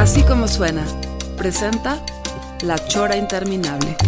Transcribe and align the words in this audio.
Así 0.00 0.22
como 0.22 0.48
suena, 0.48 0.82
presenta 1.36 2.02
La 2.62 2.82
Chora 2.88 3.18
Interminable. 3.18 3.98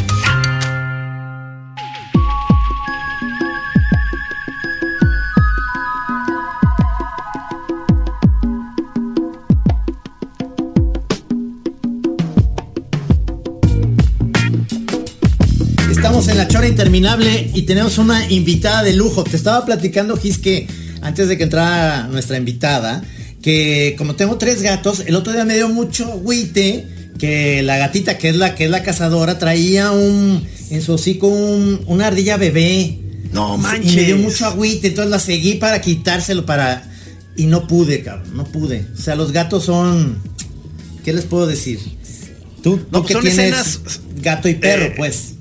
Estamos 15.91 16.27
en 16.29 16.39
la 16.39 16.49
chora 16.49 16.67
interminable 16.69 17.51
y 17.53 17.63
tenemos 17.63 17.99
una 17.99 18.31
invitada 18.31 18.83
de 18.83 18.95
lujo. 18.95 19.25
Te 19.25 19.37
estaba 19.37 19.67
platicando, 19.67 20.17
Gis, 20.17 20.39
que 20.39 20.67
antes 21.03 21.29
de 21.29 21.37
que 21.37 21.45
entrara 21.45 22.09
nuestra 22.09 22.39
invitada, 22.39 23.03
que 23.43 23.95
como 23.99 24.15
tengo 24.15 24.39
tres 24.39 24.63
gatos, 24.63 25.03
el 25.07 25.15
otro 25.17 25.33
día 25.33 25.45
me 25.45 25.55
dio 25.55 25.69
mucho 25.69 26.11
agüite 26.13 26.87
que 27.19 27.63
la 27.63 27.77
gatita, 27.77 28.17
que 28.19 28.31
es 28.31 28.37
la 28.37 28.55
que 28.55 28.65
es 28.65 28.71
la 28.71 28.83
cazadora, 28.83 29.39
traía 29.39 29.91
un 29.91 30.47
en 30.71 30.81
su 30.83 30.95
hocico 30.95 31.29
un- 31.29 31.81
una 31.87 32.07
ardilla 32.07 32.37
bebé. 32.37 32.99
No 33.33 33.55
Y 33.55 33.59
me 33.59 33.63
manches. 33.63 34.07
dio 34.07 34.17
mucho 34.17 34.47
agüite, 34.47 34.89
entonces 34.89 35.11
la 35.11 35.19
seguí 35.19 35.55
para 35.55 35.81
quitárselo 35.81 36.47
para. 36.47 36.89
Y 37.37 37.47
no 37.47 37.67
pude, 37.67 38.03
cabrón, 38.03 38.37
no 38.37 38.45
pude. 38.45 38.87
O 38.95 39.01
sea, 39.01 39.15
los 39.15 39.33
gatos 39.33 39.65
son. 39.65 40.19
¿Qué 41.05 41.13
les 41.13 41.25
puedo 41.25 41.47
decir? 41.47 41.79
Tú, 42.63 42.77
tú 42.77 42.87
No, 42.93 42.99
pues 43.03 43.07
que 43.09 43.13
son 43.15 43.23
tienes 43.23 43.39
escenas, 43.39 43.81
gato 44.21 44.49
y 44.49 44.55
perro, 44.55 44.85
eh, 44.85 44.95
pues. 44.97 45.32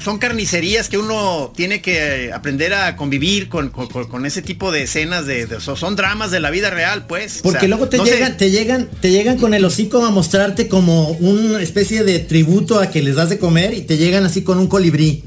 Son 0.00 0.18
carnicerías 0.18 0.88
que 0.88 0.96
uno 0.96 1.52
tiene 1.56 1.80
que 1.82 2.30
aprender 2.32 2.72
a 2.72 2.94
convivir 2.96 3.48
con, 3.48 3.70
con- 3.70 4.26
ese 4.26 4.42
tipo 4.42 4.70
de 4.70 4.82
escenas 4.82 5.26
de, 5.26 5.46
de- 5.46 5.60
son 5.60 5.96
dramas 5.96 6.30
de 6.30 6.38
la 6.40 6.50
vida 6.50 6.70
real, 6.70 7.06
pues. 7.06 7.40
O 7.40 7.42
Porque 7.42 7.60
sea, 7.60 7.68
luego 7.68 7.88
te 7.88 7.96
no 7.96 8.06
sé, 8.06 8.12
llegan, 8.12 8.36
te 8.36 8.50
llegan, 8.50 8.88
te 9.00 9.10
llegan 9.10 9.38
con 9.38 9.54
el 9.54 9.64
hocico 9.64 10.04
a 10.04 10.10
mostrarte 10.10 10.68
como 10.68 11.10
una 11.10 11.60
especie 11.62 12.04
de 12.04 12.20
tributo 12.20 12.78
a 12.80 12.90
que 12.90 13.02
les 13.02 13.16
das 13.16 13.28
de 13.28 13.38
comer 13.38 13.74
y 13.74 13.82
te 13.82 13.96
llegan 13.96 14.24
así 14.24 14.42
con 14.42 14.58
un 14.58 14.66
colibrí. 14.68 15.24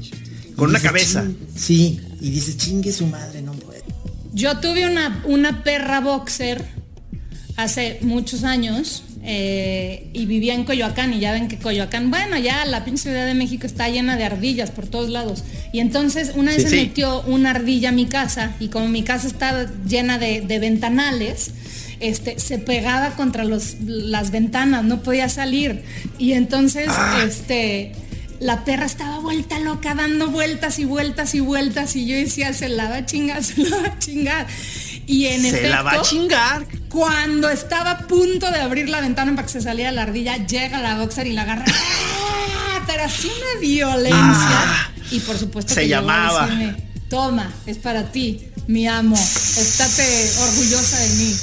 Con 0.56 0.70
una 0.70 0.78
dices, 0.78 0.90
cabeza. 0.90 1.24
Sí, 1.56 2.00
y 2.20 2.30
dices, 2.30 2.56
chingue 2.56 2.92
su 2.92 3.06
madre, 3.06 3.42
no 3.42 3.52
puede. 3.52 3.82
Yo 4.32 4.58
tuve 4.60 4.86
una, 4.86 5.22
una 5.26 5.62
perra 5.64 6.00
boxer 6.00 6.64
hace 7.56 7.98
muchos 8.00 8.44
años 8.44 9.02
eh, 9.24 10.08
y 10.12 10.26
vivía 10.26 10.54
en 10.54 10.64
Coyoacán 10.64 11.14
y 11.14 11.20
ya 11.20 11.32
ven 11.32 11.46
que 11.48 11.56
Coyoacán, 11.58 12.10
bueno, 12.10 12.36
ya 12.38 12.64
la 12.64 12.84
pinche 12.84 13.04
Ciudad 13.04 13.24
de 13.26 13.34
México 13.34 13.66
está 13.66 13.88
llena 13.88 14.16
de 14.16 14.24
ardillas 14.24 14.70
por 14.70 14.86
todos 14.88 15.10
lados. 15.10 15.44
Y 15.72 15.78
entonces 15.80 16.32
una 16.34 16.50
vez 16.52 16.62
Sí, 16.64 16.68
se 16.68 16.68
sí. 16.70 16.76
metió 16.86 17.22
una 17.22 17.50
ardilla 17.50 17.90
a 17.90 17.92
mi 17.92 18.06
casa 18.06 18.52
y 18.60 18.68
como 18.68 18.88
mi 18.88 19.02
casa 19.04 19.26
está 19.28 19.70
llena 19.86 20.18
de, 20.18 20.40
de 20.40 20.58
ventanales, 20.58 21.52
este, 22.00 22.38
se 22.40 22.58
pegaba 22.58 23.10
contra 23.14 23.44
los, 23.44 23.76
las 23.86 24.32
ventanas, 24.32 24.82
no 24.84 25.02
podía 25.02 25.28
salir. 25.28 25.82
Y 26.18 26.32
entonces, 26.32 26.86
Ah. 26.88 27.22
este, 27.24 27.92
la 28.40 28.64
perra 28.64 28.86
estaba 28.86 29.20
vuelta 29.20 29.60
loca, 29.60 29.94
dando 29.94 30.26
vueltas 30.28 30.80
y 30.80 30.84
vueltas 30.84 31.36
y 31.36 31.40
vueltas. 31.40 31.94
Y 31.94 32.06
yo 32.06 32.16
decía, 32.16 32.52
se 32.54 32.68
la 32.68 32.88
va 32.90 32.96
a 32.96 33.06
chingar, 33.06 33.44
se 33.44 33.62
la 33.62 33.76
va 33.76 33.86
a 33.86 33.98
chingar. 34.00 34.46
Y 35.06 35.26
en 35.26 35.42
se 35.42 35.48
efecto, 35.50 35.68
la 35.68 35.82
va 35.82 35.92
a 35.92 36.02
chingar. 36.02 36.66
Cuando 36.92 37.48
estaba 37.48 37.92
a 37.92 37.98
punto 38.06 38.50
de 38.50 38.58
abrir 38.58 38.88
la 38.90 39.00
ventana 39.00 39.34
para 39.34 39.46
que 39.46 39.52
se 39.52 39.62
saliera 39.62 39.90
la 39.92 40.02
ardilla, 40.02 40.36
llega 40.46 40.78
la 40.80 40.98
boxer 40.98 41.26
y 41.26 41.32
la 41.32 41.42
agarra. 41.42 41.64
¡Ah! 41.66 42.84
Pero 42.86 43.04
así 43.04 43.28
una 43.28 43.60
violencia. 43.60 44.20
Ah. 44.20 44.90
y 45.10 45.20
por 45.20 45.38
supuesto 45.38 45.72
Se 45.72 45.80
que 45.80 45.86
a 45.94 46.00
llamaba. 46.00 46.46
decirme, 46.46 46.76
toma, 47.08 47.50
es 47.66 47.78
para 47.78 48.12
ti, 48.12 48.48
mi 48.66 48.86
amo. 48.86 49.16
Estate 49.16 50.02
orgullosa 50.42 50.98
de 50.98 51.08
mí. 51.14 51.34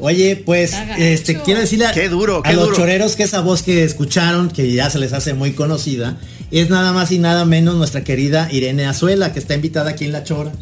Oye, 0.00 0.36
pues, 0.36 0.72
este, 0.96 1.40
quiero 1.42 1.60
decirle 1.60 1.86
a, 1.86 1.92
Qué 1.92 2.08
duro, 2.08 2.38
a 2.38 2.48
qué 2.48 2.54
los 2.54 2.66
duro. 2.66 2.76
choreros 2.76 3.16
que 3.16 3.24
esa 3.24 3.40
voz 3.40 3.62
que 3.62 3.84
escucharon, 3.84 4.48
que 4.48 4.72
ya 4.72 4.88
se 4.90 4.98
les 5.00 5.12
hace 5.12 5.34
muy 5.34 5.52
conocida, 5.52 6.16
es 6.50 6.70
nada 6.70 6.92
más 6.92 7.10
y 7.10 7.18
nada 7.18 7.44
menos 7.44 7.74
nuestra 7.74 8.04
querida 8.04 8.48
Irene 8.52 8.86
Azuela, 8.86 9.32
que 9.32 9.40
está 9.40 9.54
invitada 9.54 9.90
aquí 9.90 10.04
en 10.04 10.12
La 10.12 10.22
Chora. 10.24 10.52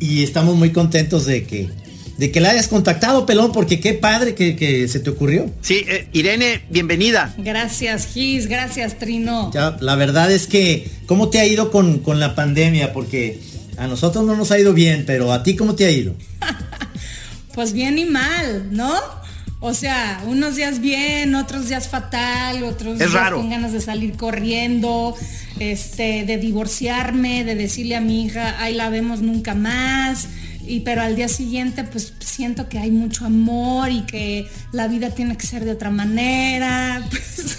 Y 0.00 0.24
estamos 0.24 0.56
muy 0.56 0.72
contentos 0.72 1.24
de 1.26 1.44
que, 1.44 1.70
de 2.22 2.30
que 2.30 2.38
la 2.40 2.50
hayas 2.50 2.68
contactado, 2.68 3.26
pelón, 3.26 3.50
porque 3.50 3.80
qué 3.80 3.94
padre 3.94 4.36
que, 4.36 4.54
que 4.54 4.86
se 4.86 5.00
te 5.00 5.10
ocurrió. 5.10 5.50
Sí, 5.60 5.84
eh, 5.88 6.06
Irene, 6.12 6.62
bienvenida. 6.70 7.34
Gracias, 7.36 8.06
Gis, 8.06 8.46
gracias, 8.46 8.96
Trino. 8.96 9.50
Ya, 9.52 9.76
la 9.80 9.96
verdad 9.96 10.30
es 10.30 10.46
que, 10.46 10.88
¿cómo 11.06 11.30
te 11.30 11.40
ha 11.40 11.46
ido 11.46 11.72
con, 11.72 11.98
con 11.98 12.20
la 12.20 12.36
pandemia? 12.36 12.92
Porque 12.92 13.40
a 13.76 13.88
nosotros 13.88 14.24
no 14.24 14.36
nos 14.36 14.52
ha 14.52 14.60
ido 14.60 14.72
bien, 14.72 15.02
pero 15.04 15.32
a 15.32 15.42
ti, 15.42 15.56
¿cómo 15.56 15.74
te 15.74 15.84
ha 15.84 15.90
ido? 15.90 16.14
Pues 17.54 17.72
bien 17.72 17.98
y 17.98 18.04
mal, 18.04 18.68
¿no? 18.70 18.94
O 19.60 19.74
sea, 19.74 20.22
unos 20.26 20.54
días 20.56 20.80
bien, 20.80 21.34
otros 21.34 21.68
días 21.68 21.88
fatal, 21.88 22.62
otros 22.62 22.94
Es 22.94 22.98
días 23.00 23.12
raro. 23.12 23.36
con 23.38 23.50
ganas 23.50 23.72
de 23.72 23.80
salir 23.80 24.12
corriendo, 24.16 25.14
este, 25.58 26.24
de 26.24 26.38
divorciarme, 26.38 27.44
de 27.44 27.54
decirle 27.56 27.96
a 27.96 28.00
mi 28.00 28.24
hija, 28.24 28.56
ahí 28.62 28.74
la 28.74 28.88
vemos 28.90 29.20
nunca 29.22 29.54
más. 29.54 30.28
Y 30.66 30.80
pero 30.80 31.02
al 31.02 31.16
día 31.16 31.28
siguiente 31.28 31.84
pues 31.84 32.12
siento 32.20 32.68
que 32.68 32.78
hay 32.78 32.90
mucho 32.90 33.24
amor 33.26 33.90
y 33.90 34.02
que 34.02 34.48
la 34.72 34.88
vida 34.88 35.10
tiene 35.10 35.36
que 35.36 35.46
ser 35.46 35.64
de 35.64 35.72
otra 35.72 35.90
manera. 35.90 37.02
Pues, 37.10 37.56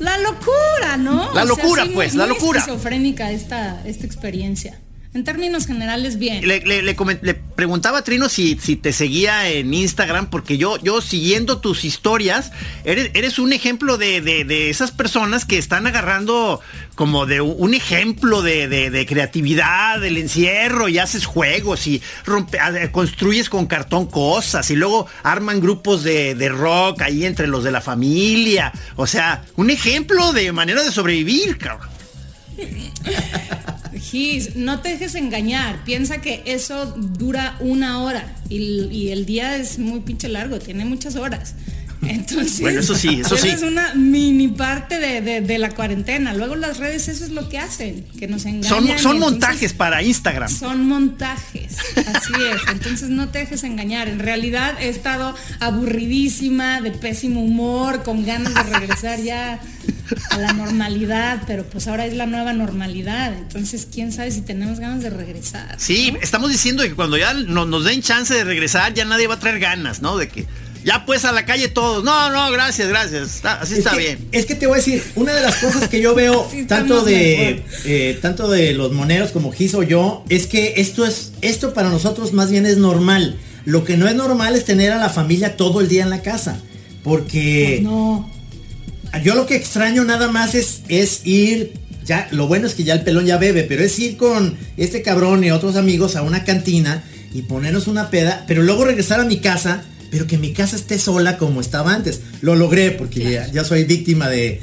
la 0.00 0.16
locura, 0.18 0.96
¿no? 0.96 1.32
La 1.34 1.44
locura, 1.44 1.82
sí, 1.84 1.90
pues, 1.92 2.12
muy- 2.12 2.18
la 2.20 2.26
locura. 2.28 2.60
esquizofrénica 2.60 3.32
esta, 3.32 3.82
esta 3.84 4.06
experiencia. 4.06 4.78
En 5.18 5.24
términos 5.24 5.66
generales, 5.66 6.16
bien. 6.16 6.46
Le, 6.46 6.60
le- 6.60 6.80
le 6.80 7.34
preguntaba 7.34 7.98
a 7.98 8.02
Trino 8.04 8.28
si, 8.28 8.56
si 8.62 8.76
te 8.76 8.92
seguía 8.92 9.48
en 9.50 9.74
Instagram, 9.74 10.30
porque 10.30 10.58
yo, 10.58 10.76
yo 10.80 11.00
siguiendo 11.00 11.58
tus 11.58 11.84
historias, 11.84 12.52
eres, 12.84 13.10
eres 13.14 13.40
un 13.40 13.52
ejemplo 13.52 13.98
de, 13.98 14.20
de- 14.20 14.44
de 14.44 14.70
esas 14.70 14.92
personas 14.92 15.44
que 15.44 15.58
están 15.58 15.88
agarrando 15.88 16.60
como 16.94 17.26
de 17.26 17.40
un, 17.40 17.74
ejemplo 17.74 18.42
de, 18.42 18.68
de- 18.68 18.90
creatividad, 19.06 19.98
del 20.00 20.18
encierro, 20.18 20.88
y 20.88 20.98
haces 21.00 21.26
juegos 21.26 21.88
y 21.88 22.00
rompe- 22.24 22.60
a- 22.60 22.92
construyes 22.92 23.50
con 23.50 23.66
cartón 23.66 24.06
cosas, 24.06 24.70
y 24.70 24.76
luego 24.76 25.08
arman 25.24 25.60
grupos 25.60 26.04
de, 26.04 26.36
de 26.36 26.48
rock 26.48 27.02
ahí 27.02 27.24
entre 27.26 27.48
los 27.48 27.64
de 27.64 27.72
la 27.72 27.80
familia. 27.80 28.70
O 28.94 29.08
sea, 29.08 29.42
un 29.56 29.70
ejemplo 29.70 30.32
de 30.32 30.52
manera 30.52 30.84
de 30.84 30.92
sobrevivir, 30.92 31.58
cabrón. 31.58 31.88
Gis, 34.00 34.56
no 34.56 34.80
te 34.80 34.90
dejes 34.90 35.14
engañar. 35.14 35.84
Piensa 35.84 36.20
que 36.20 36.42
eso 36.46 36.86
dura 36.86 37.56
una 37.60 38.02
hora 38.02 38.34
y, 38.48 38.88
y 38.90 39.10
el 39.10 39.26
día 39.26 39.56
es 39.56 39.78
muy 39.78 40.00
pinche 40.00 40.28
largo, 40.28 40.58
tiene 40.58 40.84
muchas 40.84 41.16
horas. 41.16 41.54
Entonces, 42.08 42.60
Bueno, 42.60 42.80
eso 42.80 42.94
sí, 42.94 43.20
eso 43.20 43.36
sí. 43.38 43.48
es 43.48 43.62
una 43.62 43.94
mini 43.94 44.48
parte 44.48 44.98
de, 44.98 45.20
de- 45.20 45.40
de 45.40 45.58
la 45.58 45.70
cuarentena. 45.70 46.32
Luego 46.34 46.54
las 46.56 46.78
redes 46.78 47.08
eso 47.08 47.24
es 47.24 47.30
lo 47.30 47.48
que 47.48 47.58
hacen, 47.58 48.04
que 48.18 48.28
nos 48.28 48.44
engañan. 48.44 48.64
Son, 48.68 48.84
son 48.86 48.96
entonces 48.96 49.20
montajes 49.20 49.72
para 49.72 50.02
Instagram. 50.02 50.48
Son 50.48 50.86
montajes, 50.86 51.76
así 51.96 52.32
es. 52.52 52.60
Entonces 52.72 53.08
no 53.08 53.28
te 53.28 53.40
dejes 53.40 53.64
engañar. 53.64 54.08
En 54.08 54.18
realidad 54.20 54.74
he 54.80 54.88
estado 54.88 55.34
aburridísima, 55.60 56.80
de 56.80 56.90
pésimo 56.92 57.42
humor, 57.42 58.02
con 58.02 58.24
ganas 58.24 58.54
de 58.54 58.62
regresar 58.62 59.20
ya 59.22 59.60
a 60.30 60.38
la 60.38 60.52
normalidad, 60.52 61.42
pero 61.46 61.64
pues 61.64 61.86
ahora 61.88 62.06
es 62.06 62.14
la 62.14 62.26
nueva 62.26 62.52
normalidad. 62.52 63.32
Entonces 63.34 63.86
quién 63.92 64.12
sabe 64.12 64.30
si 64.30 64.42
tenemos 64.42 64.78
ganas 64.80 65.02
de 65.02 65.10
regresar. 65.10 65.74
Sí, 65.78 66.14
estamos 66.20 66.50
diciendo 66.50 66.82
que 66.82 66.94
cuando 66.94 67.16
ya 67.16 67.32
no- 67.34 67.64
nos 67.66 67.84
den 67.84 68.02
chance 68.02 68.32
de 68.34 68.44
regresar, 68.44 68.94
ya 68.94 69.04
nadie 69.04 69.26
va 69.26 69.34
a 69.34 69.38
traer 69.38 69.58
ganas, 69.58 70.02
¿no? 70.02 70.16
De 70.16 70.28
que 70.28 70.46
ya 70.88 71.04
pues 71.06 71.24
a 71.24 71.32
la 71.32 71.44
calle 71.44 71.68
todos. 71.68 72.02
No, 72.02 72.30
no, 72.30 72.50
gracias, 72.50 72.88
gracias. 72.88 73.36
Está- 73.36 73.60
así 73.60 73.74
Es 73.74 73.78
está 73.80 73.90
que- 73.92 73.98
bien. 73.98 74.18
Es 74.32 74.46
que 74.46 74.54
te 74.54 74.66
voy 74.66 74.74
a 74.74 74.78
decir, 74.78 75.02
una 75.14 75.34
de 75.34 75.42
las 75.42 75.56
cosas 75.56 75.88
que 75.88 76.00
yo 76.00 76.14
veo, 76.14 76.48
Sí, 76.50 76.64
tanto 76.64 77.02
de 77.04 77.62
eh, 77.84 78.18
tanto 78.22 78.48
de 78.50 78.72
los 78.72 78.92
moneros 78.92 79.30
como 79.30 79.52
Gis 79.52 79.74
o 79.74 79.82
yo, 79.82 80.24
es 80.28 80.46
que 80.46 80.74
esto 80.78 81.04
es, 81.06 81.32
esto 81.42 81.74
para 81.74 81.90
nosotros 81.90 82.32
más 82.32 82.50
bien 82.50 82.64
es 82.66 82.78
normal. 82.78 83.36
Lo 83.64 83.84
que 83.84 83.96
no 83.98 84.08
es 84.08 84.14
normal 84.14 84.54
es 84.56 84.64
tener 84.64 84.92
a 84.92 84.98
la 84.98 85.10
familia 85.10 85.56
todo 85.56 85.80
el 85.82 85.88
día 85.88 86.02
en 86.02 86.10
la 86.10 86.22
casa. 86.22 86.58
Porque 87.04 87.80
No. 87.82 88.28
yo 89.22 89.34
lo 89.34 89.46
que 89.46 89.56
extraño 89.56 90.04
nada 90.04 90.28
más 90.30 90.54
es, 90.54 90.80
es 90.88 91.20
ir. 91.26 91.72
Ya, 92.04 92.26
lo 92.30 92.46
bueno 92.46 92.66
es 92.66 92.74
que 92.74 92.84
ya 92.84 92.94
el 92.94 93.02
pelón 93.02 93.26
ya 93.26 93.36
bebe, 93.36 93.64
pero 93.64 93.82
es 93.84 93.98
ir 93.98 94.16
con 94.16 94.56
este 94.78 95.02
cabrón 95.02 95.44
y 95.44 95.50
otros 95.50 95.76
amigos 95.76 96.16
a 96.16 96.22
una 96.22 96.42
cantina 96.44 97.04
y 97.34 97.42
ponernos 97.42 97.86
una 97.86 98.08
peda, 98.08 98.44
pero 98.48 98.62
luego 98.62 98.86
regresar 98.86 99.20
a 99.20 99.24
mi 99.24 99.38
casa, 99.40 99.82
pero 100.10 100.26
que 100.26 100.38
mi 100.38 100.52
casa 100.52 100.76
esté 100.76 100.98
sola 100.98 101.38
como 101.38 101.60
estaba 101.60 101.94
antes. 101.94 102.20
Lo 102.40 102.54
logré 102.54 102.90
porque 102.92 103.32
ya, 103.32 103.50
ya 103.50 103.64
soy 103.64 103.84
víctima 103.84 104.28
de, 104.28 104.60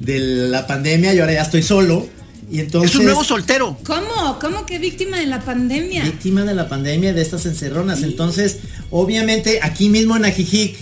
de 0.00 0.18
la 0.18 0.66
pandemia 0.66 1.14
y 1.14 1.18
ahora 1.18 1.34
ya 1.34 1.42
estoy 1.42 1.62
solo. 1.62 2.08
Y 2.50 2.58
entonces... 2.58 2.90
Es 2.90 2.96
un 2.98 3.04
nuevo 3.04 3.22
soltero. 3.22 3.78
¿Cómo? 3.84 4.38
¿Cómo 4.40 4.66
que 4.66 4.78
víctima 4.78 5.18
de 5.18 5.26
la 5.26 5.40
pandemia? 5.40 6.04
víctima 6.04 6.44
de 6.44 6.54
la 6.54 6.68
pandemia 6.68 7.12
de 7.12 7.22
estas 7.22 7.46
encerronas. 7.46 8.02
Entonces, 8.02 8.58
obviamente, 8.90 9.60
aquí 9.62 9.88
mismo 9.88 10.16
en 10.16 10.24
Ajijic, 10.24 10.76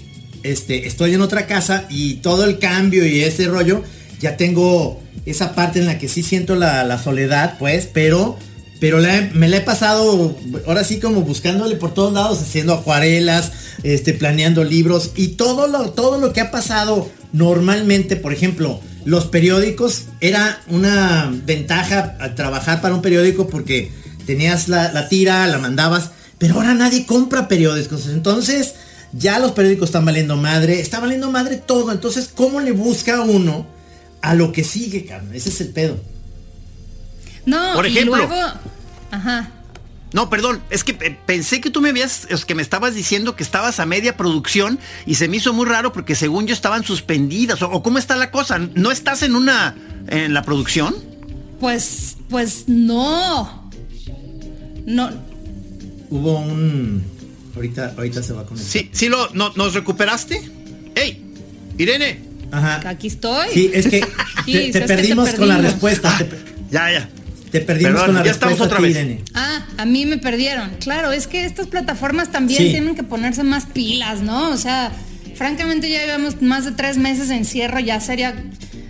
este, 0.44 0.86
estoy 0.86 1.14
en 1.14 1.20
otra 1.20 1.46
casa 1.46 1.86
y 1.90 2.14
todo 2.16 2.44
el 2.44 2.58
cambio 2.58 3.06
y 3.06 3.22
ese 3.22 3.46
rollo, 3.48 3.82
ya 4.20 4.36
tengo 4.36 5.02
esa 5.26 5.54
parte 5.54 5.78
en 5.78 5.86
la 5.86 5.98
que 5.98 6.08
sí 6.08 6.22
siento 6.22 6.54
la, 6.54 6.84
la 6.84 7.02
soledad, 7.02 7.58
pues, 7.58 7.86
pero, 7.92 8.38
pero 8.80 8.98
me 9.34 9.48
la 9.48 9.56
he 9.56 9.60
pasado, 9.60 10.36
ahora 10.66 10.84
sí 10.84 11.00
como 11.00 11.22
buscándole 11.22 11.76
por 11.76 11.94
todos 11.94 12.12
lados, 12.12 12.40
haciendo 12.40 12.75
acuarelas, 12.75 13.52
este, 13.82 14.12
planeando 14.12 14.64
libros 14.64 15.12
y 15.16 15.28
todo 15.28 15.66
lo, 15.66 15.90
todo 15.90 16.19
lo 16.19 16.32
que 16.32 16.40
ha 16.40 16.50
pasado 16.50 17.10
normalmente, 17.32 18.16
por 18.16 18.32
ejemplo, 18.32 18.80
los 19.04 19.26
periódicos 19.26 20.04
era 20.20 20.60
una 20.69 21.32
ventaja 21.44 22.34
trabajar 22.34 22.80
para 22.80 22.94
un 22.94 23.02
periódico 23.02 23.48
porque 23.48 23.90
tenías 24.26 24.69
la, 24.69 24.92
la 24.92 25.08
tira, 25.08 25.46
la 25.46 25.58
mandabas, 25.58 26.10
pero 26.38 26.54
ahora 26.54 26.75
nadie 26.75 27.06
compra 27.06 27.48
periódicos. 27.48 28.08
Entonces, 28.08 28.75
ya 29.12 29.38
los 29.38 29.52
periódicos 29.52 29.88
están 29.88 30.04
valiendo 30.04 30.36
madre, 30.36 30.80
está 30.80 31.00
valiendo 31.00 31.30
madre 31.30 31.56
todo. 31.56 31.90
Entonces, 31.90 32.30
¿cómo 32.34 32.60
le 32.60 32.72
busca 32.72 33.22
uno 33.22 33.66
a 34.20 34.34
lo 34.34 34.52
que 34.52 34.64
sigue, 34.64 35.04
carnal? 35.04 35.34
Ese 35.34 35.48
es 35.48 35.60
el 35.60 35.69
pedo. 35.69 35.98
No, 37.48 37.74
Por 37.74 37.86
y 37.86 37.90
ejemplo. 37.90 38.16
luego... 38.16 38.34
Ajá. 39.10 39.50
No, 40.12 40.30
perdón, 40.30 40.62
es 40.70 40.84
que 40.84 40.94
pensé 40.94 41.60
que 41.60 41.70
tú 41.70 41.80
me 41.82 41.90
habías, 41.90 42.26
es 42.30 42.44
que 42.46 42.54
me 42.54 42.62
estabas 42.62 42.94
diciendo 42.94 43.36
que 43.36 43.42
estabas 43.42 43.78
a 43.78 43.84
media 43.86 44.16
producción 44.16 44.78
y 45.04 45.16
se 45.16 45.28
me 45.28 45.36
hizo 45.36 45.52
muy 45.52 45.66
raro 45.66 45.92
porque 45.92 46.14
según 46.14 46.46
yo 46.46 46.54
estaban 46.54 46.82
suspendidas 46.84 47.60
o, 47.62 47.70
o 47.70 47.82
cómo 47.82 47.98
está 47.98 48.16
la 48.16 48.30
cosa, 48.30 48.58
¿no 48.58 48.90
estás 48.90 49.22
en 49.22 49.34
una 49.34 49.76
en 50.08 50.32
la 50.32 50.42
producción? 50.42 50.94
Pues, 51.60 52.16
pues 52.30 52.64
no. 52.68 53.70
No, 54.86 55.10
Hubo 56.10 56.38
un... 56.38 57.04
Ahorita, 57.54 57.92
ahorita 57.96 58.22
se 58.22 58.32
va 58.32 58.46
con 58.46 58.56
Sí, 58.56 58.88
sí 58.92 59.08
lo 59.08 59.28
no, 59.34 59.52
nos 59.56 59.74
recuperaste. 59.74 60.40
¡Ey! 60.94 61.22
Irene. 61.76 62.20
Ajá. 62.50 62.88
aquí 62.88 63.08
estoy. 63.08 63.48
Sí, 63.52 63.70
es 63.74 63.88
que 63.88 64.00
Sí, 64.46 64.70
te, 64.72 64.80
que 64.80 64.86
perdimos 64.86 65.30
con 65.30 65.48
la 65.48 65.58
respuesta. 65.58 66.16
Ah, 66.18 66.24
ya, 66.70 66.90
ya. 66.92 67.08
Te 67.50 67.60
perdimos 67.60 67.92
Perdón, 67.92 68.06
con 68.06 68.14
la 68.16 68.24
ya 68.24 68.30
estamos 68.30 68.60
otra 68.60 68.80
vez. 68.80 68.90
Irene. 68.92 69.22
Ah, 69.34 69.66
a 69.76 69.84
mí 69.84 70.06
me 70.06 70.18
perdieron. 70.18 70.70
Claro, 70.80 71.12
es 71.12 71.26
que 71.26 71.44
estas 71.44 71.66
plataformas 71.66 72.30
también 72.30 72.62
Sí. 72.62 72.70
tienen 72.70 72.94
que 72.94 73.02
ponerse 73.02 73.42
más 73.42 73.66
pilas, 73.66 74.20
¿no? 74.22 74.50
O 74.50 74.56
sea, 74.56 74.92
francamente 75.34 75.88
ya 75.90 76.04
llevamos 76.04 76.40
más 76.42 76.64
de 76.64 76.72
tres 76.72 76.96
meses 76.96 77.28
de 77.28 77.36
encierro, 77.36 77.78
ya 77.80 78.00
sería 78.00 78.34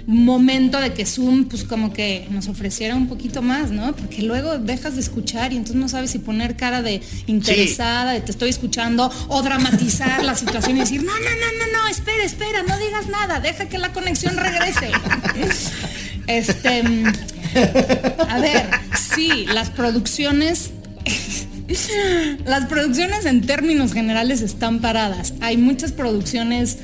momento 0.07 0.81
de 0.81 0.95
que 0.95 1.05
Zoom, 1.05 1.45
pues 1.51 1.65
como 1.65 1.93
que 1.93 2.27
nos 2.31 2.49
ofreciera 2.49 2.97
un 2.97 3.09
poquito 3.09 3.43
más, 3.43 3.71
¿no? 3.71 3.95
Porque 3.95 4.23
luego 4.23 4.57
dejas 4.59 4.95
de 4.95 5.03
escuchar 5.03 5.53
y 5.53 5.57
entonces 5.57 5.77
no 5.77 5.87
sabes 5.91 6.11
si 6.13 6.19
poner 6.19 6.57
cara 6.57 6.81
de 6.81 7.03
interesada, 7.27 8.13
de 8.13 8.23
te 8.23 8.31
estoy 8.31 8.49
escuchando, 8.49 9.13
o 9.29 9.43
dramatizar 9.43 10.25
la 10.25 10.35
situación 10.35 10.79
y 10.79 10.81
decir, 10.81 11.03
no, 11.03 11.13
no, 11.13 11.19
no, 11.19 11.67
no, 11.67 11.83
no, 11.83 11.89
espera, 11.89 12.25
espera, 12.25 12.63
no 12.63 12.79
digas 12.79 13.07
nada, 13.09 13.41
deja 13.41 13.69
que 13.69 13.77
la 13.77 13.93
conexión 13.93 14.37
regrese. 14.39 14.91
Este, 16.27 16.83
mm, 16.83 17.05
a 18.29 18.39
ver, 18.41 18.67
sí, 19.15 19.47
las 19.53 19.71
producciones 19.71 20.71
las 22.45 22.67
producciones 22.67 23.27
en 23.27 23.43
términos 23.43 23.93
generales 23.93 24.41
están 24.41 24.81
paradas. 24.81 25.35
Hay 25.41 25.57
muchas 25.57 25.93
producciones 25.93 26.79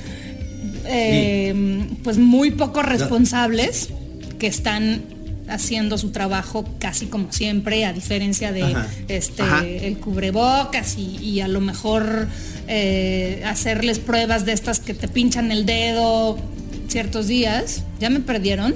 eh, 0.87 1.85
pues 2.03 2.19
muy 2.19 2.51
poco 2.51 2.83
responsables 2.83 3.89
que 4.39 4.47
están 4.47 5.03
haciendo 5.49 5.99
su 5.99 6.11
trabajo 6.11 6.65
casi 6.79 7.07
como 7.07 7.33
siempre, 7.33 7.85
a 7.85 7.93
diferencia 7.93 8.53
de 8.53 8.63
Ajá. 8.63 8.89
este 9.09 9.43
Ajá. 9.43 9.65
el 9.65 9.99
cubrebocas 9.99 10.97
y, 10.97 11.17
y 11.19 11.41
a 11.41 11.49
lo 11.49 11.61
mejor 11.61 12.29
eh, 12.67 13.43
hacerles 13.47 13.99
pruebas 13.99 14.47
de 14.47 14.53
estas 14.53 14.81
que 14.81 14.95
te 14.95 15.09
pinchan 15.09 15.53
el 15.53 15.67
dedo 15.67 16.39
ciertos 16.89 17.27
días. 17.27 17.83
¿Ya 18.01 18.11
me 18.11 18.21
perdieron? 18.21 18.75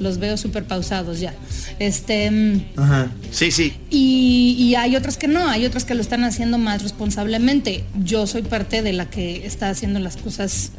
Los 0.00 0.18
veo 0.18 0.36
súper 0.36 0.64
pausados 0.64 1.20
ya. 1.20 1.34
Este. 1.78 2.30
mm, 2.30 2.60
Ajá. 2.76 3.08
Sí, 3.30 3.50
sí. 3.50 3.74
y, 3.90 4.56
y 4.58 4.74
hay 4.74 4.96
otras 4.96 5.16
que 5.16 5.28
no, 5.28 5.46
hay 5.48 5.66
otras 5.66 5.84
que 5.84 5.94
lo 5.94 6.00
están 6.00 6.24
haciendo 6.24 6.58
más 6.58 6.82
responsablemente. 6.82 7.84
Yo 8.02 8.26
soy 8.26 8.42
parte 8.42 8.82
de 8.82 8.92
la 8.94 9.08
que 9.10 9.46
está 9.46 9.68
haciendo 9.70 9.98
las 10.00 10.16
cosas 10.16 10.70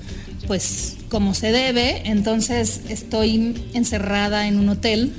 pues 0.48 0.98
como 1.10 1.34
se 1.36 1.52
debe, 1.52 2.02
entonces 2.10 2.82
estoy 2.90 3.54
encerrada 3.74 4.48
en 4.48 4.58
un 4.60 4.70
hotel 4.70 5.14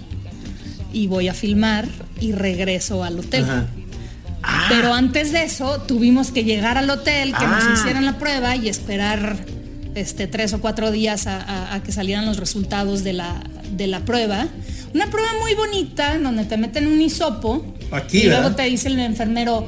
y 0.93 1.07
voy 1.07 1.29
a 1.29 1.35
filmar 1.35 1.89
y 2.21 2.33
regreso 2.33 3.05
al 3.05 3.21
hotel. 3.21 3.45
Ajá. 3.45 3.67
Pero 4.69 4.93
antes 4.95 5.31
de 5.33 5.45
eso 5.45 5.81
tuvimos 5.83 6.33
que 6.33 6.43
llegar 6.45 6.77
al 6.77 6.91
hotel, 6.91 7.31
que 7.31 7.45
Ah. 7.45 7.61
nos 7.65 7.79
hicieran 7.79 8.05
la 8.05 8.19
prueba 8.19 8.57
y 8.57 8.69
esperar 8.69 9.37
este, 9.95 10.27
tres 10.27 10.53
o 10.55 10.61
cuatro 10.61 10.91
días 10.91 11.27
a, 11.27 11.41
a- 11.41 11.75
a 11.75 11.83
que 11.83 11.93
salieran 11.93 12.27
los 12.27 12.39
resultados 12.39 13.05
de 13.05 13.13
la, 13.13 13.43
de 13.73 13.87
la 13.87 14.01
prueba. 14.05 14.47
Una 14.95 15.09
prueba 15.11 15.31
muy 15.41 15.55
bonita 15.55 16.19
donde 16.19 16.45
te 16.45 16.57
meten 16.57 16.87
un 16.87 17.01
hisopo 17.01 17.65
Aquí, 17.91 18.19
y 18.19 18.27
luego 18.29 18.53
te 18.55 18.63
dice 18.65 18.89
el 18.89 18.99
enfermero, 18.99 19.67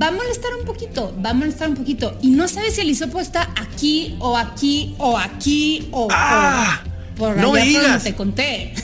va 0.00 0.08
a 0.08 0.10
molestar 0.12 0.50
un 0.58 0.64
poquito, 0.66 1.14
va 1.24 1.30
a 1.30 1.34
molestar 1.34 1.68
un 1.68 1.76
poquito. 1.76 2.18
Y 2.22 2.28
no 2.30 2.46
sabes 2.48 2.74
si 2.74 2.80
el 2.82 2.90
hisopo 2.90 3.20
está 3.20 3.50
aquí 3.56 4.16
o 4.20 4.36
aquí 4.36 4.94
o 4.98 5.16
aquí 5.16 5.88
o, 5.92 6.04
o 6.04 6.08
Ah, 6.10 6.82
por 7.16 7.36
no 7.36 7.36
me 7.36 7.42
por 7.42 7.58
donde 7.58 7.62
digas. 7.62 8.04
te 8.04 8.14
conté. 8.14 8.74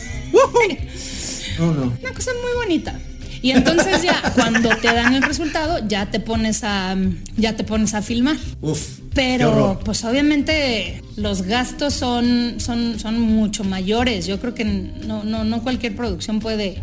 No, 1.59 1.73
no. 1.73 1.83
Una 2.03 2.13
cosa 2.13 2.33
muy 2.43 2.53
bonita. 2.57 2.99
Y 3.45 3.51
entonces 3.51 4.01
ya 4.03 4.23
cuando 4.35 4.71
te 4.77 4.87
dan 4.87 5.13
el 5.13 5.23
resultado, 5.23 5.87
ya 5.87 6.07
te 6.07 6.19
pones 6.19 6.65
a 6.65 6.97
ya 7.37 7.55
te 7.57 7.63
pones 7.63 7.93
a 7.93 8.01
filmar. 8.01 8.37
Uf. 8.63 9.01
Pero 9.15 9.79
pues 9.85 10.03
obviamente 10.05 11.03
los 11.17 11.43
gastos 11.43 11.93
son, 11.93 12.55
son, 12.59 12.99
son 12.99 13.21
mucho 13.21 13.63
mayores. 13.63 14.27
Yo 14.27 14.41
creo 14.41 14.55
que 14.55 14.65
no, 14.65 15.25
no, 15.25 15.45
no 15.45 15.63
cualquier 15.63 15.95
producción 15.95 16.41
puede, 16.41 16.81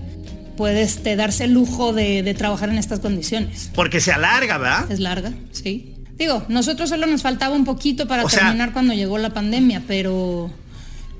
puede 0.55 0.83
este, 0.83 1.15
darse 1.15 1.45
el 1.45 1.53
lujo 1.53 1.93
de, 1.93 2.21
de 2.21 2.33
trabajar 2.35 2.69
en 2.69 2.77
estas 2.77 2.99
condiciones. 2.99 3.71
Porque 3.73 3.99
se 3.99 4.11
alarga, 4.11 4.59
¿verdad? 4.59 4.91
Es 4.91 4.99
larga, 4.99 5.33
sí. 5.51 5.95
Digo, 6.17 6.45
nosotros 6.47 6.89
solo 6.89 7.07
nos 7.07 7.23
faltaba 7.23 7.55
un 7.55 7.65
poquito 7.65 8.07
para 8.07 8.23
O 8.23 8.29
sea- 8.29 8.41
terminar 8.41 8.71
cuando 8.71 8.93
llegó 8.93 9.17
la 9.17 9.31
pandemia, 9.33 9.81
pero, 9.87 10.51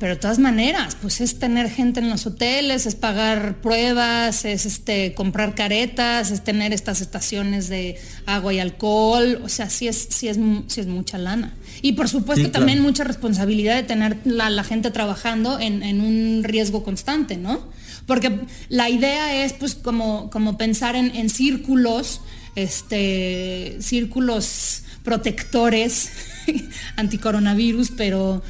pero 0.01 0.15
de 0.15 0.19
todas 0.19 0.39
maneras, 0.39 0.97
pues 0.99 1.21
es 1.21 1.37
tener 1.37 1.69
gente 1.69 1.99
en 1.99 2.09
los 2.09 2.25
hoteles, 2.25 2.87
es 2.87 2.95
pagar 2.95 3.61
pruebas, 3.61 4.45
es 4.45 4.65
este 4.65 5.13
comprar 5.13 5.53
caretas, 5.53 6.31
es 6.31 6.43
tener 6.43 6.73
estas 6.73 7.01
estaciones 7.01 7.69
de 7.69 8.01
agua 8.25 8.51
y 8.51 8.59
alcohol, 8.59 9.39
o 9.43 9.47
sea, 9.47 9.69
sí 9.69 9.87
es, 9.87 10.07
sí 10.09 10.27
es, 10.27 10.39
sí 10.65 10.81
es 10.81 10.87
mucha 10.87 11.19
lana. 11.19 11.53
Y 11.83 11.91
por 11.91 12.09
supuesto 12.09 12.45
Sí, 12.45 12.51
también 12.51 12.79
claro. 12.79 12.89
mucha 12.89 13.03
responsabilidad 13.03 13.75
de 13.75 13.83
tener 13.83 14.17
la, 14.25 14.49
la 14.49 14.63
gente 14.63 14.89
trabajando 14.89 15.59
en, 15.59 15.83
en 15.83 16.01
un 16.01 16.43
riesgo 16.43 16.83
constante, 16.83 17.37
¿no? 17.37 17.69
Porque 18.07 18.39
la 18.69 18.89
idea 18.89 19.45
es 19.45 19.53
pues 19.53 19.75
como, 19.75 20.31
como 20.31 20.57
pensar 20.57 20.95
en, 20.95 21.15
en 21.15 21.29
círculos, 21.29 22.21
este, 22.55 23.77
círculos 23.81 24.81
protectores 25.03 26.09
anticoronavirus, 26.95 27.91
pero, 27.95 28.41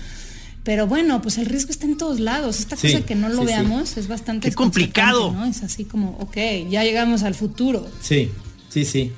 pero 0.64 0.88
bueno, 0.88 1.22
pues 1.22 1.38
el 1.38 1.46
riesgo 1.48 1.72
está 1.72 1.86
en 1.86 1.98
todos 1.98 2.20
lados. 2.20 2.60
Esta 2.60 2.76
Sí, 2.76 2.92
cosa 2.92 3.06
que 3.06 3.16
no 3.16 3.30
lo 3.30 3.36
sí, 3.36 3.42
sí. 3.42 3.46
veamos 3.48 3.98
es 3.98 4.08
bastante 4.08 4.50
Qué 4.50 4.56
complicado. 4.56 5.36
Es 5.50 5.64
así 5.64 5.86
como, 5.86 6.18
ok, 6.20 6.38
ya 6.70 6.84
llegamos 6.84 7.24
al 7.24 7.34
futuro. 7.36 7.88
Sí, 8.02 8.30
sí, 8.70 8.86
sí. 8.86 9.12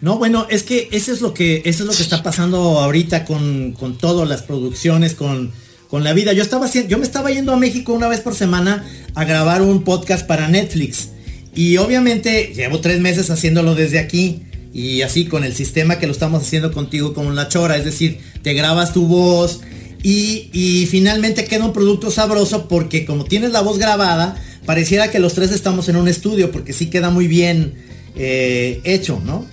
No, 0.00 0.16
bueno, 0.16 0.46
es 0.48 0.62
que 0.62 0.88
eso 0.92 1.12
es 1.12 1.20
lo 1.20 1.34
que, 1.34 1.62
eso 1.64 1.82
es 1.82 1.88
lo 1.88 1.94
que 1.94 2.02
está 2.02 2.22
pasando 2.22 2.78
ahorita 2.80 3.24
con, 3.24 3.72
con 3.72 3.98
todas 3.98 4.28
las 4.28 4.42
producciones, 4.42 5.14
con, 5.14 5.50
con 5.90 6.04
la 6.04 6.12
vida. 6.12 6.32
Yo 6.32 6.42
estaba 6.42 6.66
haciendo, 6.66 6.88
yo 6.88 6.98
me 6.98 7.04
estaba 7.04 7.30
yendo 7.30 7.52
a 7.52 7.56
México 7.56 7.92
una 7.92 8.06
vez 8.08 8.20
por 8.20 8.34
semana 8.34 8.86
a 9.14 9.24
grabar 9.24 9.60
un 9.62 9.82
podcast 9.82 10.26
para 10.26 10.48
Netflix. 10.48 11.08
Y 11.54 11.76
obviamente 11.78 12.52
llevo 12.54 12.80
tres 12.80 13.00
meses 13.00 13.28
haciéndolo 13.30 13.74
desde 13.74 13.98
aquí. 13.98 14.42
Y 14.72 15.02
así 15.02 15.24
con 15.26 15.42
el 15.44 15.54
sistema 15.54 15.98
que 15.98 16.06
lo 16.06 16.12
estamos 16.12 16.42
haciendo 16.42 16.70
contigo 16.72 17.12
como 17.12 17.32
la 17.32 17.48
chora. 17.48 17.76
Es 17.76 17.84
decir, 17.84 18.20
te 18.42 18.54
grabas 18.54 18.92
tu 18.92 19.06
voz. 19.06 19.60
Y, 20.02 20.86
finalmente 20.90 21.44
queda 21.44 21.64
un 21.64 21.72
producto 21.72 22.10
sabroso 22.10 22.68
porque 22.68 23.04
como 23.04 23.24
tienes 23.24 23.50
la 23.50 23.60
voz 23.60 23.78
grabada, 23.78 24.40
pareciera 24.64 25.10
que 25.10 25.18
los 25.18 25.34
tres 25.34 25.50
estamos 25.50 25.88
en 25.88 25.96
un 25.96 26.08
estudio 26.08 26.50
porque 26.50 26.72
sí 26.72 26.86
queda 26.86 27.10
muy 27.10 27.26
bien 27.26 27.74
eh, 28.16 28.80
hecho, 28.84 29.20
¿no? 29.24 29.46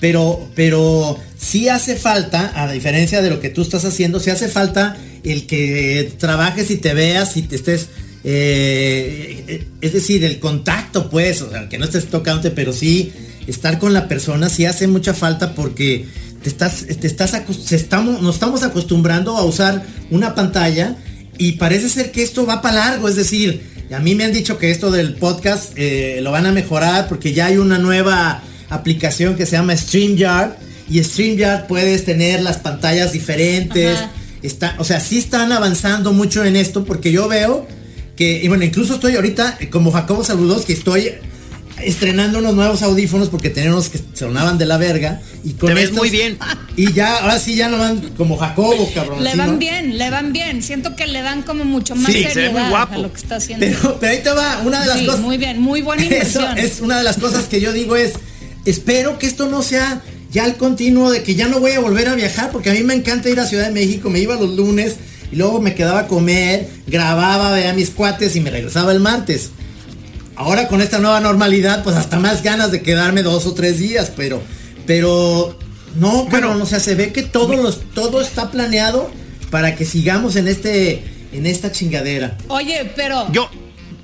Pero, 0.00 0.48
pero 0.54 1.18
sí 1.38 1.68
hace 1.68 1.96
falta, 1.96 2.52
a 2.54 2.70
diferencia 2.70 3.22
de 3.22 3.30
lo 3.30 3.40
que 3.40 3.48
tú 3.48 3.62
estás 3.62 3.84
haciendo, 3.84 4.20
sí 4.20 4.30
hace 4.30 4.48
falta 4.48 4.96
el 5.24 5.46
que 5.46 6.12
trabajes 6.18 6.70
y 6.70 6.76
te 6.76 6.92
veas 6.94 7.36
y 7.36 7.42
te 7.42 7.56
estés, 7.56 7.88
eh, 8.22 9.66
es 9.80 9.92
decir, 9.92 10.22
el 10.24 10.38
contacto, 10.38 11.08
pues, 11.08 11.40
o 11.42 11.50
sea, 11.50 11.68
que 11.68 11.78
no 11.78 11.86
estés 11.86 12.06
tocándote, 12.06 12.50
pero 12.50 12.72
sí 12.72 13.12
estar 13.46 13.78
con 13.78 13.92
la 13.92 14.08
persona 14.08 14.48
sí 14.48 14.64
hace 14.66 14.86
mucha 14.86 15.14
falta 15.14 15.54
porque 15.54 16.06
te 16.46 16.50
estás, 16.50 16.86
te 16.86 17.08
estás, 17.08 17.34
estamos, 17.72 18.22
nos 18.22 18.36
estamos 18.36 18.62
acostumbrando 18.62 19.36
a 19.36 19.42
usar 19.42 19.84
una 20.12 20.36
pantalla 20.36 20.94
y 21.38 21.52
parece 21.54 21.88
ser 21.88 22.12
que 22.12 22.22
esto 22.22 22.46
va 22.46 22.62
para 22.62 22.76
largo, 22.76 23.08
es 23.08 23.16
decir, 23.16 23.68
a 23.92 23.98
mí 23.98 24.14
me 24.14 24.22
han 24.22 24.32
dicho 24.32 24.56
que 24.56 24.70
esto 24.70 24.92
del 24.92 25.14
podcast 25.14 25.72
eh, 25.74 26.20
lo 26.22 26.30
van 26.30 26.46
a 26.46 26.52
mejorar 26.52 27.08
porque 27.08 27.32
ya 27.32 27.46
hay 27.46 27.56
una 27.56 27.78
nueva 27.78 28.44
aplicación 28.68 29.34
que 29.34 29.44
se 29.44 29.56
llama 29.56 29.76
StreamYard 29.76 30.52
y 30.88 31.02
StreamYard 31.02 31.66
puedes 31.66 32.04
tener 32.04 32.40
las 32.42 32.58
pantallas 32.58 33.10
diferentes. 33.10 33.98
Está, 34.40 34.76
o 34.78 34.84
sea, 34.84 35.00
sí 35.00 35.18
están 35.18 35.50
avanzando 35.50 36.12
mucho 36.12 36.44
en 36.44 36.54
esto 36.54 36.84
porque 36.84 37.10
yo 37.10 37.26
veo 37.26 37.66
que, 38.14 38.40
y 38.40 38.46
bueno, 38.46 38.62
incluso 38.62 38.94
estoy 38.94 39.16
ahorita, 39.16 39.58
como 39.72 39.90
Jacobo 39.90 40.22
Saludos, 40.22 40.64
que 40.64 40.74
estoy 40.74 41.10
estrenando 41.82 42.38
unos 42.38 42.54
nuevos 42.54 42.82
audífonos 42.82 43.28
porque 43.28 43.50
tenía 43.50 43.70
unos 43.70 43.88
que 43.88 44.00
sonaban 44.14 44.58
de 44.58 44.66
la 44.66 44.76
verga. 44.76 45.20
Y 45.44 45.52
con 45.52 45.74
Te 45.74 45.88
muy 45.92 46.10
bien. 46.10 46.38
Y 46.76 46.92
ya, 46.92 47.18
ahora 47.18 47.38
sí 47.38 47.54
ya 47.54 47.68
no 47.68 47.78
van 47.78 48.00
como 48.16 48.36
Jacobo, 48.36 48.90
cabrón. 48.94 49.22
Le 49.22 49.34
van 49.36 49.58
bien, 49.58 49.98
le 49.98 50.10
van 50.10 50.32
bien. 50.32 50.62
Siento 50.62 50.96
que 50.96 51.06
le 51.06 51.22
dan 51.22 51.42
como 51.42 51.64
mucho 51.64 51.94
más 51.94 52.12
seriedad 52.12 52.72
a 52.90 52.98
lo 52.98 53.12
que 53.12 53.18
está 53.18 53.36
haciendo. 53.36 53.66
Pero, 54.00 54.12
ahí 54.12 54.22
te 54.22 54.30
va, 54.30 54.62
una 54.64 54.80
de 54.80 54.86
las 54.86 55.02
cosas. 55.02 55.20
Muy 55.20 55.38
bien, 55.38 55.60
muy 55.60 55.82
buena 55.82 56.02
inversión. 56.04 56.58
es 56.58 56.80
una 56.80 56.98
de 56.98 57.04
las 57.04 57.18
cosas 57.18 57.46
que 57.46 57.60
yo 57.60 57.72
digo 57.72 57.96
es, 57.96 58.14
espero 58.64 59.18
que 59.18 59.26
esto 59.26 59.48
no 59.48 59.62
sea 59.62 60.02
ya 60.30 60.44
el 60.44 60.56
continuo 60.56 61.10
de 61.10 61.22
que 61.22 61.34
ya 61.34 61.48
no 61.48 61.60
voy 61.60 61.72
a 61.72 61.80
volver 61.80 62.08
a 62.08 62.14
viajar, 62.14 62.50
porque 62.50 62.70
a 62.70 62.72
mí 62.72 62.82
me 62.82 62.94
encanta 62.94 63.28
ir 63.28 63.40
a 63.40 63.46
Ciudad 63.46 63.66
de 63.66 63.72
México, 63.72 64.10
me 64.10 64.18
iba 64.18 64.34
los 64.34 64.50
lunes 64.50 64.96
y 65.32 65.36
luego 65.36 65.60
me 65.60 65.74
quedaba 65.74 66.00
a 66.00 66.06
comer, 66.08 66.68
grababa, 66.86 67.52
veía 67.52 67.72
mis 67.72 67.90
cuates 67.90 68.36
y 68.36 68.40
me 68.40 68.50
regresaba 68.50 68.92
el 68.92 69.00
martes. 69.00 69.50
Ahora 70.36 70.68
con 70.68 70.82
esta 70.82 70.98
nueva 70.98 71.18
normalidad, 71.20 71.82
pues 71.82 71.96
hasta 71.96 72.18
más 72.18 72.42
ganas 72.42 72.70
de 72.70 72.82
quedarme 72.82 73.22
dos 73.22 73.46
o 73.46 73.54
tres 73.54 73.78
días, 73.78 74.12
pero, 74.14 74.42
pero, 74.86 75.58
no, 75.98 76.28
pero, 76.30 76.54
no, 76.54 76.64
o 76.64 76.66
sea, 76.66 76.78
se 76.78 76.94
ve 76.94 77.10
que 77.12 77.22
todo, 77.22 77.56
los, 77.56 77.80
todo 77.94 78.20
está 78.20 78.50
planeado 78.50 79.10
para 79.50 79.74
que 79.74 79.86
sigamos 79.86 80.36
en 80.36 80.46
este, 80.46 81.02
en 81.32 81.46
esta 81.46 81.72
chingadera. 81.72 82.36
Oye, 82.48 82.92
pero... 82.94 83.32
Yo, 83.32 83.48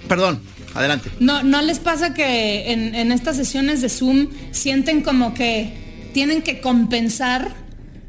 perdón, 0.08 0.40
adelante. 0.74 1.10
No, 1.20 1.42
¿no 1.42 1.60
les 1.60 1.78
pasa 1.78 2.14
que 2.14 2.72
en, 2.72 2.94
en 2.94 3.12
estas 3.12 3.36
sesiones 3.36 3.82
de 3.82 3.90
Zoom 3.90 4.28
sienten 4.52 5.02
como 5.02 5.34
que 5.34 6.10
tienen 6.14 6.40
que 6.40 6.62
compensar 6.62 7.54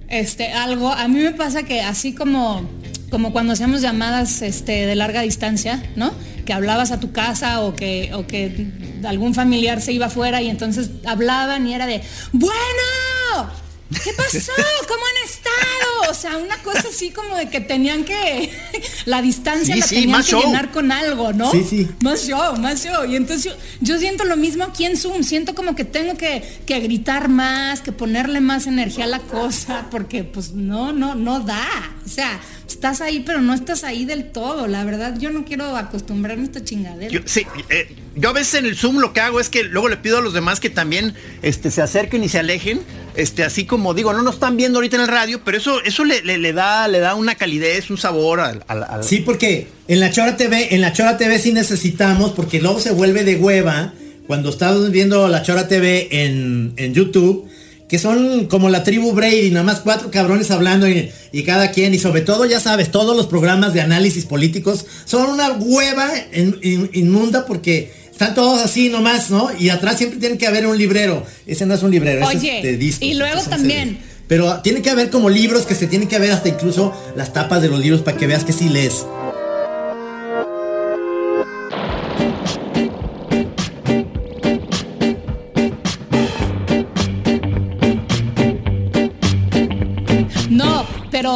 este, 0.08 0.54
algo? 0.54 0.92
A 0.92 1.10
mí 1.10 1.20
me 1.20 1.32
pasa 1.32 1.64
que 1.64 1.82
así 1.82 2.14
como, 2.14 2.70
como 3.10 3.34
cuando 3.34 3.52
hacemos 3.52 3.82
llamadas 3.82 4.42
este, 4.42 4.86
de 4.86 4.96
larga 4.96 5.22
distancia, 5.22 5.84
¿no? 5.98 6.14
Que 6.46 6.54
hablabas 6.54 6.92
a 6.92 7.00
tu 7.00 7.12
casa 7.12 7.62
o 7.62 7.76
que, 7.76 8.12
o 8.14 8.28
que 8.28 8.68
algún 9.06 9.34
familiar 9.34 9.82
se 9.82 9.94
iba 9.94 10.08
afuera 10.08 10.42
y 10.42 10.50
entonces 10.50 10.92
hablaban 11.06 11.68
y 11.68 11.74
era 11.74 11.88
de, 11.88 12.02
bueno, 12.32 12.54
¿qué 13.94 14.14
pasó? 14.14 14.52
¿Cómo 14.88 15.02
han 15.06 15.30
estado? 15.30 16.12
O 16.12 16.14
sea, 16.14 16.38
una 16.38 16.58
cosa 16.64 16.88
así 16.90 17.12
como 17.12 17.36
de 17.36 17.50
que 17.50 17.62
tenían 17.62 18.04
que, 18.04 18.52
la 19.06 19.22
distancia 19.22 19.76
la 19.76 19.86
tenían 19.86 20.24
que 20.24 20.36
llenar 20.36 20.72
con 20.72 20.92
algo, 20.92 21.34
¿no? 21.34 21.52
Sí, 21.52 21.66
sí. 21.70 21.90
Más 22.02 22.28
show, 22.28 22.58
más 22.58 22.84
show. 22.84 23.06
Y 23.06 23.16
entonces 23.16 23.54
yo, 23.82 23.98
siento 24.00 24.26
lo 24.26 24.38
mismo 24.38 24.64
aquí 24.64 24.86
en 24.86 24.98
Zoom, 24.98 25.24
siento 25.24 25.56
como 25.56 25.76
que 25.76 25.86
tengo 25.86 26.16
que, 26.18 26.44
que 26.66 26.80
gritar 26.80 27.30
más, 27.30 27.82
que 27.82 27.92
ponerle 27.92 28.42
más 28.42 28.68
energía 28.68 29.06
a 29.06 29.08
la 29.08 29.20
cosa, 29.20 29.88
porque 29.92 30.24
pues 30.24 30.54
no, 30.54 30.94
no, 30.94 31.16
no 31.16 31.40
da. 31.40 31.96
O 32.06 32.10
sea, 32.10 32.40
estás 32.68 33.02
ahí, 33.02 33.24
pero 33.26 33.42
no 33.42 33.54
estás 33.54 33.84
ahí 33.84 34.06
del 34.06 34.32
todo. 34.32 34.68
La 34.68 34.84
verdad, 34.84 35.18
yo 35.18 35.30
no 35.30 35.46
quiero 35.46 35.76
acostumbrarme 35.78 36.44
a 36.44 36.46
esta 36.46 36.64
chingadera. 36.64 37.12
Yo, 37.12 37.22
sí, 37.26 37.46
eh, 37.70 37.96
yo 38.16 38.30
a 38.30 38.34
veces 38.34 38.56
en 38.56 38.66
el 38.66 38.76
Zoom 38.76 38.98
lo 38.98 39.14
que 39.14 39.22
hago 39.22 39.40
es 39.40 39.50
que 39.50 39.64
luego 39.64 39.90
le 39.90 39.98
pido 39.98 40.18
a 40.18 40.22
los 40.22 40.34
demás 40.34 40.60
que 40.60 40.70
también 40.70 41.14
este, 41.42 41.72
se 41.72 41.82
acerquen 41.82 42.24
y 42.24 42.30
se 42.30 42.40
alejen. 42.40 42.82
Este, 43.16 43.44
así 43.44 43.66
como 43.66 43.94
digo, 43.94 44.14
no 44.14 44.24
nos 44.24 44.36
están 44.36 44.58
viendo 44.58 44.80
ahorita 44.80 44.96
en 44.96 45.02
el 45.04 45.08
radio, 45.08 45.42
pero 45.44 45.58
eso, 45.58 45.84
eso 45.84 46.04
le, 46.04 46.22
le, 46.22 46.54
da, 46.54 46.88
le 46.88 47.00
da 47.00 47.16
una 47.16 47.36
calidez, 47.36 47.90
un 47.90 47.98
sabor 47.98 48.40
al, 48.40 48.64
Sí, 49.04 49.20
porque 49.20 49.68
en 49.88 50.00
la 50.00 50.12
Chora 50.12 50.36
TV, 50.38 50.74
en 50.74 50.82
la 50.82 50.94
Chora 50.94 51.18
TV 51.18 51.38
sí 51.40 51.52
necesitamos, 51.54 52.32
porque 52.32 52.60
luego 52.60 52.80
se 52.80 52.92
vuelve 52.92 53.24
de 53.24 53.36
hueva 53.36 53.94
cuando 54.28 54.50
estás 54.50 54.92
viendo 54.92 55.28
la 55.28 55.44
Chora 55.44 55.68
TV 55.68 56.08
en, 56.12 56.74
en 56.78 56.94
YouTube 56.94 57.48
que 57.94 58.00
son 58.00 58.48
como 58.48 58.72
la 58.72 58.84
tribu 58.84 59.12
Brady, 59.12 59.52
nada 59.52 59.64
más 59.64 59.82
cuatro 59.82 60.10
cabrones 60.10 60.50
hablando 60.50 60.88
y, 60.90 61.12
cada 61.46 61.70
quien, 61.70 61.94
y 61.94 62.00
sobre 62.00 62.22
todo, 62.22 62.46
ya 62.46 62.60
sabes, 62.60 62.90
todos 62.90 63.16
los 63.16 63.28
programas 63.28 63.76
de 63.76 63.82
análisis 63.82 64.26
políticos 64.26 64.88
son 65.06 65.30
una 65.30 65.52
hueva 65.52 66.10
inmunda 66.94 67.46
porque 67.46 67.94
están 68.14 68.36
todos 68.36 68.62
así 68.62 68.90
nomás, 68.90 69.32
¿no? 69.32 69.50
Y 69.60 69.70
atrás 69.70 69.98
siempre 69.98 70.20
tiene 70.20 70.38
que 70.38 70.46
haber 70.48 70.68
un 70.68 70.78
librero. 70.78 71.26
Ese 71.48 71.66
no 71.66 71.74
es 71.74 71.82
un 71.82 71.92
librero, 71.92 72.26
Oye, 72.28 72.58
es 72.58 72.64
de 72.64 72.78
discos, 72.78 73.08
Y 73.08 73.16
luego 73.16 73.42
también. 73.42 74.00
Pero 74.28 74.62
tiene 74.62 74.82
que 74.82 74.90
haber 74.90 75.10
como 75.10 75.30
libros 75.30 75.66
que 75.66 75.76
se 75.76 75.88
tienen 75.88 76.08
que 76.08 76.18
ver 76.20 76.32
hasta 76.32 76.48
incluso 76.48 76.94
las 77.16 77.34
tapas 77.34 77.62
de 77.62 77.70
los 77.70 77.80
libros 77.80 78.02
para 78.02 78.16
que 78.16 78.28
veas 78.28 78.44
que 78.44 78.54
sí 78.54 78.70
lees. 78.70 79.06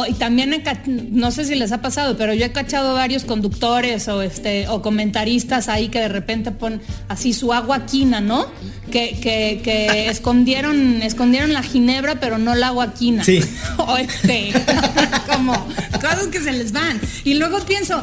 Y 0.06 0.14
también 0.14 0.62
no 0.86 1.30
sé 1.30 1.44
si 1.44 1.54
les 1.54 1.72
ha 1.72 1.80
pasado, 1.80 2.16
pero 2.16 2.34
yo 2.34 2.44
he 2.44 2.52
cachado 2.52 2.94
varios 2.94 3.24
conductores 3.24 4.08
o 4.08 4.22
este 4.22 4.68
o 4.68 4.82
comentaristas 4.82 5.68
ahí 5.68 5.88
que 5.88 6.00
de 6.00 6.08
repente 6.08 6.50
ponen 6.50 6.80
así 7.08 7.32
su 7.32 7.52
agua 7.52 7.86
quina, 7.86 8.20
¿no? 8.20 8.46
Que, 8.90 9.18
que, 9.20 10.08
escondieron, 10.10 11.02
escondieron 11.02 11.52
la 11.52 11.62
ginebra, 11.62 12.20
pero 12.20 12.38
no 12.38 12.54
la 12.54 12.68
agua 12.68 12.94
quina. 12.94 13.24
Sí. 13.24 13.40
o 13.78 13.96
este, 13.96 14.52
como 15.32 15.52
cosas 15.92 16.28
que 16.30 16.40
se 16.40 16.52
les 16.52 16.72
van. 16.72 17.00
Y 17.24 17.34
luego 17.34 17.60
pienso, 17.60 18.02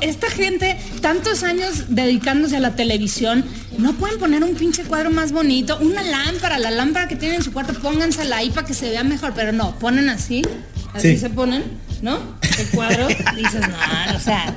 esta 0.00 0.30
gente, 0.30 0.78
tantos 1.00 1.42
años 1.42 1.86
dedicándose 1.88 2.56
a 2.56 2.60
la 2.60 2.76
televisión, 2.76 3.44
no 3.78 3.94
pueden 3.94 4.18
poner 4.18 4.44
un 4.44 4.54
pinche 4.54 4.84
cuadro 4.84 5.10
más 5.10 5.32
bonito, 5.32 5.78
una 5.80 6.02
lámpara, 6.02 6.58
la 6.58 6.70
lámpara 6.70 7.08
que 7.08 7.16
tienen 7.16 7.38
en 7.38 7.42
su 7.42 7.52
cuarto, 7.52 7.74
póngansela 7.74 8.38
ahí 8.38 8.50
para 8.50 8.66
que 8.66 8.74
se 8.74 8.90
vea 8.90 9.02
mejor, 9.02 9.32
pero 9.34 9.52
no, 9.52 9.78
ponen 9.78 10.08
así 10.08 10.42
Así 10.94 11.16
se 11.16 11.30
ponen, 11.30 11.64
¿no? 12.02 12.18
El 12.58 12.66
cuadro, 12.68 13.08
dices, 13.36 13.60
no, 13.60 14.16
o 14.16 14.20
sea. 14.20 14.54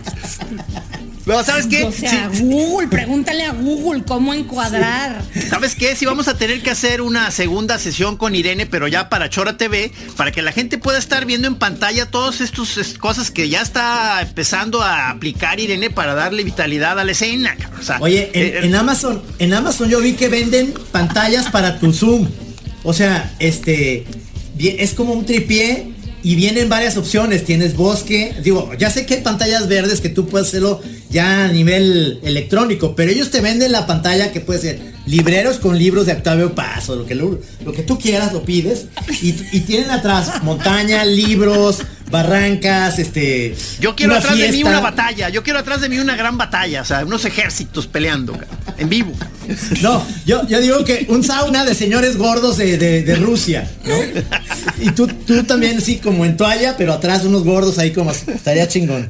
Pero 1.25 1.43
¿sabes 1.43 1.65
qué? 1.65 1.83
O 1.83 1.91
sea, 1.91 2.29
Google, 2.39 2.87
pregúntale 2.87 3.45
a 3.45 3.51
Google 3.51 4.03
cómo 4.03 4.33
encuadrar. 4.33 5.23
¿Sabes 5.49 5.73
qué? 5.73 5.95
Si 5.95 6.05
vamos 6.05 6.27
a 6.27 6.37
tener 6.37 6.61
que 6.61 6.69
hacer 6.69 7.01
una 7.01 7.31
segunda 7.31 7.79
sesión 7.79 8.15
con 8.15 8.35
Irene, 8.35 8.67
pero 8.67 8.87
ya 8.87 9.09
para 9.09 9.27
Chora 9.27 9.57
TV, 9.57 9.91
para 10.15 10.31
que 10.31 10.43
la 10.43 10.51
gente 10.51 10.77
pueda 10.77 10.99
estar 10.99 11.25
viendo 11.25 11.47
en 11.47 11.55
pantalla 11.55 12.05
todas 12.05 12.41
estas 12.41 12.93
cosas 12.99 13.31
que 13.31 13.49
ya 13.49 13.61
está 13.61 14.21
empezando 14.21 14.83
a 14.83 15.09
aplicar 15.09 15.59
Irene 15.59 15.89
para 15.89 16.13
darle 16.13 16.43
vitalidad 16.43 16.99
a 16.99 17.03
la 17.03 17.13
escena. 17.13 17.55
Oye, 18.01 18.29
en, 18.33 18.45
eh, 18.45 18.59
en 18.67 18.75
Amazon, 18.75 19.23
en 19.39 19.53
Amazon 19.55 19.89
yo 19.89 20.01
vi 20.01 20.13
que 20.13 20.27
venden 20.27 20.75
pantallas 20.91 21.49
para 21.49 21.79
tu 21.79 21.91
Zoom. 21.91 22.27
O 22.83 22.93
sea, 22.93 23.33
este, 23.39 24.05
es 24.59 24.93
como 24.93 25.13
un 25.13 25.25
tripié 25.25 25.94
y 26.25 26.33
vienen 26.33 26.69
varias 26.69 26.97
opciones. 26.97 27.45
Tienes 27.45 27.75
bosque. 27.75 28.33
Digo, 28.43 28.71
ya 28.79 28.89
sé 28.89 29.05
que 29.05 29.13
hay 29.13 29.21
pantallas 29.21 29.67
verdes 29.67 30.01
que 30.01 30.09
tú 30.09 30.27
puedes 30.27 30.47
hacerlo 30.47 30.81
ya 31.11 31.45
a 31.45 31.47
nivel 31.49 32.19
electrónico, 32.23 32.95
pero 32.95 33.11
ellos 33.11 33.29
te 33.29 33.41
venden 33.41 33.71
la 33.71 33.85
pantalla 33.85 34.31
que 34.31 34.41
puede 34.41 34.59
ser 34.59 34.95
libreros 35.05 35.59
con 35.59 35.77
libros 35.77 36.07
de 36.07 36.13
Octavio 36.13 36.55
Paso, 36.55 36.95
lo 36.95 37.05
que, 37.05 37.13
lo, 37.13 37.39
que 37.75 37.83
tú 37.83 37.99
quieras 37.99 38.33
lo 38.33 38.43
pides. 38.43 38.87
Y, 39.21 39.33
tienen 39.61 39.91
atrás 39.91 40.41
montaña, 40.41 41.05
libros, 41.05 41.83
barrancas, 42.09 42.97
este. 42.97 43.55
Yo 43.79 43.95
quiero 43.95 44.15
atrás 44.15 44.35
de 44.35 44.51
mí 44.51 44.63
una 44.63 44.79
batalla, 44.79 45.29
yo 45.29 45.43
quiero 45.43 45.59
atrás 45.59 45.81
de 45.81 45.89
mí 45.89 45.99
una 45.99 46.15
gran 46.15 46.39
batalla, 46.39 46.81
o 46.81 46.85
sea, 46.85 47.05
unos 47.05 47.23
ejércitos 47.25 47.85
peleando 47.85 48.35
en 48.77 48.89
vivo. 48.89 49.11
No, 49.81 50.05
yo, 50.25 50.47
yo 50.47 50.59
digo 50.59 50.83
que 50.83 51.05
un 51.09 51.23
sauna 51.23 51.65
de 51.65 51.75
señores 51.75 52.17
gordos 52.17 52.57
de, 52.57 53.15
Rusia, 53.19 53.69
¿no? 53.85 53.95
Y 54.81 54.91
tú, 54.91 55.07
tú 55.07 55.43
también 55.43 55.81
sí, 55.81 55.97
como 55.97 56.25
en 56.25 56.35
toalla, 56.35 56.75
pero 56.77 56.93
atrás 56.93 57.23
unos 57.25 57.43
gordos 57.43 57.77
ahí 57.77 57.91
como 57.91 58.11
estaría 58.11 58.67
chingón. 58.67 59.09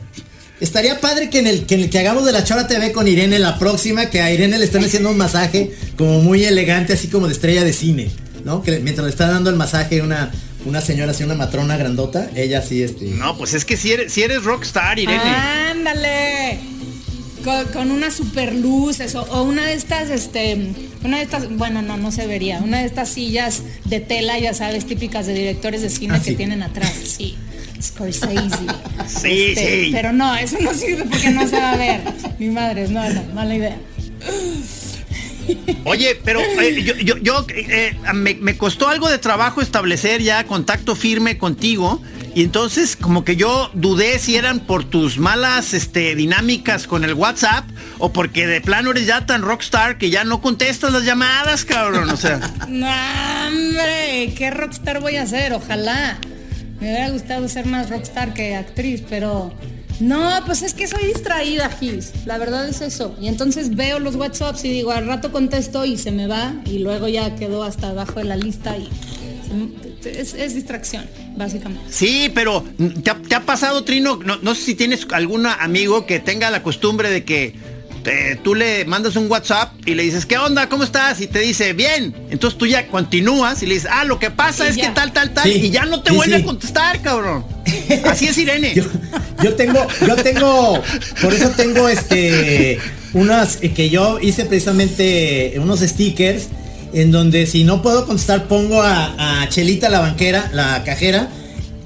Estaría 0.59 1.01
padre 1.01 1.29
que 1.29 1.39
en, 1.39 1.47
el, 1.47 1.65
que 1.65 1.89
que 1.89 1.99
hagamos 1.99 2.25
de 2.25 2.31
la 2.31 2.43
Chora 2.43 2.67
TV 2.67 2.93
con 2.93 3.07
Irene 3.07 3.39
la 3.39 3.59
próxima, 3.59 4.09
que 4.09 4.21
a 4.21 4.31
Irene 4.31 4.57
le 4.57 4.65
están 4.65 4.83
haciendo 4.85 5.09
un 5.09 5.17
masaje 5.17 5.71
como 5.97 6.21
muy 6.21 6.45
elegante, 6.45 6.93
así 6.93 7.09
como 7.09 7.27
de 7.27 7.33
estrella 7.33 7.63
de 7.63 7.73
cine, 7.73 8.09
¿no? 8.45 8.63
Que 8.63 8.79
mientras 8.79 9.05
le 9.05 9.11
está 9.11 9.27
dando 9.27 9.49
el 9.49 9.57
masaje 9.57 10.01
una, 10.01 10.31
una 10.65 10.79
señora 10.79 11.11
así, 11.11 11.23
una 11.23 11.35
matrona 11.35 11.75
grandota, 11.75 12.29
ella 12.35 12.61
sí, 12.61 12.83
este. 12.83 13.05
No, 13.05 13.37
pues 13.37 13.53
es 13.53 13.65
que 13.65 13.75
si 13.75 13.91
eres, 13.91 14.13
si 14.13 14.23
eres 14.23 14.43
rockstar, 14.43 14.97
Irene. 14.97 15.23
¡Ándale! 15.23 16.74
Con, 17.73 17.91
una 17.91 18.09
super 18.09 18.55
luz, 18.55 18.99
eso, 18.99 19.21
o 19.29 19.43
una 19.43 19.67
de 19.67 19.73
estas, 19.73 20.09
este, 20.09 20.57
una 21.03 21.17
de 21.17 21.23
estas, 21.23 21.47
bueno, 21.55 21.83
no, 21.83 21.95
no 21.95 22.11
se 22.11 22.25
vería, 22.25 22.57
una 22.57 22.79
de 22.79 22.85
estas 22.87 23.09
sillas 23.09 23.61
de 23.83 23.99
tela, 23.99 24.39
ya 24.39 24.55
sabes, 24.55 24.87
típicas 24.87 25.27
de 25.27 25.35
directores 25.35 25.83
de 25.83 25.91
cine 25.91 26.15
ah, 26.17 26.21
que 26.23 26.33
tienen 26.33 26.63
atrás, 26.63 26.91
sí. 26.91 27.37
Scorsese. 27.79 28.35
Sí, 29.07 29.53
este, 29.55 29.85
sí. 29.85 29.89
Pero 29.91 30.11
no, 30.11 30.35
eso 30.35 30.57
no 30.59 30.73
sirve 30.73 31.05
porque 31.05 31.29
no 31.29 31.47
se 31.47 31.57
va 31.57 31.73
a 31.73 31.77
ver. 31.77 32.01
Mi 32.39 32.49
madre, 32.49 32.87
no, 32.87 33.07
no, 33.07 33.23
mala 33.35 33.55
idea. 33.55 33.77
Oye, 35.83 36.19
pero 36.23 36.39
eh, 36.41 36.83
yo, 36.83 36.95
yo, 36.95 37.17
yo, 37.17 37.45
eh, 37.49 37.95
me, 38.15 38.33
me 38.33 38.57
costó 38.57 38.87
algo 38.87 39.07
de 39.07 39.19
trabajo 39.19 39.61
establecer 39.61 40.23
ya 40.23 40.43
contacto 40.45 40.95
firme 40.95 41.37
contigo. 41.37 42.01
Y 42.35 42.43
entonces 42.43 42.97
como 42.97 43.23
que 43.23 43.37
yo 43.37 43.71
dudé 43.73 44.19
si 44.19 44.35
eran 44.35 44.59
por 44.59 44.83
tus 44.83 45.17
malas 45.17 45.73
este, 45.73 46.15
dinámicas 46.15 46.85
con 46.85 47.05
el 47.05 47.13
WhatsApp 47.13 47.63
o 47.97 48.11
porque 48.11 48.45
de 48.45 48.59
plano 48.59 48.91
eres 48.91 49.07
ya 49.07 49.25
tan 49.25 49.41
rockstar 49.41 49.97
que 49.97 50.09
ya 50.09 50.25
no 50.25 50.41
contestas 50.41 50.91
las 50.91 51.05
llamadas, 51.05 51.63
cabrón. 51.63 52.09
O 52.09 52.17
sea. 52.17 52.41
No, 52.67 52.87
hombre, 53.47 54.33
¿qué 54.37 54.51
rockstar 54.51 54.99
voy 54.99 55.15
a 55.15 55.21
hacer? 55.23 55.53
Ojalá. 55.53 56.17
Me 56.81 56.89
hubiera 56.89 57.09
gustado 57.09 57.47
ser 57.47 57.67
más 57.67 57.89
rockstar 57.89 58.33
que 58.33 58.53
actriz, 58.53 59.01
pero 59.09 59.53
no, 60.01 60.29
pues 60.45 60.61
es 60.61 60.73
que 60.73 60.87
soy 60.87 61.05
distraída, 61.05 61.69
Gis. 61.69 62.11
La 62.25 62.37
verdad 62.37 62.67
es 62.67 62.81
eso. 62.81 63.15
Y 63.21 63.29
entonces 63.29 63.77
veo 63.77 63.99
los 63.99 64.15
WhatsApps 64.15 64.65
y 64.65 64.69
digo, 64.69 64.91
al 64.91 65.07
rato 65.07 65.31
contesto 65.31 65.85
y 65.85 65.97
se 65.97 66.11
me 66.11 66.27
va 66.27 66.53
y 66.65 66.79
luego 66.79 67.07
ya 67.07 67.33
quedó 67.35 67.63
hasta 67.63 67.91
abajo 67.91 68.15
de 68.15 68.25
la 68.25 68.35
lista 68.35 68.75
y 68.77 68.89
es, 70.05 70.33
es 70.33 70.53
distracción, 70.55 71.05
básicamente. 71.35 71.83
Sí, 71.91 72.31
pero 72.33 72.63
¿te 73.03 73.09
ha, 73.09 73.15
te 73.15 73.35
ha 73.35 73.41
pasado, 73.41 73.83
Trino? 73.83 74.19
No, 74.23 74.37
no, 74.41 74.55
sé 74.55 74.61
si 74.61 74.75
tienes 74.75 75.07
algún 75.11 75.45
amigo 75.45 76.05
que 76.05 76.19
tenga 76.19 76.49
la 76.51 76.63
costumbre 76.63 77.09
de 77.09 77.23
que 77.23 77.53
eh, 78.05 78.37
tú 78.43 78.53
le 78.53 78.85
mandas 78.85 79.15
un 79.15 79.29
WhatsApp 79.31 79.73
y 79.85 79.95
le 79.95 80.03
dices, 80.03 80.25
¿qué 80.27 80.37
onda? 80.37 80.69
¿Cómo 80.69 80.83
estás? 80.83 81.19
Y 81.21 81.27
te 81.27 81.39
dice, 81.39 81.73
bien. 81.73 82.15
Entonces 82.29 82.57
tú 82.57 82.67
ya 82.67 82.87
continúas 82.87 83.63
y 83.63 83.65
le 83.65 83.73
dices, 83.75 83.89
ah, 83.91 84.03
lo 84.03 84.19
que 84.19 84.29
pasa 84.31 84.65
Y 84.67 84.69
es 84.69 84.75
ya. 84.75 84.87
que 84.87 84.89
tal, 84.93 85.11
tal, 85.11 85.33
tal. 85.33 85.43
Sí. 85.45 85.53
Y 85.53 85.69
ya 85.71 85.85
no 85.85 86.01
te 86.03 86.11
Sí, 86.11 86.15
vuelve 86.15 86.37
sí. 86.37 86.41
a 86.43 86.45
contestar, 86.45 87.01
cabrón. 87.01 87.45
Así 88.05 88.27
es 88.27 88.37
Irene. 88.37 88.73
Yo, 88.75 88.83
yo 89.43 89.55
tengo, 89.55 89.85
yo 90.07 90.15
tengo, 90.17 90.81
por 91.21 91.33
eso 91.33 91.49
tengo 91.57 91.89
este, 91.89 92.79
unas 93.13 93.57
eh, 93.63 93.73
que 93.73 93.89
yo 93.89 94.19
hice 94.19 94.45
precisamente 94.45 95.55
unos 95.57 95.79
stickers 95.79 96.47
en 96.95 97.11
donde 97.11 97.45
si 97.45 97.65
no 97.65 97.81
puedo 97.81 98.07
contestar 98.07 98.47
pongo 98.47 98.81
a, 98.81 99.45
Chelita 99.49 99.89
la 99.89 99.99
banquera, 99.99 100.49
la 100.53 100.81
cajera, 100.83 101.29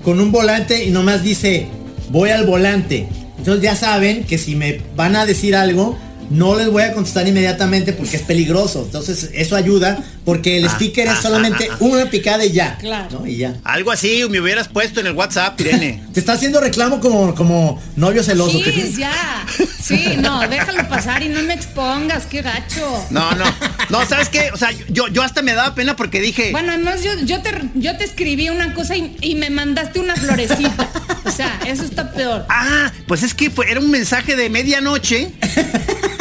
con 0.03 0.21
un 0.21 0.31
volante 0.31 0.85
y 0.85 0.91
nomás 0.91 1.23
dice, 1.23 1.67
voy 2.09 2.29
al 2.29 2.45
volante. 2.45 3.07
Entonces 3.37 3.63
ya 3.63 3.75
saben 3.75 4.23
que 4.23 4.37
si 4.37 4.55
me 4.55 4.81
van 4.95 5.15
a 5.15 5.25
decir 5.25 5.55
algo, 5.55 5.97
no 6.29 6.55
les 6.55 6.69
voy 6.69 6.83
a 6.83 6.93
contestar 6.93 7.27
inmediatamente 7.27 7.93
porque 7.93 8.17
es 8.17 8.24
peligroso. 8.24 8.83
Entonces 8.86 9.29
eso 9.33 9.55
ayuda 9.55 9.98
porque 10.25 10.57
el 10.57 10.69
sticker 10.69 11.07
es 11.07 11.19
solamente 11.19 11.69
una 11.79 12.05
picada 12.09 12.45
y 12.45 12.51
ya. 12.51 12.77
Claro. 12.77 13.19
¿no? 13.21 13.27
Y 13.27 13.38
ya. 13.38 13.55
Algo 13.63 13.91
así 13.91 14.24
me 14.29 14.39
hubieras 14.39 14.67
puesto 14.67 15.00
en 15.00 15.07
el 15.07 15.13
WhatsApp, 15.13 15.59
Irene. 15.59 16.03
Te 16.13 16.19
está 16.19 16.33
haciendo 16.33 16.59
reclamo 16.62 17.00
como, 17.00 17.33
como 17.36 17.81
novio 17.95 18.24
celoso. 18.24 18.59
que- 18.62 18.71
Gis, 18.71 18.98
ya. 18.98 19.45
Sí, 19.81 20.15
no, 20.19 20.41
déjalo 20.48 20.88
pasar 20.88 21.24
y 21.24 21.29
no 21.29 21.41
me 21.43 21.53
expongas, 21.55 22.25
qué 22.27 22.41
gacho. 22.43 23.05
No, 23.09 23.31
no. 23.33 23.45
No, 23.89 24.05
¿sabes 24.05 24.29
qué? 24.29 24.51
O 24.53 24.57
sea, 24.57 24.69
yo, 24.89 25.07
yo 25.07 25.24
hasta 25.24 25.41
me 25.41 25.53
daba 25.53 25.74
pena 25.74 25.95
porque 25.95 26.21
dije, 26.21 26.51
Bueno, 26.51 26.74
además 26.74 27.03
yo, 27.03 27.12
yo, 27.25 27.41
te, 27.41 27.50
yo 27.74 27.98
te 27.98 28.03
escribí 28.03 28.50
una 28.50 28.74
cosa 28.75 28.95
y, 28.95 29.17
y 29.21 29.33
me 29.36 29.50
mandaste 29.50 30.00
una 30.00 30.15
florecita. 30.15 30.89
O 31.25 31.31
sea, 31.31 31.59
eso 31.65 31.83
está 31.83 32.12
peor. 32.12 32.45
ah, 32.50 32.91
pues 33.07 33.24
es 33.24 33.33
que 33.33 33.50
fue, 33.50 33.71
era 33.71 33.79
un 33.79 33.89
mensaje 33.89 34.36
de 34.36 34.50
medianoche. 34.50 35.31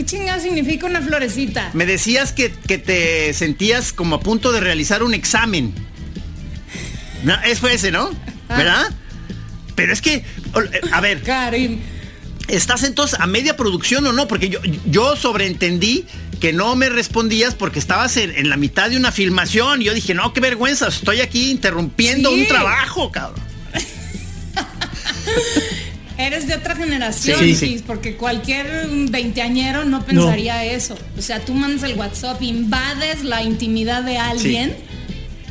¿Qué 0.00 0.06
chingada 0.06 0.40
significa 0.40 0.86
una 0.86 1.02
florecita? 1.02 1.68
Me 1.74 1.84
decías 1.84 2.32
que, 2.32 2.50
que 2.50 2.78
te 2.78 3.34
sentías 3.34 3.92
como 3.92 4.16
a 4.16 4.20
punto 4.20 4.50
de 4.50 4.58
realizar 4.60 5.02
un 5.02 5.12
examen. 5.12 5.74
No, 7.22 7.38
es 7.42 7.60
fue 7.60 7.74
ese, 7.74 7.90
¿no? 7.90 8.08
Ah. 8.48 8.56
¿Verdad? 8.56 8.90
Pero 9.74 9.92
es 9.92 10.00
que, 10.00 10.14
eh, 10.14 10.24
a 10.90 11.02
ver, 11.02 11.22
Karim. 11.22 11.80
¿estás 12.48 12.82
entonces 12.84 13.20
a 13.20 13.26
media 13.26 13.58
producción 13.58 14.06
o 14.06 14.14
no? 14.14 14.26
Porque 14.26 14.48
yo, 14.48 14.60
yo 14.86 15.16
sobreentendí 15.16 16.06
que 16.40 16.54
no 16.54 16.76
me 16.76 16.88
respondías 16.88 17.54
porque 17.54 17.78
estabas 17.78 18.16
en, 18.16 18.30
en 18.34 18.48
la 18.48 18.56
mitad 18.56 18.88
de 18.88 18.96
una 18.96 19.12
filmación. 19.12 19.82
Y 19.82 19.84
yo 19.84 19.92
dije, 19.92 20.14
no, 20.14 20.32
qué 20.32 20.40
vergüenza, 20.40 20.88
estoy 20.88 21.20
aquí 21.20 21.50
interrumpiendo 21.50 22.30
Sí. 22.30 22.40
un 22.40 22.46
trabajo, 22.48 23.12
cabrón. 23.12 23.44
Eres 26.30 26.46
de 26.46 26.54
otra 26.54 26.76
generación, 26.76 27.38
Sí, 27.56 27.82
porque 27.86 28.14
cualquier 28.16 28.86
veinteañero 29.10 29.84
no 29.84 30.04
pensaría 30.04 30.64
eso. 30.64 30.96
O 31.18 31.22
sea, 31.22 31.40
tú 31.40 31.54
mandas 31.54 31.82
el 31.90 31.96
WhatsApp, 31.98 32.40
invades 32.42 33.24
la 33.24 33.42
intimidad 33.42 34.02
de 34.04 34.16
alguien 34.18 34.74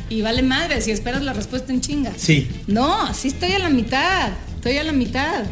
y 0.08 0.22
vale 0.22 0.42
madre 0.42 0.80
si 0.80 0.90
esperas 0.90 1.22
la 1.22 1.32
respuesta 1.34 1.72
en 1.72 1.80
chinga. 1.82 2.12
Sí. 2.16 2.48
No, 2.66 3.12
sí 3.12 3.28
estoy 3.28 3.52
a 3.52 3.58
la 3.58 3.68
mitad, 3.68 4.30
estoy 4.56 4.78
a 4.78 4.84
la 4.84 4.92
mitad. 4.92 5.44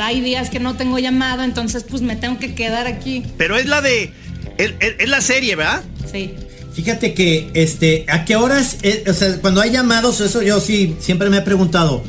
Hay 0.00 0.20
días 0.20 0.50
que 0.50 0.60
no 0.60 0.76
tengo 0.76 1.00
llamado, 1.00 1.42
entonces 1.42 1.84
pues 1.88 2.00
me 2.00 2.14
tengo 2.14 2.38
que 2.38 2.54
quedar 2.54 2.86
aquí. 2.86 3.24
Pero 3.36 3.56
es 3.56 3.66
la 3.66 3.80
de, 3.80 4.12
es, 4.56 4.72
es- 4.78 4.94
es 5.00 5.08
la 5.08 5.20
serie, 5.20 5.56
¿verdad? 5.56 5.82
Sí. 6.12 6.30
Fíjate 6.72 7.12
que, 7.14 7.50
este, 7.54 8.04
¿a 8.08 8.24
qué 8.24 8.36
horas? 8.36 8.76
eh, 8.82 9.02
o 9.08 9.12
sea, 9.12 9.36
cuando 9.40 9.60
hay 9.60 9.72
llamados, 9.72 10.20
eso 10.20 10.40
yo 10.42 10.60
sí, 10.60 10.94
siempre 11.00 11.28
me 11.28 11.38
he 11.38 11.42
preguntado. 11.42 12.04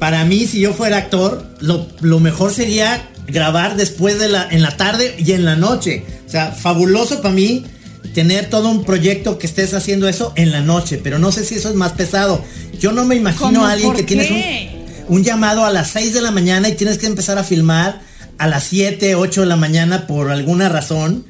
Para 0.00 0.24
mí, 0.24 0.46
si 0.46 0.60
yo 0.60 0.72
fuera 0.72 0.96
actor, 0.96 1.46
lo, 1.60 1.86
lo 2.00 2.18
mejor 2.18 2.52
sería 2.52 3.08
grabar 3.28 3.76
después 3.76 4.18
de 4.18 4.28
la, 4.28 4.48
en 4.50 4.62
la 4.62 4.76
tarde 4.76 5.14
y 5.18 5.32
en 5.32 5.44
la 5.44 5.54
noche. 5.54 6.04
O 6.26 6.30
sea, 6.30 6.52
fabuloso 6.52 7.20
para 7.22 7.34
mí 7.34 7.66
tener 8.14 8.50
todo 8.50 8.70
un 8.70 8.84
proyecto 8.84 9.38
que 9.38 9.46
estés 9.46 9.74
haciendo 9.74 10.08
eso 10.08 10.32
en 10.36 10.50
la 10.50 10.62
noche, 10.62 10.98
pero 11.02 11.18
no 11.18 11.30
sé 11.30 11.44
si 11.44 11.56
eso 11.56 11.68
es 11.68 11.74
más 11.76 11.92
pesado. 11.92 12.42
Yo 12.80 12.92
no 12.92 13.04
me 13.04 13.14
imagino 13.14 13.64
a 13.64 13.72
alguien 13.72 13.90
¿Por 13.90 13.98
que 13.98 14.02
tienes 14.02 14.30
un, 14.30 15.16
un 15.16 15.22
llamado 15.22 15.64
a 15.64 15.70
las 15.70 15.90
6 15.90 16.14
de 16.14 16.22
la 16.22 16.30
mañana 16.30 16.68
y 16.68 16.74
tienes 16.74 16.98
que 16.98 17.06
empezar 17.06 17.38
a 17.38 17.44
filmar 17.44 18.00
a 18.38 18.46
las 18.46 18.64
7, 18.64 19.16
8 19.16 19.42
de 19.42 19.46
la 19.46 19.56
mañana 19.56 20.06
por 20.06 20.30
alguna 20.30 20.70
razón. 20.70 21.26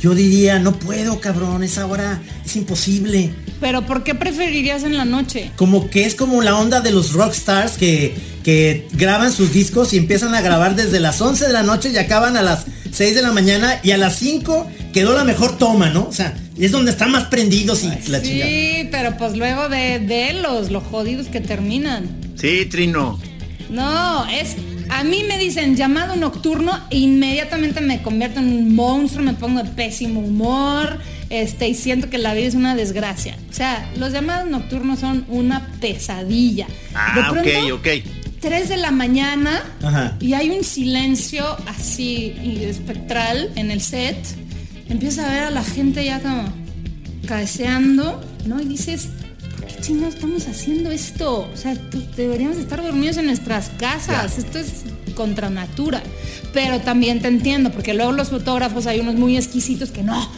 Yo 0.00 0.14
diría, 0.14 0.58
no 0.58 0.78
puedo, 0.78 1.20
cabrón, 1.20 1.62
esa 1.62 1.86
hora 1.86 2.22
es 2.44 2.56
imposible. 2.56 3.34
Pero 3.64 3.86
¿por 3.86 4.04
qué 4.04 4.14
preferirías 4.14 4.82
en 4.82 4.94
la 4.98 5.06
noche? 5.06 5.50
Como 5.56 5.88
que 5.88 6.04
es 6.04 6.14
como 6.14 6.42
la 6.42 6.54
onda 6.54 6.82
de 6.82 6.92
los 6.92 7.14
rockstars 7.14 7.78
que, 7.78 8.14
que 8.42 8.86
graban 8.92 9.32
sus 9.32 9.54
discos 9.54 9.94
y 9.94 9.96
empiezan 9.96 10.34
a 10.34 10.42
grabar 10.42 10.76
desde 10.76 11.00
las 11.00 11.18
11 11.18 11.46
de 11.46 11.52
la 11.54 11.62
noche 11.62 11.88
y 11.90 11.96
acaban 11.96 12.36
a 12.36 12.42
las 12.42 12.66
6 12.90 13.14
de 13.14 13.22
la 13.22 13.32
mañana 13.32 13.80
y 13.82 13.92
a 13.92 13.96
las 13.96 14.16
5 14.16 14.70
quedó 14.92 15.14
la 15.14 15.24
mejor 15.24 15.56
toma, 15.56 15.88
¿no? 15.88 16.06
O 16.06 16.12
sea, 16.12 16.36
es 16.58 16.72
donde 16.72 16.90
están 16.90 17.10
más 17.10 17.28
prendidos 17.28 17.84
y 17.84 17.86
la 18.10 18.20
chingada. 18.20 18.50
Sí, 18.50 18.88
pero 18.90 19.16
pues 19.16 19.34
luego 19.34 19.70
de, 19.70 19.98
de 19.98 20.34
los, 20.34 20.70
los 20.70 20.82
jodidos 20.82 21.28
que 21.28 21.40
terminan. 21.40 22.10
Sí, 22.36 22.66
Trino. 22.66 23.18
No, 23.70 24.28
es. 24.28 24.56
A 24.90 25.04
mí 25.04 25.24
me 25.26 25.38
dicen 25.38 25.74
llamado 25.74 26.16
nocturno 26.16 26.78
e 26.90 26.98
inmediatamente 26.98 27.80
me 27.80 28.02
convierto 28.02 28.40
en 28.40 28.52
un 28.52 28.74
monstruo, 28.74 29.24
me 29.24 29.32
pongo 29.32 29.62
de 29.62 29.70
pésimo 29.70 30.20
humor, 30.20 30.98
este, 31.30 31.68
y 31.68 31.74
siento 31.74 32.10
que 32.10 32.18
la 32.18 32.34
vida 32.34 32.46
es 32.46 32.54
una 32.54 32.74
desgracia. 32.74 33.36
O 33.50 33.52
sea, 33.52 33.90
los 33.96 34.12
llamados 34.12 34.48
nocturnos 34.48 35.00
son 35.00 35.24
una 35.28 35.66
pesadilla. 35.80 36.66
Ah, 36.94 37.12
de 37.14 37.22
pronto, 37.30 37.74
ok, 37.74 37.80
ok. 37.80 38.10
3 38.40 38.68
de 38.68 38.76
la 38.76 38.90
mañana 38.90 39.62
Ajá. 39.82 40.16
y 40.20 40.34
hay 40.34 40.50
un 40.50 40.64
silencio 40.64 41.56
así 41.66 42.34
y 42.42 42.64
espectral 42.64 43.50
en 43.56 43.70
el 43.70 43.80
set. 43.80 44.18
Empieza 44.88 45.26
a 45.26 45.32
ver 45.32 45.44
a 45.44 45.50
la 45.50 45.64
gente 45.64 46.04
ya 46.04 46.20
como 46.20 46.52
cabeceando, 47.26 48.22
¿no? 48.46 48.60
Y 48.60 48.66
dices, 48.66 49.08
¿por 49.56 49.66
qué 49.66 49.80
chingados 49.80 50.16
estamos 50.16 50.46
haciendo 50.46 50.90
esto? 50.90 51.50
O 51.52 51.56
sea, 51.56 51.74
deberíamos 52.16 52.58
estar 52.58 52.82
dormidos 52.82 53.16
en 53.16 53.26
nuestras 53.26 53.70
casas. 53.78 54.36
Esto 54.36 54.58
es 54.58 54.84
contra 55.14 55.48
natura. 55.48 56.02
Pero 56.52 56.80
también 56.80 57.20
te 57.20 57.28
entiendo, 57.28 57.70
porque 57.70 57.94
luego 57.94 58.12
los 58.12 58.28
fotógrafos 58.28 58.86
hay 58.86 59.00
unos 59.00 59.14
muy 59.14 59.36
exquisitos 59.36 59.90
que 59.90 60.02
no. 60.02 60.30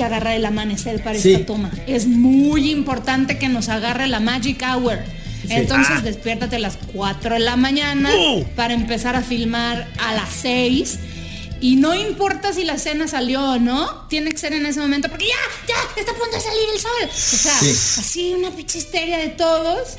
Que 0.00 0.04
agarrar 0.06 0.34
el 0.34 0.46
amanecer 0.46 1.02
para 1.04 1.18
Sí. 1.18 1.34
esta 1.34 1.44
toma. 1.44 1.70
Es 1.86 2.06
muy 2.06 2.70
importante 2.70 3.36
que 3.38 3.50
nos 3.50 3.68
agarre 3.68 4.06
la 4.08 4.18
magic 4.18 4.62
hour. 4.62 4.98
Entonces 5.50 5.96
Ah. 5.98 6.00
despiértate 6.00 6.56
a 6.56 6.58
las 6.58 6.78
4 6.94 7.34
de 7.34 7.40
la 7.40 7.56
mañana 7.56 8.10
¡Uh! 8.16 8.44
para 8.56 8.72
empezar 8.72 9.14
a 9.14 9.20
filmar 9.20 9.86
a 9.98 10.14
las 10.14 10.30
6. 10.40 10.98
Y 11.60 11.76
no 11.76 11.94
importa 11.94 12.54
si 12.54 12.64
la 12.64 12.72
escena 12.76 13.08
salió 13.08 13.42
o 13.44 13.58
no, 13.58 14.06
tiene 14.08 14.30
que 14.30 14.38
ser 14.38 14.54
en 14.54 14.64
ese 14.64 14.80
momento 14.80 15.10
porque 15.10 15.26
ya, 15.26 15.34
ya, 15.68 16.00
está 16.00 16.12
a 16.12 16.14
punto 16.14 16.34
de 16.34 16.40
salir 16.42 16.62
el 16.74 16.80
sol. 16.80 16.90
O 17.04 17.36
sea, 17.36 17.58
Sí. 17.60 18.00
así 18.00 18.34
una 18.38 18.50
pinche 18.52 18.78
histeria 18.78 19.18
de 19.18 19.28
todos, 19.28 19.98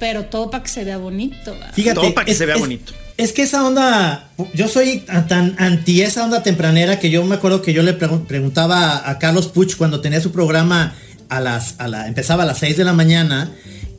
pero 0.00 0.24
todo 0.24 0.50
para 0.50 0.62
que 0.64 0.70
se 0.70 0.84
vea 0.84 0.96
bonito. 0.96 1.54
¿va? 1.60 1.70
Fíjate, 1.74 1.96
Todo 2.00 2.14
para 2.14 2.24
que 2.24 2.32
es- 2.32 2.38
se 2.38 2.46
vea 2.46 2.54
es- 2.54 2.60
bonito. 2.62 2.94
Es 3.16 3.32
que 3.32 3.42
esa 3.42 3.64
onda, 3.64 4.28
yo 4.54 4.66
soy 4.66 5.04
tan 5.28 5.54
anti 5.58 6.02
esa 6.02 6.24
onda 6.24 6.42
tempranera 6.42 6.98
que 6.98 7.10
yo 7.10 7.24
me 7.24 7.36
acuerdo 7.36 7.62
que 7.62 7.72
yo 7.72 7.82
le 7.82 7.96
pregun- 7.96 8.26
preguntaba 8.26 9.08
a, 9.08 9.18
Carlos 9.20 9.46
Puch 9.48 9.76
cuando 9.76 10.00
tenía 10.00 10.20
su 10.20 10.32
programa 10.32 10.94
a 11.28 11.40
las, 11.40 11.76
a 11.78 11.86
la, 11.86 12.08
empezaba 12.08 12.42
a 12.42 12.46
las 12.46 12.58
6 12.58 12.76
de 12.76 12.84
la 12.84 12.92
mañana 12.92 13.52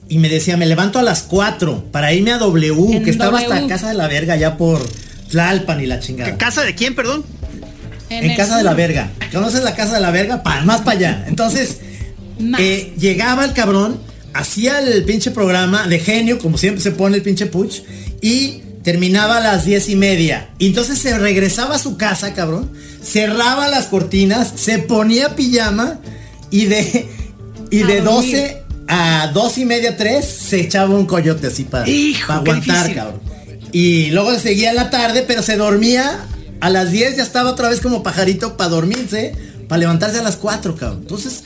y 0.09 0.17
me 0.19 0.27
decía, 0.27 0.57
me 0.57 0.65
levanto 0.65 0.99
a 0.99 1.01
las 1.01 1.23
4 1.23 1.85
para 1.91 2.13
irme 2.13 2.33
a 2.33 2.37
W, 2.39 2.97
En 2.97 3.03
que 3.03 3.09
estaba 3.09 3.39
hasta. 3.39 3.65
Casa 3.67 3.87
de 3.87 3.93
la 3.95 4.07
Verga 4.07 4.35
ya 4.35 4.57
por 4.57 4.85
Tlalpan 5.31 5.81
y 5.81 5.85
la 5.85 5.99
chingada. 6.01 6.37
¿Casa 6.37 6.63
de 6.63 6.75
quién, 6.75 6.93
perdón? 6.93 7.23
En, 8.09 8.35
Casa 8.35 8.57
de 8.57 8.63
la. 8.63 8.73
Verga. 8.73 9.11
¿Conoces 9.31 9.63
la 9.63 9.75
Casa 9.75 9.95
de 9.95 10.01
la 10.01 10.11
Verga? 10.11 10.43
Pa, 10.43 10.61
más 10.61 10.81
para 10.81 10.97
allá. 10.97 11.25
Entonces, 11.27 11.79
eh, 12.59 12.93
llegaba 12.99 13.45
el 13.45 13.53
cabrón, 13.53 13.99
hacía 14.33 14.79
el 14.79 15.05
pinche 15.05 15.31
programa 15.31 15.87
de 15.87 15.99
genio, 15.99 16.37
como 16.37 16.57
siempre 16.57 16.83
se 16.83 16.91
pone 16.91 17.15
el 17.15 17.23
pinche 17.23 17.47
Puch, 17.47 17.81
y 18.21 18.61
terminaba 18.85 19.37
a 19.37 19.39
las 19.41 19.65
diez 19.65 19.89
y 19.89 19.95
media. 19.95 20.51
Y 20.59 20.67
entonces 20.67 20.99
se 20.99 21.17
regresaba 21.17 21.75
a 21.75 21.79
su 21.79 21.97
casa, 21.97 22.33
cabrón. 22.33 22.71
Cerraba 23.03 23.67
las 23.67 23.87
cortinas, 23.87 24.53
se 24.55 24.77
ponía 24.77 25.35
pijama 25.35 25.99
y 26.51 26.67
de, 26.67 27.09
y 27.71 27.79
de 27.79 28.01
dormir. 28.01 28.31
12 28.37 28.61
a 28.87 29.31
dos 29.33 29.57
y 29.57 29.65
media, 29.65 29.97
tres, 29.97 30.25
se 30.25 30.61
echaba 30.61 30.93
un 30.93 31.07
coyote 31.07 31.47
así 31.47 31.63
para, 31.63 31.89
Hijo, 31.89 32.27
para 32.27 32.43
qué 32.43 32.51
aguantar, 32.51 32.93
cabrón. 32.93 33.19
Y 33.71 34.11
luego 34.11 34.37
seguía 34.37 34.69
en 34.69 34.75
la 34.75 34.91
tarde, 34.91 35.25
pero 35.27 35.41
se 35.41 35.57
dormía. 35.57 36.27
A 36.61 36.69
las 36.69 36.91
10 36.91 37.17
ya 37.17 37.23
estaba 37.23 37.49
otra 37.49 37.67
vez 37.67 37.81
como 37.81 38.03
pajarito 38.03 38.55
para 38.55 38.69
dormirse, 38.69 39.33
para 39.67 39.79
levantarse 39.79 40.19
a 40.19 40.23
las 40.23 40.37
4, 40.37 40.75
cabrón. 40.75 40.99
Entonces, 41.01 41.43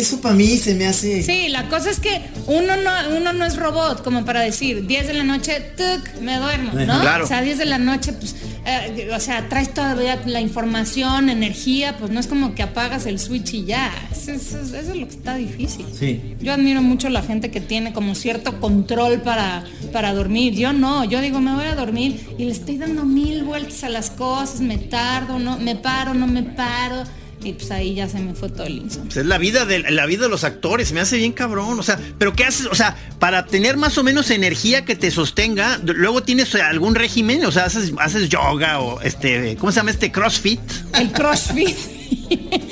eso 0.00 0.20
para 0.20 0.34
mí 0.34 0.56
se 0.56 0.74
me 0.74 0.86
hace... 0.86 1.22
Sí, 1.22 1.48
la 1.48 1.68
cosa 1.68 1.90
es 1.90 2.00
que 2.00 2.22
uno 2.46 2.76
no, 2.76 2.90
uno 3.16 3.32
no 3.32 3.44
es 3.44 3.56
robot 3.56 4.02
como 4.02 4.24
para 4.24 4.40
decir 4.40 4.86
10 4.86 5.06
de 5.06 5.12
la 5.14 5.24
noche, 5.24 5.60
tuc, 5.76 6.20
me 6.22 6.38
duermo, 6.38 6.72
¿no? 6.72 7.00
Claro. 7.00 7.24
O 7.24 7.28
sea, 7.28 7.42
10 7.42 7.58
de 7.58 7.64
la 7.66 7.78
noche, 7.78 8.12
pues, 8.12 8.34
eh, 8.64 9.10
o 9.14 9.20
sea, 9.20 9.48
traes 9.48 9.74
todavía 9.74 10.20
la 10.24 10.40
información, 10.40 11.28
energía, 11.28 11.96
pues 11.98 12.10
no 12.10 12.20
es 12.20 12.26
como 12.26 12.54
que 12.54 12.62
apagas 12.62 13.04
el 13.06 13.18
switch 13.18 13.54
y 13.54 13.64
ya. 13.66 13.92
Eso, 14.12 14.30
eso- 14.32 14.60
eso 14.60 14.76
es 14.76 14.96
lo 14.96 15.06
que 15.06 15.14
está 15.14 15.34
difícil. 15.36 15.84
Sí. 15.98 16.36
Yo 16.40 16.52
admiro 16.54 16.80
mucho 16.80 17.08
la 17.10 17.22
gente 17.22 17.50
que 17.50 17.60
tiene 17.60 17.92
como 17.92 18.14
cierto 18.14 18.60
control 18.60 19.20
para, 19.22 19.64
para 19.92 20.14
dormir. 20.14 20.54
Yo 20.54 20.72
no, 20.72 21.04
yo 21.04 21.20
digo, 21.20 21.40
me 21.40 21.54
voy 21.54 21.66
a 21.66 21.74
dormir 21.74 22.18
y 22.38 22.44
le 22.44 22.52
estoy 22.52 22.78
dando 22.78 23.04
mil 23.04 23.42
vueltas 23.44 23.84
a 23.84 23.88
las 23.88 24.10
cosas, 24.10 24.60
me 24.60 24.78
tardo, 24.78 25.38
no, 25.38 25.58
me 25.58 25.76
paro, 25.76 26.14
no 26.14 26.26
me 26.26 26.42
paro. 26.42 27.02
Y 27.44 27.52
pues 27.54 27.70
ahí 27.70 27.94
ya 27.94 28.08
se 28.08 28.18
me 28.20 28.34
fue 28.34 28.48
todo 28.48 28.64
el 28.66 28.78
insomnio. 28.78 29.04
Pues 29.06 29.16
es 29.18 29.26
la 29.26 29.38
vida 29.38 29.64
de 29.64 29.80
la 29.90 30.06
vida 30.06 30.22
de 30.24 30.28
los 30.28 30.44
actores, 30.44 30.88
se 30.88 30.94
me 30.94 31.00
hace 31.00 31.16
bien 31.16 31.32
cabrón, 31.32 31.78
o 31.78 31.82
sea, 31.82 31.98
pero 32.18 32.32
qué 32.34 32.44
haces, 32.44 32.66
o 32.66 32.74
sea, 32.74 32.96
para 33.18 33.46
tener 33.46 33.76
más 33.76 33.98
o 33.98 34.04
menos 34.04 34.30
energía 34.30 34.84
que 34.84 34.94
te 34.94 35.10
sostenga, 35.10 35.78
luego 35.84 36.22
tienes 36.22 36.54
eh, 36.54 36.62
algún 36.62 36.94
régimen, 36.94 37.44
o 37.44 37.50
sea, 37.52 37.64
haces 37.64 37.92
haces 37.98 38.28
yoga 38.28 38.78
o 38.80 39.00
este, 39.00 39.56
¿cómo 39.56 39.72
se 39.72 39.76
llama 39.80 39.90
este 39.90 40.12
CrossFit? 40.12 40.60
El 40.98 41.10
CrossFit. 41.12 41.76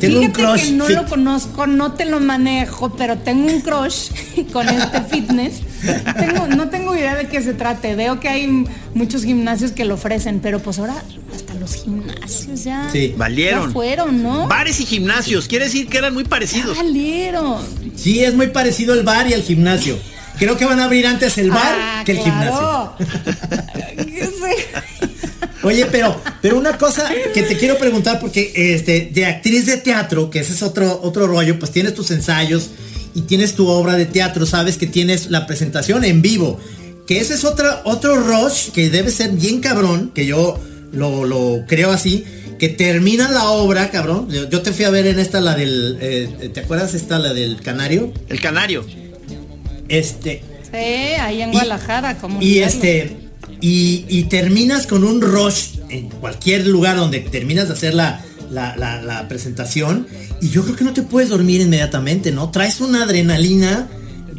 Tengo 0.00 0.20
un 0.20 0.32
Fíjate 0.34 0.62
que 0.62 0.72
no 0.72 0.84
fit. 0.86 0.96
lo 0.96 1.06
conozco, 1.06 1.66
no 1.66 1.92
te 1.92 2.04
lo 2.04 2.20
manejo, 2.20 2.94
pero 2.96 3.18
tengo 3.18 3.46
un 3.48 3.60
crush 3.60 4.10
con 4.52 4.68
este 4.68 5.00
fitness. 5.02 5.60
Tengo- 6.16 6.46
no 6.48 6.68
tengo 6.68 6.94
idea 6.96 7.16
de 7.16 7.28
qué 7.28 7.42
se 7.42 7.54
trate. 7.54 7.94
Veo 7.96 8.20
que 8.20 8.28
hay 8.28 8.64
muchos 8.94 9.24
gimnasios 9.24 9.72
que 9.72 9.84
lo 9.84 9.94
ofrecen, 9.94 10.40
pero 10.40 10.60
pues 10.60 10.78
ahora 10.78 11.02
hasta 11.34 11.47
los 11.72 11.82
gimnasios 11.84 12.64
ya, 12.64 12.88
Sí. 12.92 13.14
Valieron. 13.16 13.66
ya 13.68 13.72
fueron, 13.72 14.22
¿no? 14.22 14.46
Bares 14.48 14.80
y 14.80 14.86
gimnasios, 14.86 15.46
quiere 15.48 15.66
decir 15.66 15.88
que 15.88 15.98
eran 15.98 16.14
muy 16.14 16.24
Ya 16.24 16.30
parecidos. 16.30 16.76
valieron. 16.76 17.62
Sí, 17.96 18.24
es 18.24 18.34
muy 18.34 18.48
parecido 18.48 18.94
el 18.94 19.02
bar 19.02 19.28
y 19.28 19.32
el 19.32 19.42
gimnasio. 19.42 19.98
Creo 20.38 20.56
que 20.56 20.64
van 20.64 20.78
a 20.80 20.84
abrir 20.84 21.06
antes 21.06 21.36
el 21.38 21.50
bar 21.50 21.74
Ah, 21.80 22.02
que 22.04 22.12
el 22.12 22.18
claro. 22.20 22.94
gimnasio. 22.98 23.38
Oye, 25.64 25.86
pero, 25.86 26.18
pero 26.40 26.56
una 26.56 26.78
cosa 26.78 27.10
que 27.34 27.42
te 27.42 27.56
quiero 27.56 27.76
preguntar, 27.78 28.20
porque 28.20 28.52
este, 28.54 29.10
de 29.12 29.26
actriz 29.26 29.66
de 29.66 29.76
teatro, 29.78 30.30
que 30.30 30.38
ese 30.38 30.52
es 30.52 30.62
otro, 30.62 31.00
otro 31.02 31.26
rollo, 31.26 31.58
pues 31.58 31.72
tienes 31.72 31.94
tus 31.94 32.10
ensayos 32.12 32.70
y 33.14 33.22
tienes 33.22 33.54
tu 33.54 33.66
obra 33.66 33.94
de 33.96 34.06
teatro, 34.06 34.46
sabes 34.46 34.78
que 34.78 34.86
tienes 34.86 35.30
la 35.30 35.46
presentación 35.46 36.04
en 36.04 36.22
vivo. 36.22 36.60
Que 37.08 37.18
ese 37.20 37.34
es 37.34 37.44
otro, 37.44 37.68
otro 37.84 38.16
rush 38.16 38.68
que 38.70 38.88
debe 38.90 39.10
ser 39.10 39.32
bien 39.32 39.60
cabrón, 39.60 40.12
que 40.14 40.26
yo 40.26 40.60
lo, 40.92 41.24
lo 41.24 41.64
creo 41.66 41.90
así, 41.90 42.24
que 42.58 42.68
termina 42.68 43.30
la 43.30 43.50
obra, 43.50 43.90
cabrón. 43.90 44.28
Yo, 44.30 44.48
yo 44.48 44.62
te 44.62 44.72
fui 44.72 44.84
a 44.84 44.90
ver 44.90 45.06
en 45.06 45.18
esta, 45.18 45.40
la 45.40 45.54
del, 45.54 45.98
eh, 46.00 46.50
¿te 46.52 46.60
acuerdas 46.60 46.94
esta, 46.94 47.18
la 47.18 47.32
del 47.32 47.60
Canario? 47.60 48.12
El 48.28 48.40
canario. 48.40 48.84
Este, 49.88 50.42
Sí, 50.70 50.76
ahí 50.76 51.40
en 51.40 51.48
Y- 51.48 51.52
Guadalajara, 51.52 52.18
como 52.18 52.42
Y 52.42 52.58
este, 52.58 53.16
y, 53.60 54.04
y 54.08 54.24
terminas 54.24 54.86
con 54.86 55.02
un 55.02 55.20
rush 55.22 55.78
en 55.88 56.08
cualquier 56.10 56.66
lugar 56.66 56.96
donde 56.98 57.20
terminas 57.20 57.68
de 57.68 57.74
hacer 57.74 57.94
la, 57.94 58.22
la, 58.50 58.76
la- 58.76 59.00
la 59.00 59.26
presentación. 59.28 60.06
Y 60.42 60.50
yo 60.50 60.62
creo 60.64 60.76
que 60.76 60.84
no 60.84 60.92
te 60.92 61.02
puedes 61.02 61.30
dormir 61.30 61.62
inmediatamente, 61.62 62.32
¿no? 62.32 62.50
Traes 62.50 62.80
una 62.82 63.04
adrenalina 63.04 63.88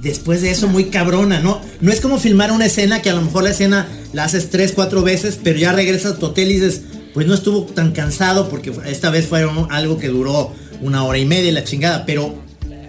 después 0.02 0.42
de 0.42 0.52
eso 0.52 0.68
muy 0.68 0.86
cabrona, 0.86 1.40
¿no? 1.40 1.62
No 1.82 1.92
es 1.92 2.02
como 2.02 2.20
filmar 2.20 2.52
una 2.52 2.66
escena 2.66 3.02
que 3.02 3.10
a 3.10 3.14
lo 3.14 3.22
mejor 3.22 3.44
la 3.44 3.52
escena 3.52 3.88
la 4.14 4.24
haces 4.26 4.50
tres, 4.50 4.72
cuatro 4.74 5.02
veces, 5.04 5.40
pero 5.44 5.58
ya 5.60 5.72
regresas 5.74 6.14
a 6.14 6.18
tu 6.20 6.28
hotel 6.28 6.52
y 6.52 6.56
dices, 6.56 6.82
pues 7.14 7.28
no 7.28 7.34
estuvo 7.34 7.64
tan 7.64 7.92
cansado 7.92 8.50
porque 8.50 8.72
esta 8.86 9.10
vez 9.10 9.28
fue 9.28 9.48
algo 9.70 9.98
que 9.98 10.08
duró 10.08 10.54
una 10.82 11.04
hora 11.04 11.18
y 11.18 11.26
media 11.26 11.50
y 11.50 11.54
la 11.54 11.64
chingada, 11.64 12.06
pero 12.06 12.36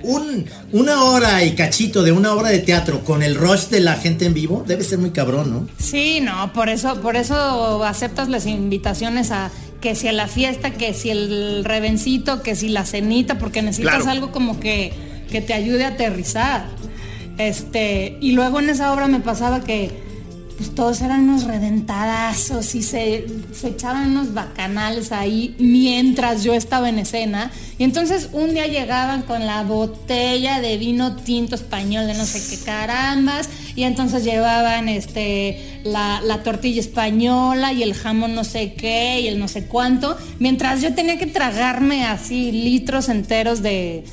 un, 0.03 0.47
una 0.73 1.05
hora 1.05 1.45
y 1.45 1.55
cachito 1.55 2.03
de 2.03 2.13
una 2.13 2.33
obra 2.33 2.49
de 2.51 2.61
teatro 2.61 3.05
con 3.05 3.23
el 3.23 3.35
rush 3.35 3.67
de 3.69 3.81
la 3.81 3.97
gente 3.97 4.25
en 4.25 4.33
vivo 4.35 4.65
debe 4.67 4.83
ser 4.85 4.99
muy 4.99 5.11
cabrón, 5.11 5.53
¿no? 5.53 5.69
Sí, 5.79 6.21
no, 6.23 6.53
por 6.53 6.69
eso, 6.69 7.01
por 7.01 7.17
eso 7.17 7.85
aceptas 7.85 8.29
las 8.29 8.47
invitaciones 8.47 9.31
a 9.31 9.51
que 9.81 9.95
si 9.95 10.09
a 10.09 10.13
la 10.13 10.29
fiesta, 10.29 10.73
que 10.73 10.95
si 10.95 11.11
el 11.11 11.65
revencito, 11.65 12.43
que 12.43 12.55
si 12.55 12.69
la 12.69 12.85
cenita, 12.85 13.39
porque 13.39 13.63
necesitas 13.63 13.97
Claro. 13.97 14.11
algo 14.11 14.33
como 14.33 14.61
que, 14.61 14.93
que 15.31 15.41
te 15.41 15.55
ayude 15.55 15.85
a 15.85 15.89
aterrizar. 15.89 16.67
Este, 17.49 18.19
y 18.21 18.33
luego 18.33 18.61
en 18.61 18.69
esa 18.69 18.93
obra 18.93 19.07
me 19.07 19.21
pasaba 19.21 19.65
que 19.65 20.11
pues 20.59 20.75
todos 20.75 21.01
eran 21.01 21.27
unos 21.27 21.45
reventadazos 21.45 22.75
y 22.75 22.83
se, 22.83 23.25
se 23.51 23.69
echaban 23.69 24.11
unos 24.11 24.35
bacanales 24.35 25.11
ahí 25.11 25.57
mientras 25.59 26.45
yo 26.45 26.53
estaba 26.53 26.91
en 26.91 26.99
escena. 26.99 27.51
Y 27.79 27.85
entonces 27.85 28.29
un 28.33 28.53
día 28.53 28.67
llegaban 28.67 29.23
con 29.23 29.47
la 29.47 29.63
botella 29.63 30.61
de 30.61 30.77
vino 30.77 31.17
tinto 31.17 31.55
español 31.55 32.07
de 32.07 32.13
no 32.13 32.27
sé 32.27 32.43
qué 32.51 32.63
carambas. 32.63 33.49
Y 33.75 33.85
entonces 33.85 34.23
llevaban 34.23 34.91
este 34.91 35.81
la, 35.83 36.21
la 36.23 36.43
tortilla 36.43 36.81
española 36.81 37.73
y 37.73 37.83
el 37.83 37.95
jamón 37.95 38.35
no 38.35 38.45
sé 38.45 38.75
qué 38.75 39.21
y 39.23 39.29
el 39.29 39.39
no 39.39 39.49
sé 39.49 39.65
cuánto. 39.65 40.19
Mientras 40.41 40.83
yo 40.83 40.93
tenía 40.95 41.17
que 41.17 41.27
tragarme 41.27 42.05
así 42.05 42.53
litros 42.53 43.09
enteros 43.09 43.63
de, 43.63 44.05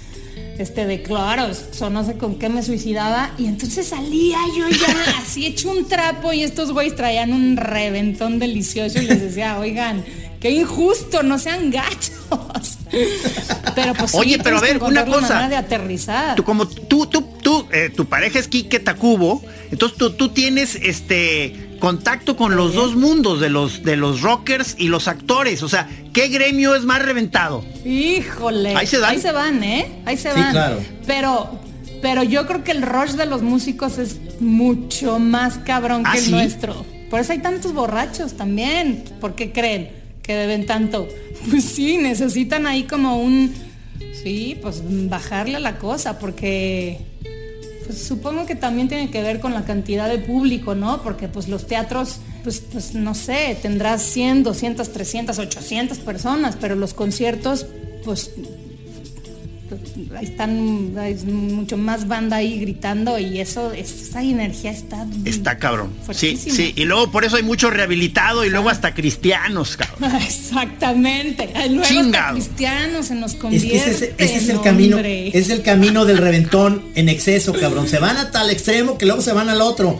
este 0.60 0.86
de 0.86 1.02
claros, 1.02 1.66
o 1.80 1.90
no 1.90 2.04
sé 2.04 2.18
con 2.18 2.36
qué 2.36 2.50
me 2.50 2.64
suicidaba 2.64 3.32
y 3.38 3.46
entonces 3.46 3.88
salía 3.88 4.38
yo 4.58 4.68
ya 4.70 5.18
así 5.22 5.46
hecho 5.46 5.72
un 5.72 5.88
trapo 5.88 6.34
y 6.34 6.44
estos 6.44 6.72
güeyes 6.72 6.96
traían 6.96 7.34
un 7.34 7.58
reventón 7.58 8.40
delicioso 8.40 9.02
y 9.02 9.06
les 9.06 9.22
decía, 9.22 9.60
oigan, 9.60 10.04
qué 10.40 10.52
injusto, 10.52 11.24
no 11.24 11.40
sean 11.40 11.72
gachos. 11.72 12.78
Pero 13.76 13.94
pues 13.94 14.12
sí, 14.12 14.18
Oye, 14.18 14.40
pero 14.42 14.58
a 14.58 14.62
ver, 14.62 14.82
una 14.82 15.06
cosa. 15.06 15.48
de 15.50 15.56
aterrizar. 15.56 16.36
Tú 16.36 16.44
como 16.44 16.68
tú, 16.68 17.06
tú, 17.06 17.24
tú, 17.48 17.66
eh, 17.72 17.90
tu 17.96 18.08
pareja 18.08 18.40
es 18.40 18.50
Quique 18.50 18.80
Tacubo, 18.82 19.42
entonces 19.72 19.98
tú, 19.98 20.10
tú 20.12 20.30
tienes 20.30 20.76
este 20.76 21.78
contacto 21.80 22.36
con 22.36 22.58
los 22.58 22.74
dos 22.74 22.98
mundos 22.98 23.40
de 23.40 23.50
los 23.50 23.84
de 23.84 23.96
los 23.96 24.20
rockers 24.22 24.76
y 24.78 24.90
los 24.90 25.08
actores. 25.08 25.64
O 25.64 25.70
sea, 25.70 25.88
¿qué 26.12 26.28
gremio 26.28 26.76
es 26.76 26.84
más 26.84 27.02
reventado? 27.02 27.64
Híjole. 27.86 28.76
Ahí 28.76 28.86
se 28.86 29.00
dan. 29.00 29.12
Ahí 29.12 29.22
se 29.22 29.32
van, 29.32 29.64
¿eh? 29.64 30.02
Ahí 30.06 30.18
se 30.18 30.34
Sí, 30.34 30.40
van. 30.40 30.52
claro. 30.52 30.80
Pero, 31.06 31.60
pero 32.02 32.24
yo 32.24 32.46
creo 32.48 32.66
que 32.66 32.72
el 32.74 32.82
rush 32.82 33.12
de 33.12 33.28
los 33.28 33.42
músicos 33.44 33.98
es 33.98 34.18
mucho 34.42 35.18
más 35.20 35.58
cabrón 35.60 36.04
¿Ah, 36.06 36.12
que 36.12 36.18
el 36.20 36.26
sí? 36.26 36.32
nuestro. 36.32 36.86
Por 37.10 37.22
eso 37.22 37.32
hay 37.32 37.40
tantos 37.40 37.74
borrachos 37.74 38.36
también. 38.36 39.06
¿Por 39.22 39.36
qué 39.36 39.54
creen 39.54 39.90
que 40.22 40.36
beben 40.36 40.66
tanto? 40.66 41.08
Pues 41.50 41.64
sí, 41.64 41.98
necesitan 41.98 42.68
ahí 42.68 42.84
como 42.84 43.22
un... 43.22 43.54
Sí, 44.22 44.58
pues 44.62 44.82
bajarle 45.08 45.56
a 45.58 45.60
la 45.60 45.78
cosa, 45.78 46.18
porque 46.20 46.98
pues 47.88 48.04
supongo 48.04 48.46
que 48.46 48.56
también 48.56 48.88
tiene 48.88 49.10
que 49.10 49.24
ver 49.24 49.40
con 49.40 49.54
la 49.54 49.66
cantidad 49.66 50.08
de 50.10 50.20
público, 50.20 50.76
¿no? 50.76 51.02
Porque 51.02 51.28
pues 51.28 51.48
los 51.48 51.66
teatros, 51.66 52.18
pues, 52.44 52.60
pues 52.60 52.94
no 52.94 53.16
sé, 53.16 53.58
tendrás 53.62 54.04
100, 54.04 54.44
200, 54.44 54.92
300, 54.92 55.40
800 55.40 55.98
personas, 56.00 56.58
pero 56.60 56.76
los 56.76 56.94
conciertos, 56.94 57.66
pues 58.04 58.32
están, 60.22 60.94
hay 60.98 61.16
mucho 61.26 61.78
más 61.78 62.08
banda 62.08 62.38
ahí 62.38 62.60
gritando 62.60 63.20
y 63.20 63.40
eso, 63.40 63.72
esa 63.72 64.22
energía 64.24 64.72
está... 64.72 65.06
Está 65.26 65.58
cabrón. 65.58 65.90
Sí, 66.00 66.06
Fuertísimo. 66.06 66.56
sí. 66.56 66.74
Y 66.76 66.86
luego 66.86 67.12
por 67.12 67.26
eso 67.26 67.36
hay 67.38 67.44
mucho 67.44 67.70
rehabilitado 67.70 68.46
y 68.46 68.50
luego 68.50 68.70
hasta 68.70 68.94
cristianos, 68.94 69.78
cabrón. 69.78 70.16
Exactamente. 70.22 71.50
Luego 71.70 71.84
hasta 72.00 72.32
cristianos 72.34 73.06
se 73.08 73.16
nos 73.16 73.34
Es 73.34 73.38
convierte. 73.40 73.70
que 73.70 73.78
ese, 73.78 73.92
es- 73.92 74.12
ese 74.18 74.36
es 74.38 74.50
el 74.50 74.56
no, 74.58 74.62
camino, 74.62 74.98
es 75.00 75.50
el 75.50 75.62
camino 75.62 76.06
del 76.06 76.18
reventón 76.18 76.84
en 76.96 77.10
exceso, 77.10 77.54
cabrón. 77.54 77.88
Se 77.88 78.00
van 78.00 78.18
a 78.18 78.32
tal 78.32 78.50
extremo 78.50 78.98
que 78.98 79.06
luego 79.06 79.22
se 79.22 79.34
van 79.34 79.50
al 79.50 79.62
otro. 79.62 80.00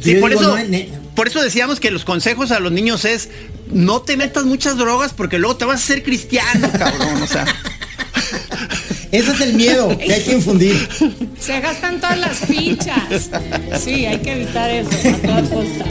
Sí, 0.00 0.14
por 0.16 0.30
digo, 0.30 0.56
eso, 0.56 0.56
por 1.14 1.28
eso 1.28 1.42
decíamos 1.42 1.80
que 1.80 1.90
los 1.90 2.04
consejos 2.04 2.50
a 2.50 2.60
los 2.60 2.72
niños 2.72 3.04
es 3.04 3.28
no 3.70 4.02
te 4.02 4.16
metas 4.16 4.44
muchas 4.44 4.76
drogas 4.76 5.12
porque 5.12 5.38
luego 5.38 5.56
te 5.56 5.64
vas 5.64 5.80
a 5.80 5.84
hacer 5.84 6.02
cristiano, 6.02 6.70
cabrón. 6.78 7.22
O 7.22 7.26
sea, 7.26 7.44
Ese 9.10 9.32
es 9.32 9.40
el 9.42 9.54
miedo 9.54 9.96
que 9.98 10.12
hay 10.12 10.22
que 10.22 10.32
infundir. 10.32 10.88
Se 11.38 11.60
gastan 11.60 12.00
todas 12.00 12.18
las 12.18 12.38
fichas. 12.38 13.30
Sí, 13.82 14.06
hay 14.06 14.18
que 14.18 14.32
evitar 14.32 14.70
eso 14.70 14.88
a 14.88 15.18
toda 15.18 15.42
costa. 15.42 15.84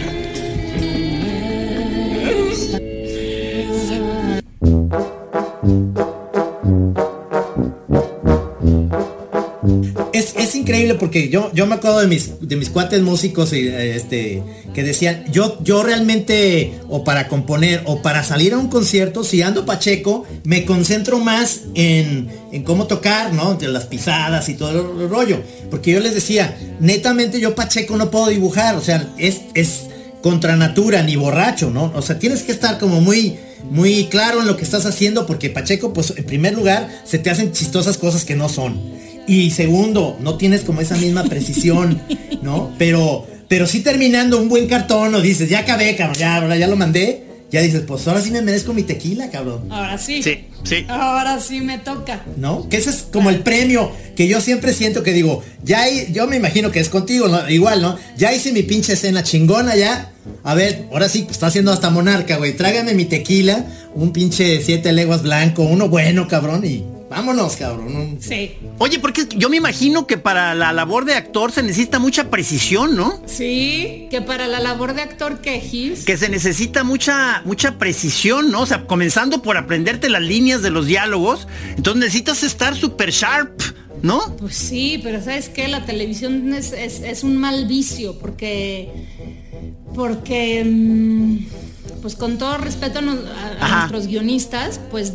Porque 11.01 11.29
yo, 11.29 11.49
yo 11.55 11.65
me 11.65 11.73
acuerdo 11.73 11.99
de 11.99 12.05
mis, 12.05 12.47
de 12.47 12.55
mis 12.57 12.69
cuates 12.69 13.01
músicos 13.01 13.53
este, 13.53 14.43
que 14.71 14.83
decían, 14.83 15.25
yo, 15.31 15.57
yo 15.63 15.81
realmente, 15.81 16.79
o 16.89 17.03
para 17.03 17.27
componer, 17.27 17.81
o 17.85 18.03
para 18.03 18.23
salir 18.23 18.53
a 18.53 18.59
un 18.59 18.67
concierto, 18.67 19.23
si 19.23 19.41
ando 19.41 19.65
pacheco, 19.65 20.27
me 20.43 20.63
concentro 20.63 21.17
más 21.17 21.61
en, 21.73 22.29
en 22.51 22.63
cómo 22.63 22.85
tocar, 22.85 23.33
¿no? 23.33 23.55
De 23.55 23.67
las 23.67 23.85
pisadas 23.85 24.47
y 24.49 24.53
todo 24.53 25.01
el 25.01 25.09
rollo. 25.09 25.41
Porque 25.71 25.91
yo 25.91 25.99
les 26.01 26.13
decía, 26.13 26.55
netamente 26.79 27.39
yo 27.39 27.55
pacheco 27.55 27.97
no 27.97 28.11
puedo 28.11 28.27
dibujar, 28.27 28.75
o 28.75 28.81
sea, 28.81 29.11
es, 29.17 29.41
es 29.55 29.87
contra 30.21 30.55
natura, 30.55 31.01
ni 31.01 31.15
borracho, 31.15 31.71
¿no? 31.71 31.91
O 31.95 32.03
sea, 32.03 32.19
tienes 32.19 32.43
que 32.43 32.51
estar 32.51 32.77
como 32.77 33.01
muy, 33.01 33.39
muy 33.71 34.05
claro 34.05 34.41
en 34.41 34.45
lo 34.45 34.55
que 34.55 34.63
estás 34.63 34.85
haciendo, 34.85 35.25
porque 35.25 35.49
pacheco, 35.49 35.93
pues 35.93 36.13
en 36.15 36.25
primer 36.25 36.53
lugar, 36.53 36.87
se 37.05 37.17
te 37.17 37.31
hacen 37.31 37.53
chistosas 37.53 37.97
cosas 37.97 38.23
que 38.23 38.35
no 38.35 38.49
son. 38.49 39.01
Y 39.27 39.51
segundo, 39.51 40.17
no 40.21 40.35
tienes 40.37 40.61
como 40.61 40.81
esa 40.81 40.95
misma 40.97 41.23
precisión, 41.23 42.01
¿no? 42.41 42.73
Pero, 42.77 43.25
pero 43.47 43.67
sí 43.67 43.81
terminando 43.81 44.39
un 44.39 44.49
buen 44.49 44.67
cartón, 44.67 45.13
o 45.15 45.21
dices, 45.21 45.49
ya 45.49 45.59
acabé, 45.59 45.95
cabrón, 45.95 46.17
ya, 46.17 46.37
ahora 46.37 46.57
ya 46.57 46.67
lo 46.67 46.75
mandé, 46.75 47.25
ya 47.51 47.61
dices, 47.61 47.83
pues 47.85 48.07
ahora 48.07 48.21
sí 48.21 48.31
me 48.31 48.41
merezco 48.41 48.73
mi 48.73 48.83
tequila, 48.83 49.29
cabrón. 49.29 49.65
Ahora 49.69 49.97
sí. 49.97 50.23
sí, 50.23 50.45
sí. 50.63 50.85
Ahora 50.87 51.39
sí 51.41 51.59
me 51.59 51.77
toca. 51.79 52.23
¿No? 52.37 52.67
Que 52.69 52.77
ese 52.77 52.89
es 52.91 53.03
como 53.11 53.29
el 53.29 53.39
premio 53.41 53.91
que 54.15 54.27
yo 54.27 54.39
siempre 54.39 54.71
siento 54.73 55.03
que 55.03 55.11
digo, 55.11 55.43
ya 55.63 55.87
hi- 55.89 56.13
yo 56.13 56.27
me 56.27 56.37
imagino 56.37 56.71
que 56.71 56.79
es 56.79 56.87
contigo, 56.89 57.27
¿no? 57.27 57.49
igual, 57.49 57.81
¿no? 57.81 57.97
Ya 58.17 58.33
hice 58.33 58.51
mi 58.53 58.63
pinche 58.63 58.93
escena 58.93 59.21
chingona 59.23 59.75
ya. 59.75 60.13
A 60.43 60.53
ver, 60.53 60.85
ahora 60.93 61.09
sí, 61.09 61.23
pues 61.23 61.33
está 61.33 61.47
haciendo 61.47 61.71
hasta 61.73 61.89
monarca, 61.89 62.37
güey. 62.37 62.53
Trágame 62.55 62.93
mi 62.93 63.03
tequila, 63.05 63.65
un 63.95 64.13
pinche 64.13 64.61
siete 64.61 64.93
leguas 64.93 65.21
blanco, 65.21 65.63
uno 65.63 65.89
bueno, 65.89 66.27
cabrón, 66.29 66.63
y 66.65 66.85
vámonos, 67.11 67.57
cabrón. 67.57 68.17
Sí. 68.21 68.53
Oye, 68.79 68.97
porque 68.99 69.27
yo 69.35 69.49
me 69.49 69.57
imagino 69.57 70.07
que 70.07 70.17
para 70.17 70.55
la 70.55 70.71
labor 70.73 71.05
de 71.05 71.13
actor 71.13 71.51
se 71.51 71.61
necesita 71.61 71.99
mucha 71.99 72.29
precisión, 72.31 72.95
¿no? 72.95 73.21
Sí, 73.27 74.07
que 74.09 74.21
para 74.21 74.47
la 74.47 74.59
labor 74.59 74.95
de 74.95 75.01
actor 75.03 75.39
que 75.41 75.59
Gis, 75.59 76.05
Que 76.05 76.17
se 76.17 76.29
necesita 76.29 76.83
mucha, 76.83 77.41
mucha 77.45 77.77
precisión, 77.77 78.49
¿no? 78.51 78.61
O 78.61 78.65
sea, 78.65 78.87
comenzando 78.87 79.41
por 79.41 79.57
aprenderte 79.57 80.09
las 80.09 80.21
líneas 80.23 80.61
de 80.63 80.71
los 80.71 80.85
diálogos. 80.87 81.47
Entonces 81.75 81.99
necesitas 81.99 82.43
estar 82.43 82.75
súper 82.75 83.11
sharp, 83.11 83.59
¿no? 84.01 84.35
Pues 84.37 84.55
sí, 84.55 84.99
pero 85.03 85.21
¿sabes 85.23 85.49
qué? 85.49 85.67
La 85.67 85.85
televisión 85.85 86.53
es, 86.53 86.71
es- 86.71 87.01
es 87.01 87.23
un 87.23 87.37
mal 87.37 87.67
vicio 87.67 88.17
porque, 88.19 88.89
porque, 89.93 90.63
mm, 90.65 91.37
pues 92.01 92.15
con 92.15 92.37
todo 92.37 92.57
respeto 92.57 92.99
a, 92.99 93.01
nuestros 93.03 94.07
guionistas, 94.07 94.79
pues 94.89 95.13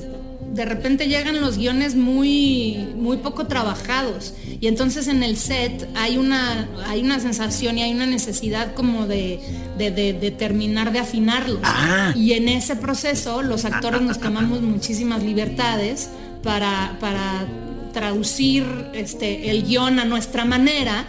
de 0.56 0.64
repente 0.64 1.06
llegan 1.06 1.40
los 1.40 1.58
guiones 1.58 1.94
muy, 1.94 2.88
muy 2.96 3.18
poco 3.18 3.46
trabajados 3.46 4.32
y 4.60 4.66
entonces 4.68 5.06
en 5.06 5.22
el 5.22 5.36
set 5.36 5.86
hay 5.94 6.16
una, 6.18 6.68
hay 6.86 7.02
una 7.02 7.20
sensación 7.20 7.76
y 7.78 7.82
hay 7.82 7.92
una 7.92 8.06
necesidad 8.06 8.72
como 8.74 9.06
de, 9.06 9.38
de- 9.78 9.90
de- 9.90 10.14
de 10.14 10.30
terminar 10.30 10.92
de 10.92 10.98
afinarlos. 11.00 11.60
Ah. 11.62 12.12
Y 12.16 12.32
en 12.32 12.48
ese 12.48 12.74
proceso 12.76 13.42
los 13.42 13.64
actores 13.66 14.00
nos 14.00 14.18
tomamos 14.18 14.62
muchísimas 14.62 15.22
libertades 15.22 16.08
para, 16.42 16.96
para 17.00 17.46
traducir 17.92 18.64
este, 18.94 19.50
el 19.50 19.62
guion 19.64 19.98
a 19.98 20.04
nuestra 20.04 20.44
manera 20.44 21.06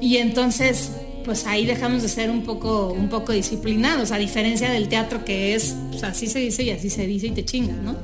y 0.00 0.16
entonces 0.16 0.90
pues 1.24 1.46
ahí 1.46 1.64
dejamos 1.66 2.02
de 2.02 2.08
ser 2.08 2.30
un 2.30 2.42
poco, 2.42 2.88
un 2.92 3.08
poco 3.08 3.32
disciplinados, 3.32 4.10
a 4.10 4.18
diferencia 4.18 4.68
del 4.70 4.88
teatro 4.88 5.24
que 5.24 5.54
es, 5.54 5.76
pues, 5.90 6.02
así 6.02 6.26
se 6.26 6.40
dice 6.40 6.64
y 6.64 6.70
así 6.70 6.90
se 6.90 7.06
dice 7.06 7.28
y 7.28 7.30
te 7.30 7.44
chingas, 7.44 7.76
¿no? 7.76 7.96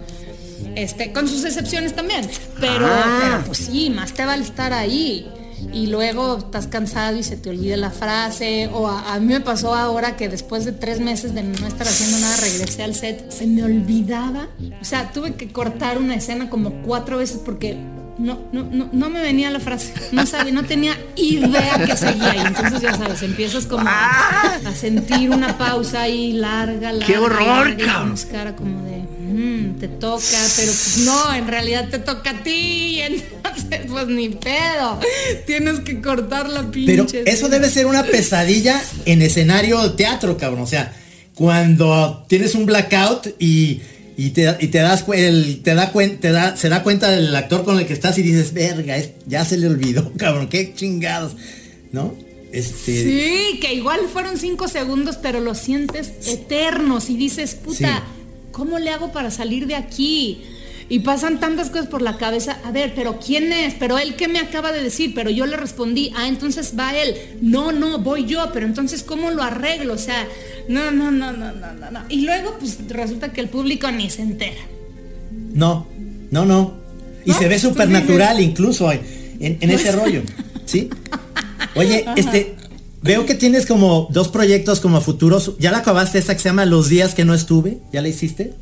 Este, 0.74 1.12
con 1.12 1.28
sus 1.28 1.44
excepciones 1.44 1.94
también, 1.94 2.28
pero, 2.60 2.86
Ah. 2.86 3.18
pero 3.22 3.44
pues 3.46 3.58
sí, 3.58 3.90
más 3.90 4.12
te 4.12 4.24
vale 4.24 4.42
estar 4.42 4.72
ahí. 4.72 5.28
Y 5.72 5.88
luego 5.88 6.38
estás 6.38 6.68
cansado 6.68 7.16
y 7.16 7.24
se 7.24 7.36
te 7.36 7.50
olvida 7.50 7.76
la 7.76 7.90
frase. 7.90 8.70
O 8.72 8.86
a, 8.86 9.12
a 9.14 9.18
mí 9.18 9.26
me 9.26 9.40
pasó 9.40 9.74
ahora 9.74 10.16
que 10.16 10.28
después 10.28 10.64
de 10.64 10.70
tres 10.70 11.00
meses 11.00 11.34
de 11.34 11.42
no 11.42 11.66
estar 11.66 11.86
haciendo 11.88 12.18
nada, 12.20 12.36
regresé 12.36 12.84
al 12.84 12.94
set, 12.94 13.30
se 13.32 13.46
me 13.48 13.64
olvidaba. 13.64 14.46
O 14.80 14.84
sea, 14.84 15.10
tuve 15.10 15.34
que 15.34 15.48
cortar 15.50 15.98
una 15.98 16.14
escena 16.14 16.48
como 16.48 16.70
cuatro 16.82 17.18
veces 17.18 17.40
porque 17.44 17.76
no, 18.18 18.38
no, 18.52 18.64
no, 18.64 18.88
no 18.92 19.10
me 19.10 19.20
venía 19.22 19.50
la 19.50 19.60
frase. 19.60 19.92
No 20.12 20.26
sabía, 20.26 20.52
no 20.52 20.64
tenía 20.64 20.96
idea 21.16 21.84
que 21.86 21.96
seguía 21.96 22.32
ahí. 22.32 22.40
Entonces 22.46 22.80
ya 22.80 22.96
sabes, 22.96 23.22
empiezas 23.22 23.66
como 23.66 23.86
a, 23.88 24.54
a 24.64 24.74
sentir 24.74 25.30
una 25.30 25.56
pausa 25.56 26.02
ahí 26.02 26.32
larga, 26.32 26.92
larga. 26.92 27.06
¡Qué 27.06 27.18
horror, 27.18 27.76
cabrón! 27.76 28.14
cara 28.30 28.56
como 28.56 28.82
de 28.84 28.98
"Mm, 28.98 29.78
te 29.78 29.88
toca, 29.88 30.24
pero 30.56 30.72
pues 30.72 30.98
no, 31.04 31.34
en 31.34 31.46
realidad 31.46 31.88
te 31.90 31.98
toca 32.00 32.30
a 32.30 32.42
ti. 32.42 32.50
Y 32.50 33.00
entonces, 33.02 33.80
pues 33.88 34.08
ni 34.08 34.30
pedo. 34.30 34.98
Tienes 35.46 35.80
que 35.80 36.00
cortar 36.00 36.48
la 36.48 36.62
pinche. 36.70 36.92
Pero 36.92 37.24
eso 37.24 37.48
debe 37.48 37.70
ser 37.70 37.86
una 37.86 38.02
pesadilla 38.04 38.82
en 39.04 39.22
escenario 39.22 39.80
de 39.82 39.90
teatro, 39.90 40.36
cabrón. 40.36 40.62
O 40.62 40.66
sea, 40.66 40.92
cuando 41.34 42.24
tienes 42.28 42.54
un 42.56 42.66
blackout 42.66 43.28
y, 43.38 43.80
y 44.18 44.30
te, 44.30 44.54
y 44.60 44.66
te 44.66 44.78
das 44.78 45.04
el, 45.14 45.62
te 45.62 45.74
da 45.74 45.92
cuen- 45.92 46.18
te 46.18 46.30
da, 46.32 46.56
se 46.56 46.68
da 46.68 46.82
cuenta 46.82 47.08
del 47.10 47.34
actor 47.34 47.64
con 47.64 47.78
el 47.78 47.86
que 47.86 47.92
estás 47.94 48.18
y 48.18 48.22
dices, 48.22 48.52
verga, 48.52 48.96
es- 48.98 49.12
ya 49.26 49.44
se 49.46 49.56
le 49.56 49.68
olvidó, 49.68 50.12
cabrón, 50.18 50.48
qué 50.48 50.74
chingados. 50.74 51.36
¿No? 51.92 52.14
Este. 52.52 53.02
Sí, 53.04 53.60
que 53.60 53.72
igual 53.74 54.00
fueron 54.12 54.36
cinco 54.36 54.68
segundos, 54.68 55.16
pero 55.22 55.40
los 55.40 55.58
sientes 55.58 56.12
eternos 56.26 57.08
y 57.10 57.16
dices, 57.16 57.54
puta, 57.54 58.02
¿cómo 58.52 58.78
le 58.78 58.90
hago 58.90 59.12
para 59.12 59.30
salir 59.30 59.66
de 59.66 59.74
aquí? 59.76 60.42
Y 60.90 61.00
pasan 61.00 61.38
tantas 61.38 61.68
cosas 61.68 61.86
por 61.86 62.00
la 62.00 62.16
cabeza. 62.16 62.58
A 62.64 62.70
ver, 62.70 62.92
pero 62.94 63.18
¿quién 63.18 63.52
es? 63.52 63.74
Pero 63.74 63.98
él 63.98 64.16
qué 64.16 64.26
me 64.26 64.38
acaba 64.38 64.72
de 64.72 64.82
decir, 64.82 65.12
pero 65.14 65.28
yo 65.30 65.44
le 65.46 65.56
respondí, 65.56 66.12
ah, 66.16 66.28
entonces 66.28 66.74
va 66.78 66.96
él. 66.96 67.14
No, 67.42 67.72
no, 67.72 67.98
voy 67.98 68.24
yo, 68.24 68.50
pero 68.52 68.66
entonces 68.66 69.02
¿cómo 69.02 69.30
lo 69.30 69.42
arreglo? 69.42 69.94
O 69.94 69.98
sea, 69.98 70.26
no, 70.68 70.90
no, 70.90 71.10
no, 71.10 71.32
no, 71.32 71.52
no, 71.52 71.72
no, 71.74 71.90
no. 71.90 72.00
Y 72.08 72.22
luego 72.22 72.56
pues 72.58 72.78
resulta 72.88 73.32
que 73.32 73.40
el 73.42 73.48
público 73.48 73.90
ni 73.90 74.08
se 74.08 74.22
entera. 74.22 74.60
No, 75.52 75.86
no, 76.30 76.46
no. 76.46 76.74
Y 77.24 77.30
¿No? 77.30 77.38
se 77.38 77.48
ve 77.48 77.56
Tú 77.56 77.68
supernatural 77.68 78.40
incluso 78.40 78.90
en, 78.90 79.02
en 79.40 79.70
ese 79.70 79.92
rollo. 79.92 80.22
¿Sí? 80.64 80.88
Oye, 81.74 82.04
este, 82.16 82.56
veo 83.02 83.26
que 83.26 83.34
tienes 83.34 83.66
como 83.66 84.08
dos 84.10 84.28
proyectos 84.28 84.80
como 84.80 85.00
futuros. 85.00 85.52
¿Ya 85.58 85.70
la 85.70 85.78
acabaste 85.78 86.18
esta 86.18 86.34
que 86.34 86.40
se 86.40 86.48
llama 86.48 86.64
Los 86.64 86.88
días 86.88 87.14
que 87.14 87.24
no 87.24 87.34
estuve? 87.34 87.78
¿Ya 87.92 88.02
la 88.02 88.08
hiciste? 88.08 88.54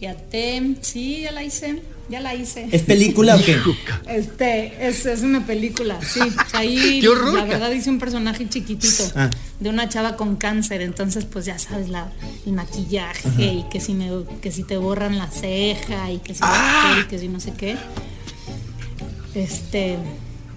Fíjate, 0.00 0.76
sí, 0.80 1.20
ya 1.24 1.30
la 1.32 1.44
hice, 1.44 1.82
ya 2.08 2.20
la 2.20 2.34
hice. 2.34 2.66
¿Es 2.72 2.82
película 2.82 3.36
o 3.36 3.44
qué? 3.44 3.58
Este, 4.08 4.88
es, 4.88 5.04
es 5.04 5.20
una 5.20 5.44
película, 5.46 5.98
sí. 6.02 6.20
Ahí 6.54 7.00
¡Qué 7.02 7.08
horror! 7.08 7.34
la 7.34 7.44
verdad 7.44 7.70
hice 7.70 7.90
un 7.90 7.98
personaje 7.98 8.48
chiquitito 8.48 9.04
Ah. 9.14 9.28
de 9.60 9.68
una 9.68 9.90
chava 9.90 10.16
con 10.16 10.36
cáncer, 10.36 10.80
entonces 10.80 11.26
pues 11.26 11.44
ya 11.44 11.58
sabes 11.58 11.90
la, 11.90 12.10
el 12.46 12.52
maquillaje 12.54 13.44
y 13.44 13.64
que 13.70 13.78
si 13.78 13.92
me 13.92 14.08
que 14.40 14.50
si 14.50 14.62
te 14.62 14.78
borran 14.78 15.18
la 15.18 15.26
ceja 15.30 16.10
y 16.10 16.18
que 16.18 16.32
si 16.34 16.40
no 16.40 16.46
sé 16.46 16.52
¡Ah! 16.56 16.92
qué, 16.94 17.00
y 17.02 17.04
que 17.04 17.18
si 17.18 17.28
no 17.28 17.38
sé 17.40 17.52
qué. 17.52 17.76
Este, 19.34 19.98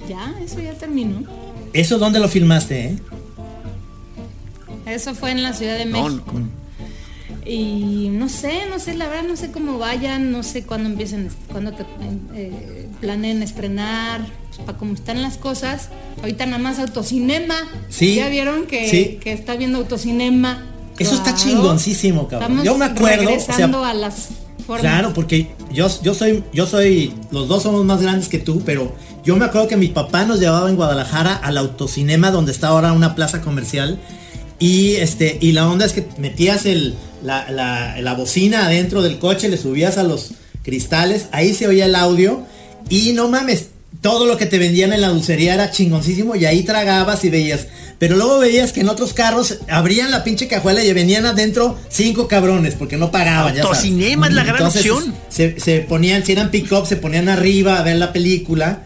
ya, 0.07 0.33
eso 0.43 0.61
ya 0.61 0.73
terminó. 0.73 1.23
¿Eso 1.73 1.97
dónde 1.99 2.19
lo 2.21 2.29
filmaste, 2.29 2.85
eh? 2.85 2.95
Eso 4.85 5.13
fue 5.13 5.31
en 5.31 5.43
la 5.43 5.51
Ciudad 5.53 5.77
de 5.77 5.85
No, 5.85 6.03
México. 6.07 6.31
Y 7.45 8.09
no 8.11 8.29
sé, 8.29 8.61
no 8.69 8.79
sé, 8.79 8.95
la 8.95 9.07
verdad 9.07 9.27
no 9.27 9.35
sé 9.35 9.51
cómo 9.51 9.77
vayan, 9.77 10.31
no 10.31 10.43
sé 10.43 10.63
cuándo 10.63 10.89
empiecen, 10.89 11.29
cuándo 11.51 11.73
te, 11.73 11.83
eh, 12.35 12.87
planeen 13.01 13.43
estrenar, 13.43 14.25
pues, 14.47 14.59
para 14.65 14.77
cómo 14.77 14.93
están 14.93 15.21
las 15.21 15.37
cosas. 15.37 15.89
Ahorita 16.21 16.45
nada 16.45 16.59
más 16.59 16.79
autocinema. 16.79 17.55
Sí, 17.89 18.15
Ya 18.15 18.29
vieron 18.29 18.65
que, 18.65 18.89
sí. 18.89 19.19
que 19.21 19.33
está 19.33 19.55
viendo 19.55 19.79
autocinema. 19.79 20.65
Eso 20.97 21.15
está 21.15 21.35
chingoncísimo, 21.35 22.27
cabrón. 22.27 22.59
Estamos 22.59 22.65
Yo 22.65 22.77
me 22.77 22.85
acuerdo, 22.85 23.23
o 23.23 23.39
sea, 23.39 23.55
regresando 23.55 23.83
a 23.83 23.93
las 23.93 24.29
formas. 24.65 24.81
Claro, 24.81 25.13
porque 25.13 25.49
yo, 25.71 25.87
yo 26.01 26.13
soy, 26.13 26.43
yo 26.53 26.67
soy, 26.67 27.13
los 27.31 27.47
dos 27.47 27.63
somos 27.63 27.83
más 27.83 28.01
grandes 28.01 28.29
que 28.29 28.39
tú, 28.39 28.61
pero 28.65 28.93
yo 29.23 29.35
me 29.35 29.45
acuerdo 29.45 29.67
que 29.67 29.77
mi 29.77 29.87
papá 29.87 30.25
nos 30.25 30.39
llevaba 30.39 30.69
en 30.69 30.75
Guadalajara 30.75 31.35
al 31.35 31.57
autocinema 31.57 32.29
donde 32.31 32.51
está 32.51 32.67
ahora 32.67 32.93
una 32.93 33.15
plaza 33.15 33.41
comercial. 33.41 33.99
Y 34.59 34.95
este, 34.95 35.37
y 35.41 35.51
la 35.51 35.67
onda 35.69 35.85
es 35.85 35.93
que 35.93 36.05
metías 36.17 36.65
el, 36.65 36.95
la, 37.23 37.49
la, 37.51 37.99
la 38.01 38.13
bocina 38.13 38.65
adentro 38.65 39.01
del 39.01 39.19
coche, 39.19 39.49
le 39.49 39.57
subías 39.57 39.97
a 39.97 40.03
los 40.03 40.31
cristales, 40.63 41.27
ahí 41.31 41.53
se 41.53 41.67
oía 41.67 41.85
el 41.85 41.95
audio 41.95 42.45
y 42.89 43.13
no 43.13 43.29
mames, 43.29 43.67
todo 44.01 44.25
lo 44.25 44.37
que 44.37 44.45
te 44.45 44.57
vendían 44.57 44.91
en 44.93 45.01
la 45.01 45.09
dulcería 45.09 45.53
era 45.53 45.71
chingoncísimo 45.71 46.35
y 46.35 46.45
ahí 46.45 46.63
tragabas 46.63 47.23
y 47.23 47.29
veías. 47.29 47.67
Pero 47.99 48.17
luego 48.17 48.39
veías 48.39 48.73
que 48.73 48.81
en 48.81 48.89
otros 48.89 49.13
carros 49.13 49.59
abrían 49.69 50.11
la 50.11 50.23
pinche 50.23 50.47
cajuela 50.47 50.83
y 50.83 50.91
venían 50.91 51.25
adentro 51.25 51.77
cinco 51.89 52.27
cabrones 52.27 52.75
porque 52.75 52.97
no 52.97 53.11
pagaban. 53.11 53.57
Autocinema 53.57 54.27
es 54.27 54.33
la 54.33 54.43
gran 54.43 54.63
opción. 54.63 55.15
Se, 55.29 55.59
se, 55.59 55.79
ponían, 55.81 56.25
si 56.25 56.33
eran 56.33 56.51
pick-up, 56.51 56.85
se 56.85 56.97
ponían 56.97 57.29
arriba 57.29 57.77
a 57.77 57.83
ver 57.83 57.95
la 57.95 58.11
película. 58.11 58.83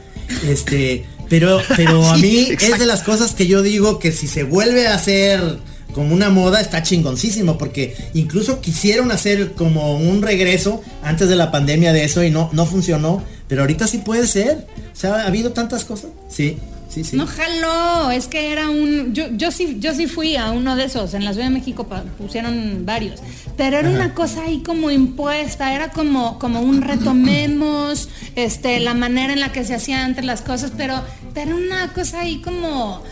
Este, 0.47 1.05
pero, 1.29 1.59
pero 1.75 2.05
a 2.07 2.17
mí 2.17 2.49
es 2.59 2.79
de 2.79 2.85
las 2.85 3.03
cosas 3.03 3.33
que 3.33 3.47
yo 3.47 3.61
digo 3.61 3.99
que 3.99 4.11
si 4.11 4.27
se 4.27 4.43
vuelve 4.43 4.87
a 4.87 4.95
hacer 4.95 5.59
como 5.93 6.13
una 6.13 6.29
moda 6.29 6.61
está 6.61 6.83
chingoncísimo 6.83 7.57
porque 7.57 7.95
incluso 8.13 8.61
quisieron 8.61 9.11
hacer 9.11 9.53
como 9.53 9.97
un 9.97 10.21
regreso 10.21 10.81
antes 11.01 11.27
de 11.27 11.35
la 11.35 11.51
pandemia 11.51 11.93
de 11.93 12.03
eso 12.03 12.23
y 12.23 12.29
no, 12.29 12.49
no 12.53 12.65
funcionó, 12.65 13.23
pero 13.47 13.61
ahorita 13.61 13.87
sí 13.87 13.99
puede 13.99 14.27
ser. 14.27 14.67
O 14.93 14.99
sea, 14.99 15.15
ha 15.15 15.27
habido 15.27 15.53
tantas 15.53 15.85
cosas. 15.85 16.11
Sí. 16.29 16.57
Sí, 16.97 17.03
sí. 17.03 17.15
No 17.15 17.27
jaló, 17.27 18.09
es 18.09 18.27
que 18.27 18.51
era 18.51 18.71
un. 18.71 19.13
Yo, 19.13 19.27
yo 19.31 19.51
sí, 19.51 19.77
yo 19.79 19.93
sí 19.93 20.07
fui 20.07 20.35
a 20.35 20.49
uno 20.49 20.75
de 20.75 20.85
esos. 20.85 21.13
En 21.13 21.23
la 21.23 21.33
Ciudad 21.33 21.45
de 21.45 21.53
México 21.53 21.87
pusieron 22.17 22.87
varios. 22.87 23.21
Pero 23.55 23.77
era 23.77 23.87
una 23.87 24.15
cosa 24.15 24.43
ahí 24.45 24.63
como 24.63 24.89
impuesta, 24.89 25.75
era 25.75 25.91
como, 25.91 26.39
como 26.39 26.61
un 26.61 26.81
retomemos, 26.81 28.09
este, 28.35 28.79
la 28.79 28.95
manera 28.95 29.33
en 29.33 29.41
la 29.41 29.51
que 29.51 29.63
se 29.63 29.75
hacían 29.75 30.01
antes 30.01 30.25
las 30.25 30.41
cosas, 30.41 30.71
pero, 30.75 31.03
pero 31.35 31.51
era 31.51 31.55
una 31.55 31.93
cosa 31.93 32.21
ahí 32.21 32.41
como 32.41 33.03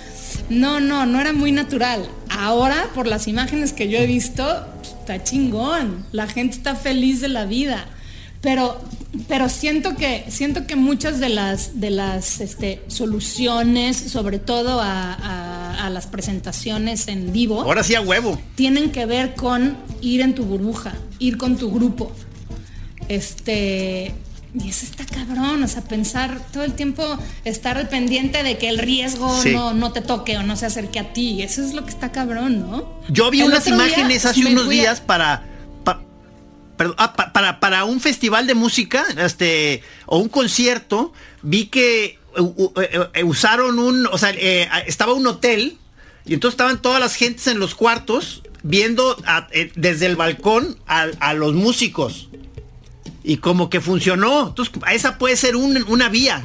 no, 0.50 0.80
no, 0.80 1.06
no 1.06 1.22
era 1.22 1.34
muy 1.34 1.52
natural. 1.52 2.08
Ahora, 2.30 2.90
por 2.96 3.06
las 3.06 3.28
imágenes 3.28 3.72
que 3.72 3.88
yo 3.88 4.00
he 4.00 4.08
visto, 4.08 4.66
está 4.82 5.24
chingón. 5.24 6.06
La 6.12 6.26
gente 6.26 6.56
está 6.56 6.76
feliz 6.76 7.22
de 7.22 7.28
la 7.28 7.46
vida. 7.46 7.86
Pero, 8.42 8.80
pero 9.28 9.50
siento 9.50 9.96
que, 9.96 10.26
siento 10.30 10.68
que 10.68 10.76
muchas 10.76 11.20
de 11.20 11.30
las, 11.30 11.80
de 11.80 11.90
las 11.90 12.42
este, 12.42 12.82
soluciones, 12.88 13.98
sobre 13.98 14.40
todo 14.40 14.82
a, 14.82 15.86
a, 15.86 15.90
las 15.90 16.08
presentaciones 16.08 17.08
en 17.08 17.32
vivo. 17.32 17.62
Ahora 17.62 17.84
sí 17.84 17.96
a 17.96 18.02
huevo. 18.02 18.40
Tienen 18.56 18.92
que 18.92 19.06
ver 19.06 19.36
con 19.36 19.78
ir 20.02 20.22
en 20.22 20.34
tu 20.34 20.44
burbuja, 20.44 20.94
ir 21.20 21.38
con 21.38 21.58
tu 21.58 21.72
grupo. 21.72 22.12
Este, 23.08 24.14
y 24.60 24.70
eso 24.70 24.86
está 24.86 25.06
cabrón, 25.06 25.62
o 25.64 25.68
sea, 25.68 25.82
pensar 25.82 26.40
todo 26.52 26.64
el 26.64 26.74
tiempo, 26.74 27.04
estar 27.44 27.90
pendiente 27.90 28.42
de 28.42 28.58
que 28.58 28.70
el 28.70 28.78
riesgo 28.78 29.32
no, 29.74 29.92
te 29.92 30.02
toque 30.02 30.38
o 30.38 30.44
no 30.44 30.56
se 30.56 30.66
acerque 30.66 31.00
a 31.00 31.14
ti. 31.14 31.42
Eso 31.42 31.64
es 31.64 31.74
lo 31.74 31.84
que 31.84 31.92
está 31.92 32.12
cabrón, 32.12 32.72
¿no? 32.72 33.02
Yo 33.10 33.30
vi 33.30 33.42
unas 33.42 33.68
imágenes 33.68 34.26
hace 34.26 34.46
unos 34.46 34.70
días 34.70 35.02
para, 35.02 35.44
ah, 36.98 37.32
para, 37.34 37.60
para, 37.60 37.86
un 37.86 38.00
festival 38.00 38.48
de 38.48 38.56
música, 38.56 39.06
este, 39.18 39.82
o 40.06 40.18
un 40.18 40.30
concierto, 40.30 41.14
vi 41.42 41.68
que 41.68 42.06
eh, 42.38 43.00
eh, 43.14 43.24
usaron 43.24 43.80
un, 43.80 44.08
o 44.08 44.18
sea, 44.18 44.32
eh, 44.32 44.68
estaba 44.88 45.14
un 45.14 45.26
hotel 45.28 45.78
y 46.26 46.34
entonces 46.34 46.54
estaban 46.54 46.82
todas 46.82 47.00
las 47.00 47.16
gentes 47.16 47.48
en 47.48 47.60
los 47.60 47.76
cuartos 47.76 48.42
viendo 48.64 49.16
desde 49.76 50.08
el 50.08 50.16
balcón 50.16 50.78
a 50.88 51.34
los 51.36 51.54
músicos 51.54 52.30
y 53.24 53.38
como 53.38 53.70
que 53.70 53.80
funcionó. 53.80 54.48
Entonces, 54.48 54.74
esa 54.92 55.18
puede 55.18 55.36
ser 55.36 55.56
una 55.56 56.10
vía. 56.10 56.44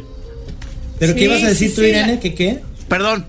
¿Pero 0.99 1.15
qué 1.15 1.25
ibas 1.25 1.43
a 1.43 1.49
decir 1.49 1.75
tú, 1.75 1.83
Irene? 1.83 2.21
¿Que 2.21 2.35
qué? 2.35 2.61
Perdón. 2.89 3.27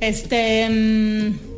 Este... 0.00 0.68
Mm, 0.68 1.49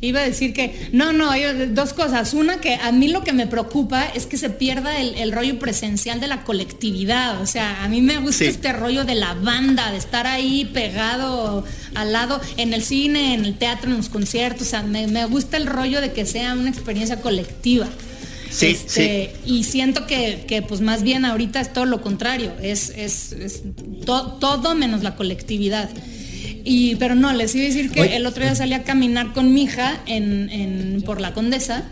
iba 0.00 0.20
a 0.20 0.24
decir 0.24 0.52
que, 0.52 0.88
no, 0.92 1.12
no, 1.12 1.30
hay 1.30 1.44
dos 1.70 1.92
cosas. 1.92 2.34
Una, 2.34 2.60
que 2.60 2.74
a 2.74 2.92
mí 2.92 3.08
lo 3.08 3.24
que 3.24 3.32
me 3.32 3.46
preocupa 3.46 4.04
es 4.04 4.26
que 4.26 4.36
se 4.36 4.50
pierda 4.50 4.98
el, 4.98 5.32
rollo 5.32 5.58
presencial 5.58 6.20
de 6.20 6.26
la 6.26 6.44
colectividad. 6.44 7.40
O 7.40 7.46
sea, 7.46 7.84
a 7.84 7.88
mí 7.88 8.02
me 8.02 8.18
gusta 8.18 8.44
este 8.44 8.72
rollo 8.72 9.04
de 9.04 9.14
la 9.14 9.34
banda, 9.34 9.90
de 9.90 9.98
estar 9.98 10.26
ahí 10.26 10.70
pegado 10.72 11.64
al 11.94 12.12
lado, 12.12 12.40
en 12.56 12.74
el 12.74 12.82
cine, 12.82 13.34
en 13.34 13.44
el 13.44 13.56
teatro, 13.56 13.90
en 13.90 13.96
los 13.96 14.08
conciertos. 14.08 14.66
O 14.66 14.70
sea, 14.70 14.82
me, 14.82 15.06
me 15.06 15.24
gusta 15.26 15.56
el 15.56 15.66
rollo 15.66 16.00
de 16.00 16.12
que 16.12 16.26
sea 16.26 16.54
una 16.54 16.70
experiencia 16.70 17.20
colectiva. 17.20 17.88
Sí, 18.50 18.66
este, 18.68 19.34
Y 19.44 19.64
siento 19.64 20.06
que, 20.06 20.64
pues 20.66 20.80
más 20.80 21.02
bien 21.02 21.24
ahorita 21.24 21.60
es 21.60 21.72
todo 21.72 21.84
lo 21.84 22.00
contrario, 22.00 22.52
es, 22.62 22.92
todo 24.04 24.74
menos 24.74 25.02
la 25.02 25.16
colectividad. 25.16 25.90
Y, 26.68 26.96
pero 26.96 27.14
no, 27.14 27.32
les 27.32 27.54
iba 27.54 27.64
a 27.64 27.68
decir 27.68 27.92
que 27.92 28.16
el 28.16 28.26
otro 28.26 28.42
día 28.42 28.52
salí 28.56 28.74
a 28.74 28.82
caminar 28.82 29.32
con 29.32 29.54
mi 29.54 29.62
hija 29.62 30.00
en, 30.06 31.00
por 31.06 31.20
la 31.20 31.32
Condesa 31.32 31.84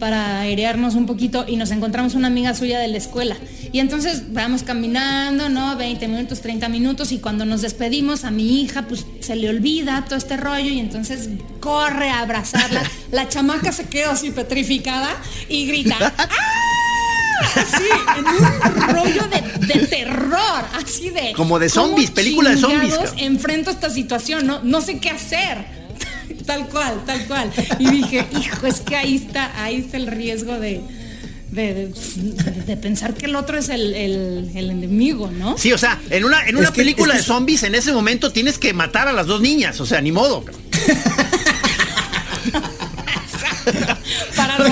para 0.00 0.40
airearnos 0.40 0.96
un 0.96 1.06
poquito 1.06 1.44
y 1.46 1.54
nos 1.54 1.70
encontramos 1.70 2.16
una 2.16 2.26
amiga 2.26 2.52
suya 2.52 2.80
de 2.80 2.88
la 2.88 2.96
escuela. 2.96 3.36
Y 3.70 3.78
entonces 3.78 4.32
vamos 4.32 4.64
caminando, 4.64 5.48
¿no? 5.48 5.76
20 5.76 6.08
minutos, 6.08 6.40
30 6.40 6.68
minutos 6.68 7.12
y 7.12 7.18
cuando 7.18 7.44
nos 7.44 7.62
despedimos 7.62 8.24
a 8.24 8.32
mi 8.32 8.60
hija, 8.60 8.82
pues 8.88 9.06
se 9.20 9.36
le 9.36 9.48
olvida 9.48 10.04
todo 10.04 10.16
este 10.16 10.36
rollo 10.36 10.68
y 10.68 10.80
entonces 10.80 11.28
corre 11.60 12.10
a 12.10 12.18
abrazarla. 12.18 12.82
La 13.12 13.28
chamaca 13.28 13.70
se 13.70 13.84
quedó 13.84 14.10
así 14.10 14.32
petrificada 14.32 15.10
y 15.48 15.66
grita. 15.66 15.96
¡Ah! 16.00 16.28
Así, 17.40 17.84
en 18.16 18.26
un 18.26 18.88
rollo 18.88 19.22
de, 19.28 19.86
terror, 19.86 20.64
así 20.74 21.10
de... 21.10 21.32
Como 21.36 21.58
de 21.58 21.68
zombies, 21.68 22.10
película 22.10 22.50
de 22.50 22.56
zombies. 22.56 22.94
Enfrento 23.16 23.70
esta 23.70 23.90
situación, 23.90 24.46
no, 24.46 24.60
no 24.62 24.80
sé 24.80 24.98
qué 24.98 25.10
hacer 25.10 25.66
tal 26.46 26.68
cual, 26.68 27.02
tal 27.04 27.26
cual. 27.26 27.52
Y 27.78 27.90
dije, 27.90 28.26
hijo, 28.40 28.66
es 28.66 28.80
que 28.80 28.96
ahí 28.96 29.16
está, 29.16 29.62
ahí 29.62 29.76
está 29.76 29.96
el 29.96 30.06
riesgo 30.06 30.58
de, 30.58 30.80
de, 31.50 32.78
pensar 32.80 33.14
que 33.14 33.26
el 33.26 33.36
otro 33.36 33.58
es 33.58 33.68
el, 33.68 33.94
enemigo, 34.54 35.30
¿no? 35.30 35.56
Sí, 35.58 35.72
o 35.72 35.78
sea, 35.78 36.00
en 36.10 36.24
una, 36.24 36.46
en 36.46 36.56
una 36.56 36.72
película 36.72 37.14
de 37.14 37.22
zombies, 37.22 37.62
en 37.62 37.74
ese 37.74 37.92
momento 37.92 38.32
tienes 38.32 38.58
que 38.58 38.72
matar 38.72 39.08
a 39.08 39.12
las 39.12 39.26
dos 39.26 39.40
niñas, 39.40 39.80
o 39.80 39.86
sea, 39.86 40.00
ni 40.00 40.12
modo. 40.12 40.44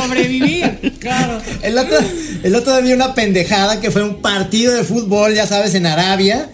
sobrevivir, 0.02 0.94
claro. 0.98 1.40
El 1.62 1.78
otro, 1.78 1.98
el 2.42 2.54
otro 2.54 2.80
día 2.82 2.94
una 2.94 3.14
pendejada 3.14 3.80
que 3.80 3.90
fue 3.90 4.02
un 4.02 4.20
partido 4.22 4.74
de 4.74 4.84
fútbol, 4.84 5.34
ya 5.34 5.46
sabes, 5.46 5.74
en 5.74 5.86
Arabia 5.86 6.50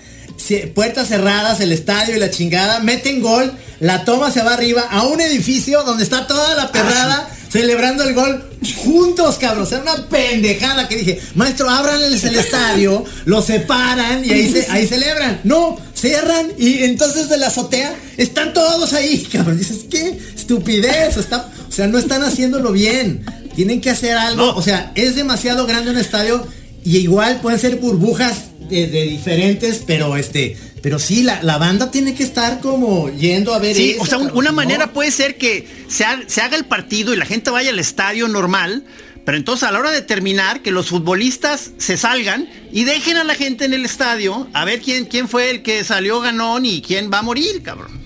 puertas 0.74 1.08
cerradas, 1.08 1.60
el 1.60 1.72
estadio 1.72 2.16
y 2.16 2.18
la 2.18 2.30
chingada, 2.30 2.80
meten 2.80 3.20
gol, 3.20 3.52
la 3.80 4.04
toma 4.04 4.30
se 4.30 4.42
va 4.42 4.54
arriba 4.54 4.82
a 4.90 5.04
un 5.06 5.20
edificio 5.20 5.82
donde 5.84 6.04
está 6.04 6.26
toda 6.26 6.54
la 6.54 6.70
perrada 6.70 7.28
celebrando 7.50 8.04
el 8.04 8.14
gol 8.14 8.44
juntos, 8.76 9.36
cabrón. 9.38 9.68
O 9.70 9.80
una 9.80 10.08
pendejada 10.08 10.88
que 10.88 10.96
dije, 10.96 11.20
maestro, 11.34 11.68
ábranles 11.68 12.24
el 12.24 12.36
estadio, 12.36 13.04
lo 13.24 13.42
separan 13.42 14.24
y 14.24 14.30
ahí, 14.30 14.52
se, 14.52 14.70
ahí 14.70 14.86
celebran. 14.86 15.40
No, 15.44 15.78
cierran 16.02 16.52
y 16.58 16.82
entonces 16.82 17.28
de 17.28 17.38
la 17.38 17.46
azotea 17.46 17.94
están 18.16 18.52
todos 18.52 18.92
ahí, 18.92 19.26
cabrón. 19.32 19.56
Dices, 19.56 19.86
qué 19.88 20.18
estupidez. 20.34 21.16
Está, 21.16 21.48
o 21.68 21.72
sea, 21.72 21.86
no 21.86 21.96
están 21.96 22.22
haciéndolo 22.22 22.72
bien. 22.72 23.24
Tienen 23.54 23.80
que 23.80 23.90
hacer 23.90 24.16
algo. 24.16 24.54
O 24.54 24.62
sea, 24.62 24.92
es 24.94 25.14
demasiado 25.14 25.66
grande 25.66 25.90
un 25.90 25.98
estadio 25.98 26.46
y 26.84 26.98
igual 26.98 27.40
pueden 27.40 27.60
ser 27.60 27.76
burbujas 27.76 28.46
de, 28.68 28.86
diferentes, 29.04 29.82
pero 29.86 30.16
este, 30.16 30.56
pero 30.82 30.98
sí, 30.98 31.22
la, 31.22 31.42
la, 31.42 31.58
banda 31.58 31.90
tiene 31.90 32.14
que 32.14 32.22
estar 32.22 32.60
como 32.60 33.10
yendo 33.10 33.54
a 33.54 33.58
ver. 33.58 33.76
Sí, 33.76 33.96
o 34.00 34.06
sea, 34.06 34.18
una 34.18 34.50
manera 34.50 34.92
puede 34.92 35.10
ser 35.10 35.36
que 35.36 35.68
se, 35.88 36.04
se, 36.26 36.40
haga 36.40 36.56
el 36.56 36.64
partido 36.64 37.12
y 37.12 37.18
la 37.18 37.26
gente 37.26 37.50
vaya 37.50 37.70
al 37.70 37.78
estadio 37.78 38.28
normal, 38.28 38.84
pero 39.24 39.36
entonces 39.36 39.68
a 39.68 39.72
la 39.72 39.78
hora 39.78 39.90
de 39.90 40.02
terminar, 40.02 40.62
que 40.62 40.70
los 40.70 40.88
futbolistas 40.88 41.70
se 41.78 41.96
salgan 41.96 42.48
y 42.72 42.84
dejen 42.84 43.16
a 43.16 43.24
la 43.24 43.34
gente 43.34 43.64
en 43.64 43.74
el 43.74 43.84
estadio 43.84 44.48
a 44.52 44.64
ver 44.64 44.80
quién, 44.80 45.04
quién 45.04 45.28
fue 45.28 45.50
el 45.50 45.62
que 45.62 45.84
salió 45.84 46.20
ganón 46.20 46.66
y 46.66 46.82
quién 46.82 47.10
va 47.12 47.20
a 47.20 47.22
morir, 47.22 47.62
cabrón. 47.62 48.02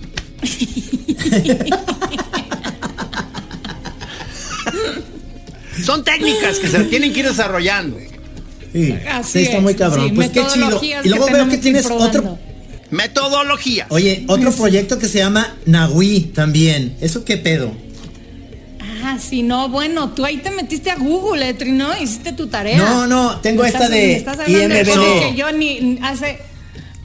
Son 5.83 6.03
técnicas 6.03 6.59
que 6.59 6.67
se 6.67 6.83
tienen 6.85 7.13
que 7.13 7.19
ir 7.21 7.27
desarrollando. 7.27 7.97
Sí, 8.73 8.93
está 9.39 9.59
muy 9.59 9.73
cabrón. 9.75 10.13
pues 10.13 10.29
qué 10.29 10.43
chido. 10.53 10.81
Y 11.03 11.09
luego 11.09 11.27
veo 11.31 11.49
que 11.49 11.57
tienes 11.57 11.87
otro. 11.89 12.37
Metodología. 12.89 13.85
Oye, 13.89 14.23
otro 14.27 14.51
proyecto 14.51 14.97
que 14.97 15.07
se 15.07 15.17
llama 15.19 15.55
Nahui 15.65 16.21
también. 16.33 16.95
¿Eso 17.01 17.25
qué 17.25 17.37
pedo? 17.37 17.75
Ah, 19.09 19.19
sí, 19.19 19.41
no, 19.41 19.69
bueno, 19.69 20.09
tú 20.09 20.25
ahí 20.25 20.35
te 20.35 20.51
metiste 20.51 20.91
a 20.91 20.95
Google, 20.95 21.47
Etri, 21.47 21.71
¿no? 21.71 21.97
Hiciste 21.97 22.33
tu 22.33 22.47
tarea. 22.47 22.77
No, 22.77 23.07
no, 23.07 23.39
tengo 23.39 23.63
esta 23.63 23.87
de 23.87 24.17
IMBD. 24.47 25.29
que 25.29 25.33
yo 25.33 25.49
ni 25.53 25.97
hace, 26.01 26.39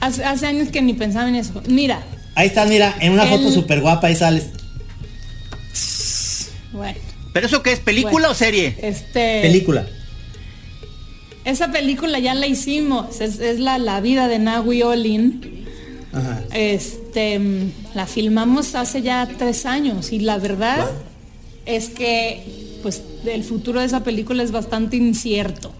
hace, 0.01 0.47
años 0.47 0.71
que 0.71 0.83
ni 0.83 0.95
pensaba 0.95 1.29
en 1.29 1.37
eso. 1.37 1.63
Mira. 1.69 2.03
Ahí 2.35 2.49
está, 2.49 2.65
mira, 2.65 2.93
en 2.99 3.13
una 3.13 3.25
foto 3.27 3.53
súper 3.53 3.83
guapa 3.83 4.09
ahí 4.09 4.17
sales. 4.17 4.47
Bueno. 6.73 6.99
¿Pero 7.33 7.47
eso 7.47 7.63
qué 7.63 7.71
es? 7.71 7.79
¿Película 7.79 8.31
o 8.31 8.35
serie? 8.35 8.77
Este. 8.83 9.41
Película. 9.43 9.87
Esa 11.45 11.71
película 11.71 12.19
ya 12.19 12.35
la 12.35 12.49
hicimos, 12.49 13.21
es, 13.21 13.61
la, 13.61 13.79
la, 13.79 14.01
vida 14.01 14.27
de 14.27 14.41
Nahui 14.41 14.83
Olin. 14.83 15.67
Este, 16.53 17.41
la 17.95 18.09
filmamos 18.09 18.75
hace 18.75 19.03
ya 19.03 19.29
tres 19.39 19.67
años 19.67 20.11
y 20.11 20.19
la 20.19 20.39
verdad 20.39 20.91
es 21.67 21.89
que 21.89 22.45
pues 22.83 23.03
el 23.25 23.45
futuro 23.45 23.81
de 23.81 23.87
esa 23.87 24.03
película 24.03 24.43
es 24.43 24.51
bastante 24.51 24.97
incierto. 24.97 25.73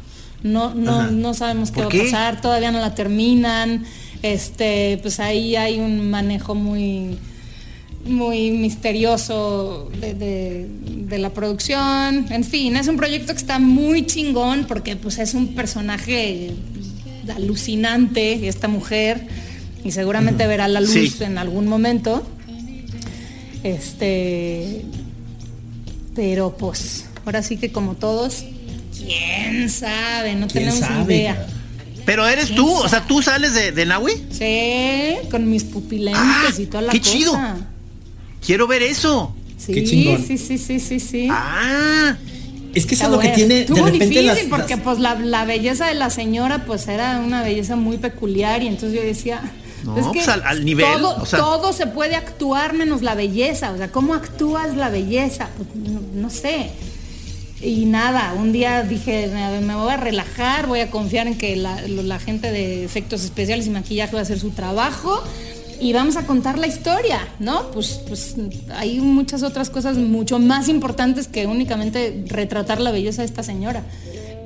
No, 0.43 0.75
no, 0.75 1.11
no 1.11 1.35
sabemos 1.35 1.71
qué 1.71 1.81
va 1.81 1.87
a 1.87 1.91
pasar, 1.91 2.41
todavía 2.41 2.73
no 2.73 2.81
la 2.81 2.95
terminan. 2.95 3.85
Este, 4.23 4.99
pues 5.03 5.21
ahí 5.21 5.57
hay 5.57 5.79
un 5.81 6.11
manejo 6.11 6.55
muy 6.55 7.19
muy 8.05 8.51
misterioso 8.51 9.91
de, 10.01 10.69
la 11.19 11.31
producción. 11.31 12.27
En 12.31 12.43
fin, 12.43 12.77
es 12.77 12.89
un 12.89 12.97
proyecto 12.97 13.33
que 13.33 13.39
está 13.39 13.59
muy 13.59 14.07
chingón 14.07 14.65
porque 14.67 14.97
pues 14.97 15.19
es 15.19 15.35
un 15.35 15.55
personaje 15.55 16.53
alucinante 17.37 18.49
esta 18.49 18.67
mujer 18.67 19.27
y 19.85 19.93
seguramente 19.93 20.47
verá 20.47 20.69
la 20.69 20.81
luz 20.81 21.21
en 21.21 21.39
algún 21.39 21.69
momento. 21.69 22.27
Este, 23.63 24.85
pero 26.15 26.57
pues 26.57 27.07
ahora 27.25 27.43
sí 27.43 27.57
que 27.57 27.73
como 27.73 27.95
todos, 27.95 28.45
quién 28.97 29.71
sabe, 29.71 30.35
no 30.35 30.47
tenemos 30.47 30.81
idea. 31.07 31.47
Pero 32.05 32.27
eres 32.27 32.55
tú, 32.55 32.69
o 32.69 32.89
sea, 32.89 33.07
tú 33.07 33.23
sales 33.23 33.55
de, 33.55 33.73
de 33.73 33.87
Nahui. 33.87 34.13
Sí, 34.31 35.29
con 35.31 35.49
mis 35.49 35.65
pupilentes 35.65 36.21
ah, 36.21 36.53
y 36.59 36.67
toda 36.67 36.83
la 36.83 36.93
qué 36.93 37.01
chido. 37.01 37.39
Quiero 38.45 38.67
ver 38.67 38.83
eso. 38.83 39.35
Sí, 39.57 39.87
sí, 39.87 40.39
sí, 40.39 40.59
sí, 40.59 40.79
sí, 40.79 41.01
sí. 41.01 41.29
Ah. 41.31 42.17
Es 42.75 42.87
que 42.87 42.95
eso 42.95 43.05
es 43.05 43.11
lo 43.11 43.19
que 43.19 43.29
tiene 43.29 43.61
Estuvo 43.61 43.85
de 43.85 43.93
repente 43.93 44.23
difícil 44.23 44.49
porque 44.49 44.79
pues 44.79 44.99
la, 44.99 45.15
la, 45.17 45.45
belleza 45.45 45.87
de 45.87 45.95
la 45.95 46.09
señora 46.09 46.65
pues 46.65 46.89
era 46.89 47.21
una 47.21 47.43
belleza 47.43 47.77
muy 47.77 47.99
peculiar 47.99 48.63
y 48.63 48.69
entonces 48.69 48.99
yo 48.99 49.07
decía, 49.07 49.43
no, 49.85 49.99
es 49.99 50.07
que 50.07 50.25
pues 50.25 50.29
al, 50.29 50.65
nivel, 50.65 50.87
todo, 51.01 51.25
todo, 51.25 51.73
se 51.73 51.87
puede 51.87 52.17
actuar 52.17 52.75
menos 52.75 53.03
la 53.03 53.15
belleza, 53.15 53.73
o 53.73 53.77
sea, 53.77 53.91
¿cómo 53.91 54.15
actúas 54.15 54.77
la 54.77 54.91
belleza? 54.91 55.49
Pues 55.57 55.69
no, 56.15 56.31
sé. 56.31 56.71
Y 57.61 57.85
nada, 57.85 58.35
un 58.37 58.53
día 58.53 58.83
dije, 58.83 59.31
me, 59.63 59.75
voy 59.75 59.93
a 59.93 59.97
relajar, 59.97 60.67
voy 60.67 60.81
a 60.81 60.91
confiar 60.91 61.27
en 61.27 61.39
que 61.39 61.57
la, 61.57 61.81
la 61.83 62.19
gente 62.19 62.51
de 62.51 62.85
efectos 62.85 63.25
especiales 63.25 63.67
y 63.67 63.71
maquillaje 63.71 64.15
va 64.15 64.21
a 64.21 64.23
hacer 64.23 64.39
su 64.39 64.51
trabajo 64.51 65.23
y 65.83 65.93
vamos 65.93 66.17
a 66.17 66.27
contar 66.27 66.59
la 66.59 66.69
historia, 66.69 67.27
¿no? 67.41 67.71
Pues, 67.73 68.01
pues 68.07 68.37
hay 68.77 69.01
muchas 69.01 69.43
otras 69.43 69.69
cosas 69.69 69.97
mucho 69.97 70.39
más 70.39 70.69
importantes 70.69 71.27
que 71.27 71.47
únicamente 71.47 72.25
retratar 72.29 72.81
la 72.81 72.93
belleza 72.93 73.23
de 73.23 73.27
esta 73.27 73.43
señora. 73.43 73.83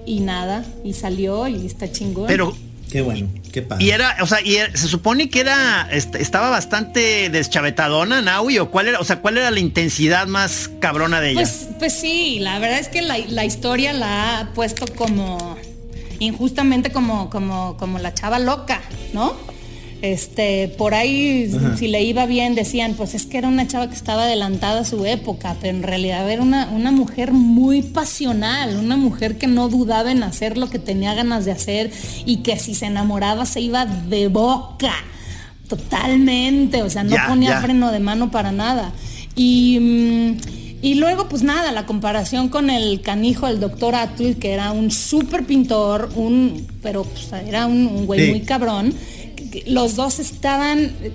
Y 0.07 0.21
nada, 0.21 0.65
y 0.83 0.95
salió 0.95 1.47
y 1.47 1.67
está 1.67 1.93
chingón. 1.93 2.27
Pero 2.27 2.55
Qué 2.91 3.03
bueno, 3.03 3.29
qué 3.53 3.63
padre. 3.63 3.85
Y 3.85 3.91
era, 3.91 4.17
o 4.21 4.27
sea, 4.27 4.41
y 4.41 4.57
se 4.75 4.87
supone 4.89 5.29
que 5.29 5.41
era, 5.41 5.89
estaba 5.91 6.51
bastante 6.51 7.31
deschavetadona, 7.31 8.23
Naui, 8.23 8.59
o 8.59 8.71
cuál 8.71 8.89
era, 8.89 9.01
o 9.01 9.05
sea, 9.05 9.21
cuál 9.21 9.39
era 9.39 9.51
la 9.51 9.61
intensidad 9.61 10.27
más 10.29 10.71
cabrona 10.81 11.21
de 11.21 11.31
ella. 11.31 11.41
Pues, 11.41 11.69
pues 11.79 11.93
sí, 11.93 12.39
la 12.41 12.59
verdad 12.59 12.79
es 12.79 12.89
que 12.89 13.03
la, 13.03 13.19
la 13.19 13.45
historia 13.45 13.93
la 13.93 14.39
ha 14.39 14.53
puesto 14.53 14.87
como 14.95 15.57
injustamente 16.19 16.91
como, 16.91 17.29
como, 17.31 17.77
como 17.77 17.99
la 17.99 18.15
chava 18.15 18.39
loca, 18.39 18.81
¿no? 19.13 19.37
Este, 20.03 20.69
por 20.77 20.95
ahí, 20.95 21.51
si 21.79 21.89
le 21.89 22.03
iba 22.03 22.27
bien, 22.27 22.55
decían, 22.55 22.95
pues 22.95 23.15
es 23.15 23.27
que 23.27 23.39
era 23.39 23.49
una 23.49 23.67
chava 23.67 23.89
que 23.89 23.97
estaba 23.97 24.25
adelantada 24.25 24.81
a 24.81 24.85
su 24.85 25.05
época, 25.07 25.57
pero 25.61 25.77
en 25.77 25.83
realidad 25.83 26.31
era 26.31 26.43
una, 26.43 26.69
una 26.69 26.91
mujer 26.93 27.33
muy 27.33 27.83
pasional, 27.83 28.77
una 28.77 28.97
mujer 28.97 29.39
que 29.39 29.47
no 29.47 29.69
dudaba 29.69 30.13
en 30.13 30.23
hacer 30.23 30.59
lo 30.59 30.69
que 30.69 30.79
tenía 30.79 31.15
ganas 31.15 31.45
de 31.45 31.53
hacer 31.53 31.91
y 32.25 32.39
que 32.39 32.59
si 32.59 32.75
se 32.75 32.87
enamoraba 32.87 33.47
se 33.47 33.61
iba 33.61 33.87
de 33.87 34.29
boca, 34.29 34.93
totalmente, 35.69 36.83
o 36.83 36.91
sea, 36.91 37.03
no 37.03 37.17
ponía 37.27 37.61
freno 37.61 37.91
de 37.91 38.01
mano 38.01 38.31
para 38.31 38.53
nada. 38.53 38.93
Y, 39.35 39.79
mm, 39.81 40.57
y 40.83 40.95
luego, 40.95 41.29
pues 41.29 41.43
nada, 41.43 41.73
la 41.73 41.87
comparación 41.87 42.49
con 42.49 42.71
el 42.71 43.01
canijo 43.01 43.47
del 43.47 43.61
doctor 43.61 43.95
Atul, 43.95 44.37
que 44.37 44.53
era 44.53 44.73
un 44.73 44.91
súper 44.91 45.45
pintor, 45.45 46.11
un, 46.15 46.67
pero 46.83 47.05
pues, 47.05 47.29
era 47.47 47.67
un, 47.67 48.07
güey 48.07 48.31
muy 48.31 48.41
cabrón 48.43 48.95
los 49.67 49.97
dos 49.97 50.19
estaban, 50.19 50.93
eh, 51.03 51.13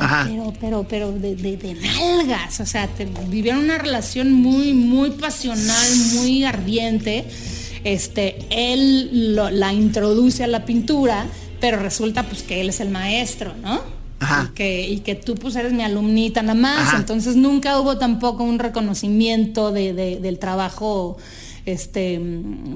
pero, 0.00 0.52
pero, 0.60 0.86
pero 0.88 1.12
de, 1.12 1.34
de, 1.34 1.74
nalgas, 1.74 2.60
o 2.60 2.66
sea, 2.66 2.88
vivieron 3.28 3.64
una 3.64 3.78
relación 3.78 4.32
muy, 4.32 4.72
muy 4.72 5.10
pasional, 5.10 5.88
muy 6.14 6.44
ardiente. 6.44 7.24
Este, 7.84 8.38
él 8.50 9.34
la 9.34 9.72
introduce 9.72 10.44
a 10.44 10.46
la 10.46 10.64
pintura, 10.64 11.26
pero 11.60 11.78
resulta 11.78 12.24
pues 12.24 12.42
que 12.42 12.60
él 12.60 12.68
es 12.68 12.80
el 12.80 12.90
maestro, 12.90 13.54
¿no? 13.62 13.80
Y 14.20 14.54
que, 14.54 14.88
y 14.88 15.00
que 15.00 15.14
tú 15.14 15.34
pues 15.34 15.56
eres 15.56 15.72
mi 15.72 15.82
alumnita 15.82 16.42
nada 16.42 16.54
más, 16.54 16.94
entonces 16.94 17.36
nunca 17.36 17.80
hubo 17.80 17.96
tampoco 17.96 18.44
un 18.44 18.58
reconocimiento 18.58 19.72
del 19.72 20.38
trabajo 20.38 21.16
este, 21.64 22.20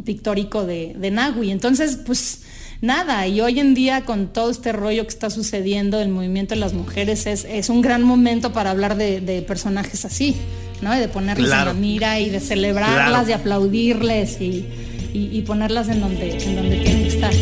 pictórico 0.05 0.65
de, 0.65 0.95
de 0.99 1.11
Nagui. 1.11 1.51
Entonces, 1.51 1.99
pues 2.07 2.41
nada, 2.81 3.27
y 3.27 3.41
hoy 3.41 3.61
en 3.61 3.75
día 3.75 4.05
con 4.05 4.33
todo 4.33 4.51
este 4.51 4.73
rollo 4.73 5.03
que 5.05 5.11
está 5.11 5.31
sucediendo, 5.31 6.01
el 6.01 6.09
movimiento 6.09 6.55
de 6.55 6.61
las 6.61 6.73
mujeres 6.73 7.27
es, 7.27 7.69
un 7.69 7.83
gran 7.83 8.03
momento 8.03 8.53
para 8.53 8.71
hablar 8.71 8.97
de, 8.97 9.45
personajes 9.47 10.05
así, 10.05 10.37
¿no? 10.83 10.95
Y 10.95 10.99
de 10.99 11.09
ponerles 11.09 11.51
en 11.51 11.65
la 11.65 11.75
mira 11.75 12.21
y 12.21 12.31
de 12.31 12.41
celebrarlas, 12.41 13.27
de 13.27 13.35
aplaudirles 13.35 14.41
y, 14.41 15.43
ponerlas 15.47 15.89
en 15.89 16.01
donde, 16.01 16.37
en 16.45 16.57
donde 16.57 16.77
tienen 16.79 17.03
que 17.03 17.09
estar. 17.09 17.35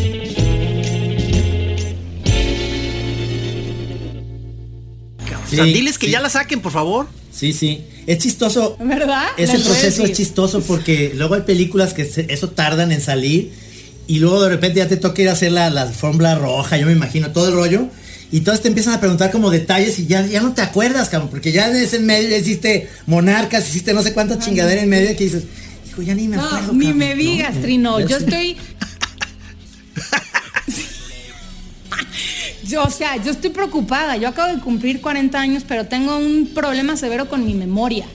diles 5.61 5.97
que 5.97 6.09
ya 6.09 6.19
la 6.19 6.29
saquen, 6.29 6.61
por 6.61 6.71
favor. 6.71 7.07
Sí, 7.31 7.53
sí. 7.53 7.83
Es 8.05 8.19
chistoso. 8.19 8.77
¿Verdad? 8.79 9.27
Ese 9.37 9.59
proceso 9.59 10.03
es 10.03 10.13
chistoso 10.13 10.61
porque 10.61 11.13
luego 11.15 11.35
hay 11.35 11.41
películas 11.41 11.93
que 11.93 12.09
eso 12.27 12.49
tardan 12.49 12.91
en 12.91 13.01
salir 13.01 13.53
y 14.07 14.19
luego 14.19 14.43
de 14.43 14.49
repente 14.49 14.79
ya 14.79 14.87
te 14.87 14.97
toca 14.97 15.21
ir 15.21 15.29
a 15.29 15.33
hacer 15.33 15.51
la, 15.51 15.69
la 15.69 15.85
fórmula 15.87 16.35
roja, 16.35 16.77
yo 16.77 16.85
me 16.85 16.91
imagino, 16.91 17.31
todo 17.31 17.49
el 17.49 17.55
rollo. 17.55 17.87
Y 18.31 18.41
todos 18.41 18.61
te 18.61 18.67
empiezan 18.67 18.95
a 18.95 18.99
preguntar 18.99 19.31
como 19.31 19.51
detalles 19.51 19.99
y 19.99 20.07
ya, 20.07 20.25
ya 20.25 20.41
no 20.41 20.53
te 20.53 20.63
acuerdas, 20.63 21.09
cabrón, 21.09 21.29
porque 21.29 21.51
ya 21.51 21.69
en 21.69 21.75
ese 21.75 21.99
medio 21.99 22.29
ya 22.29 22.37
hiciste 22.37 22.89
monarcas, 23.05 23.69
hiciste 23.69 23.93
no 23.93 24.01
sé 24.01 24.11
cuánta 24.11 24.39
chingadera 24.39 24.81
en 24.81 24.89
medio 24.89 25.15
que 25.15 25.25
dices, 25.25 25.43
hijo, 25.87 26.01
ya 26.01 26.15
ni 26.15 26.27
me 26.27 26.37
acuerdo. 26.37 26.73
ni 26.73 26.93
me 26.93 27.13
digas, 27.13 27.53
Trino, 27.61 27.99
yo 27.99 28.17
estoy... 28.17 28.57
yo, 32.63 32.83
o 32.83 32.89
sea, 32.89 33.23
yo 33.23 33.31
estoy 33.31 33.51
preocupada, 33.51 34.17
yo 34.17 34.29
acabo 34.29 34.51
de 34.51 34.59
cumplir 34.61 34.99
40 34.99 35.39
años, 35.39 35.63
pero 35.67 35.85
tengo 35.85 36.17
un 36.17 36.49
problema 36.55 36.97
severo 36.97 37.29
con 37.29 37.45
mi 37.45 37.53
memoria. 37.53 38.07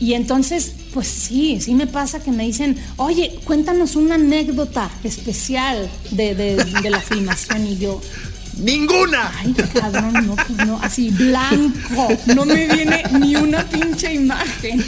Y 0.00 0.14
entonces, 0.14 0.72
pues 0.94 1.08
sí, 1.08 1.60
sí 1.60 1.74
me 1.74 1.86
pasa 1.86 2.20
que 2.20 2.30
me 2.30 2.44
dicen, 2.44 2.76
oye, 2.96 3.38
cuéntanos 3.44 3.96
una 3.96 4.14
anécdota 4.14 4.90
especial 5.02 5.90
de, 6.12 6.56
la 6.88 7.00
filmación 7.00 7.66
y 7.66 7.78
yo. 7.78 8.00
¡Ninguna! 8.58 9.32
Ay, 9.38 9.54
cabrón, 9.72 10.26
no, 10.26 10.36
pues 10.36 10.66
no, 10.66 10.78
así 10.82 11.10
blanco. 11.10 12.08
No 12.34 12.44
me 12.44 12.66
viene 12.66 13.02
ni 13.20 13.36
una 13.36 13.64
pinche 13.64 14.14
imagen. 14.14 14.84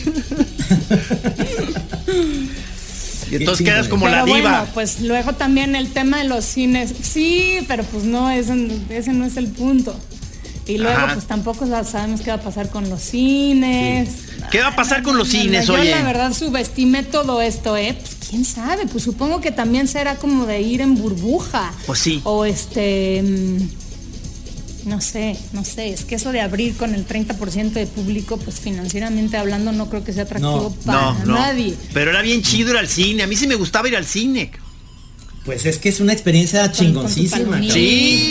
Y 3.31 3.37
entonces 3.37 3.65
quedas 3.65 3.89
como 3.89 4.09
la 4.09 4.25
diva. 4.25 4.41
Bueno, 4.41 4.67
pues 4.75 5.01
luego 5.01 5.35
también 5.35 5.77
el 5.77 5.93
tema 5.93 6.19
de 6.19 6.25
los 6.25 6.45
cines. 6.45 6.93
Sí, 7.03 7.59
pero 7.69 7.85
pues 7.85 8.05
no, 8.05 8.31
ese, 8.31 8.55
ese 8.89 9.13
no 9.13 9.25
es 9.25 9.37
el 9.37 9.47
punto. 9.47 9.97
Y 10.67 10.79
luego 10.79 11.01
pues 11.15 11.27
tampoco 11.27 11.67
sabemos 11.85 12.21
qué 12.21 12.31
va 12.31 12.37
a 12.37 12.41
pasar 12.41 12.71
con 12.71 12.89
los 12.89 13.01
cines. 13.01 14.30
¿Qué 14.51 14.61
va 14.61 14.68
a 14.68 14.76
pasar 14.76 15.03
con 15.03 15.16
los 15.16 15.28
cines, 15.28 15.66
yo, 15.66 15.74
oye? 15.74 15.91
la 15.91 16.03
verdad 16.03 16.32
subestimé 16.32 17.03
todo 17.03 17.41
esto, 17.41 17.76
¿eh? 17.76 17.97
Pues 17.99 18.16
quién 18.28 18.45
sabe, 18.45 18.86
pues 18.86 19.05
supongo 19.05 19.41
que 19.41 19.51
también 19.51 19.88
será 19.88 20.16
como 20.16 20.47
de 20.47 20.61
ir 20.61 20.80
en 20.80 20.95
burbuja. 20.97 21.72
Pues 21.86 21.99
sí. 21.99 22.20
O 22.24 22.45
este... 22.45 23.22
Mm, 23.22 23.80
no 24.86 25.01
sé, 25.01 25.36
no 25.53 25.64
sé, 25.64 25.91
es 25.91 26.05
que 26.05 26.14
eso 26.14 26.32
de 26.32 26.41
abrir 26.41 26.74
con 26.74 26.95
el 26.95 27.07
30% 27.07 27.72
de 27.72 27.86
público, 27.86 28.38
pues 28.38 28.61
financieramente 28.61 29.36
hablando 29.36 29.72
no 29.72 29.91
creo 29.91 30.05
que 30.05 30.12
sea 30.12 30.22
atractivo 30.22 30.74
para 30.84 31.12
nadie. 31.26 31.74
Pero 31.93 32.11
era 32.11 32.22
bien 32.22 32.43
chido 32.43 32.70
ir 32.70 32.76
al 32.78 32.88
cine, 32.88 33.22
a 33.22 33.26
mí 33.26 33.36
sí 33.36 33.47
me 33.47 33.57
gustaba 33.57 33.88
ir 33.88 33.97
al 33.97 34.07
cine. 34.07 34.53
Pues 35.45 35.66
es 35.66 35.78
que 35.78 35.88
es 35.88 36.01
una 36.01 36.12
experiencia 36.12 36.70
chingoncísima. 36.70 37.61
sí, 37.62 38.30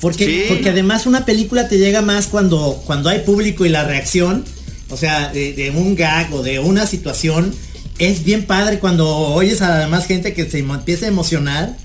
porque, 0.00 0.46
porque 0.48 0.70
además 0.70 1.06
una 1.06 1.24
película 1.24 1.68
te 1.68 1.78
llega 1.78 2.02
más 2.02 2.26
cuando, 2.26 2.82
cuando 2.86 3.08
hay 3.08 3.20
público 3.20 3.64
y 3.64 3.70
la 3.70 3.84
reacción, 3.84 4.44
o 4.90 4.96
sea, 4.96 5.28
de, 5.32 5.72
un 5.74 5.94
gag 5.94 6.32
o 6.32 6.42
de 6.42 6.58
una 6.58 6.86
situación, 6.86 7.54
es 7.98 8.24
bien 8.24 8.44
padre 8.44 8.78
cuando 8.78 9.08
oyes 9.08 9.62
a 9.62 9.68
la 9.68 9.78
demás 9.78 10.06
gente 10.06 10.32
que 10.32 10.48
se 10.48 10.58
empieza 10.58 11.06
a 11.06 11.08
emocionar, 11.08 11.76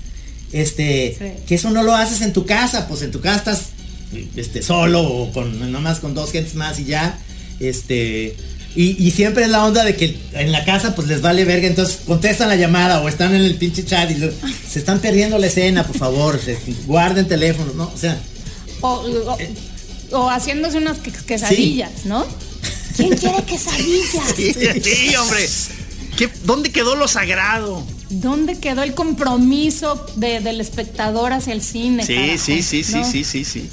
este, 0.52 1.42
que 1.46 1.54
eso 1.54 1.70
no 1.70 1.82
lo 1.82 1.94
haces 1.94 2.22
en 2.22 2.32
tu 2.32 2.46
casa, 2.46 2.88
pues 2.88 3.02
en 3.02 3.10
tu 3.10 3.20
casa 3.20 3.36
estás 3.36 3.60
este, 4.36 4.62
solo 4.62 5.02
o 5.02 5.32
con 5.32 5.72
nomás 5.72 5.98
con 5.98 6.14
dos 6.14 6.32
gentes 6.32 6.54
más 6.54 6.78
y 6.78 6.84
ya, 6.84 7.18
este, 7.60 8.36
y, 8.76 9.10
siempre 9.10 9.44
es 9.44 9.48
la 9.48 9.64
onda 9.64 9.84
de 9.84 9.96
que 9.96 10.18
en 10.34 10.52
la 10.52 10.66
casa 10.66 10.94
pues 10.94 11.08
les 11.08 11.22
vale 11.22 11.46
verga, 11.46 11.66
entonces 11.66 12.00
contestan 12.06 12.48
la 12.48 12.56
llamada 12.56 13.00
o 13.00 13.08
están 13.08 13.34
en 13.34 13.40
el 13.40 13.54
pinche 13.54 13.86
chat 13.86 14.10
y 14.10 14.16
se 14.68 14.78
están 14.78 14.98
perdiendo 14.98 15.38
la 15.38 15.46
escena, 15.46 15.86
por 15.86 15.96
favor, 15.96 16.38
guarden 16.86 17.26
teléfono, 17.26 17.72
¿no? 17.72 17.84
O 17.84 17.96
sea. 17.96 18.20
O, 18.82 20.28
haciéndose 20.28 20.76
unas 20.76 20.98
quesadillas, 20.98 22.04
¿no? 22.04 22.26
¿Quién 22.96 23.16
quiere 23.16 23.42
quesadillas? 23.44 24.34
Sí, 24.36 25.14
hombre. 25.16 25.48
¿Qué, 26.16 26.28
¿Dónde 26.44 26.70
quedó 26.70 26.96
lo 26.96 27.08
sagrado? 27.08 27.84
¿Dónde 28.08 28.58
quedó 28.58 28.82
el 28.82 28.94
compromiso 28.94 30.06
de- 30.16 30.40
del 30.40 30.60
espectador 30.60 31.32
hacia 31.32 31.52
el 31.52 31.60
cine? 31.62 32.06
Sí, 32.06 32.14
carajo? 32.14 32.38
sí, 32.38 32.62
sí, 32.62 32.82
sí, 32.84 32.92
No, 32.94 33.10
sí, 33.10 33.24
sí, 33.24 33.44
sí. 33.44 33.68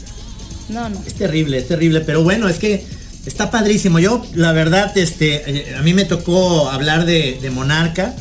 No, 0.70 0.90
no. 0.90 1.02
Es 1.06 1.14
terrible, 1.14 1.58
es 1.58 1.68
terrible, 1.68 2.02
pero 2.02 2.24
bueno, 2.24 2.50
es 2.50 2.58
que 2.58 2.86
está 3.26 3.50
padrísimo. 3.52 4.00
Yo, 4.00 4.26
la 4.34 4.52
verdad, 4.52 4.98
este, 4.98 5.44
eh, 5.72 5.76
a 5.78 5.82
mí 5.84 5.94
me 5.94 6.06
tocó 6.06 6.70
hablar 6.70 7.06
de, 7.06 7.38
de 7.42 7.50
Monarca 7.50 8.16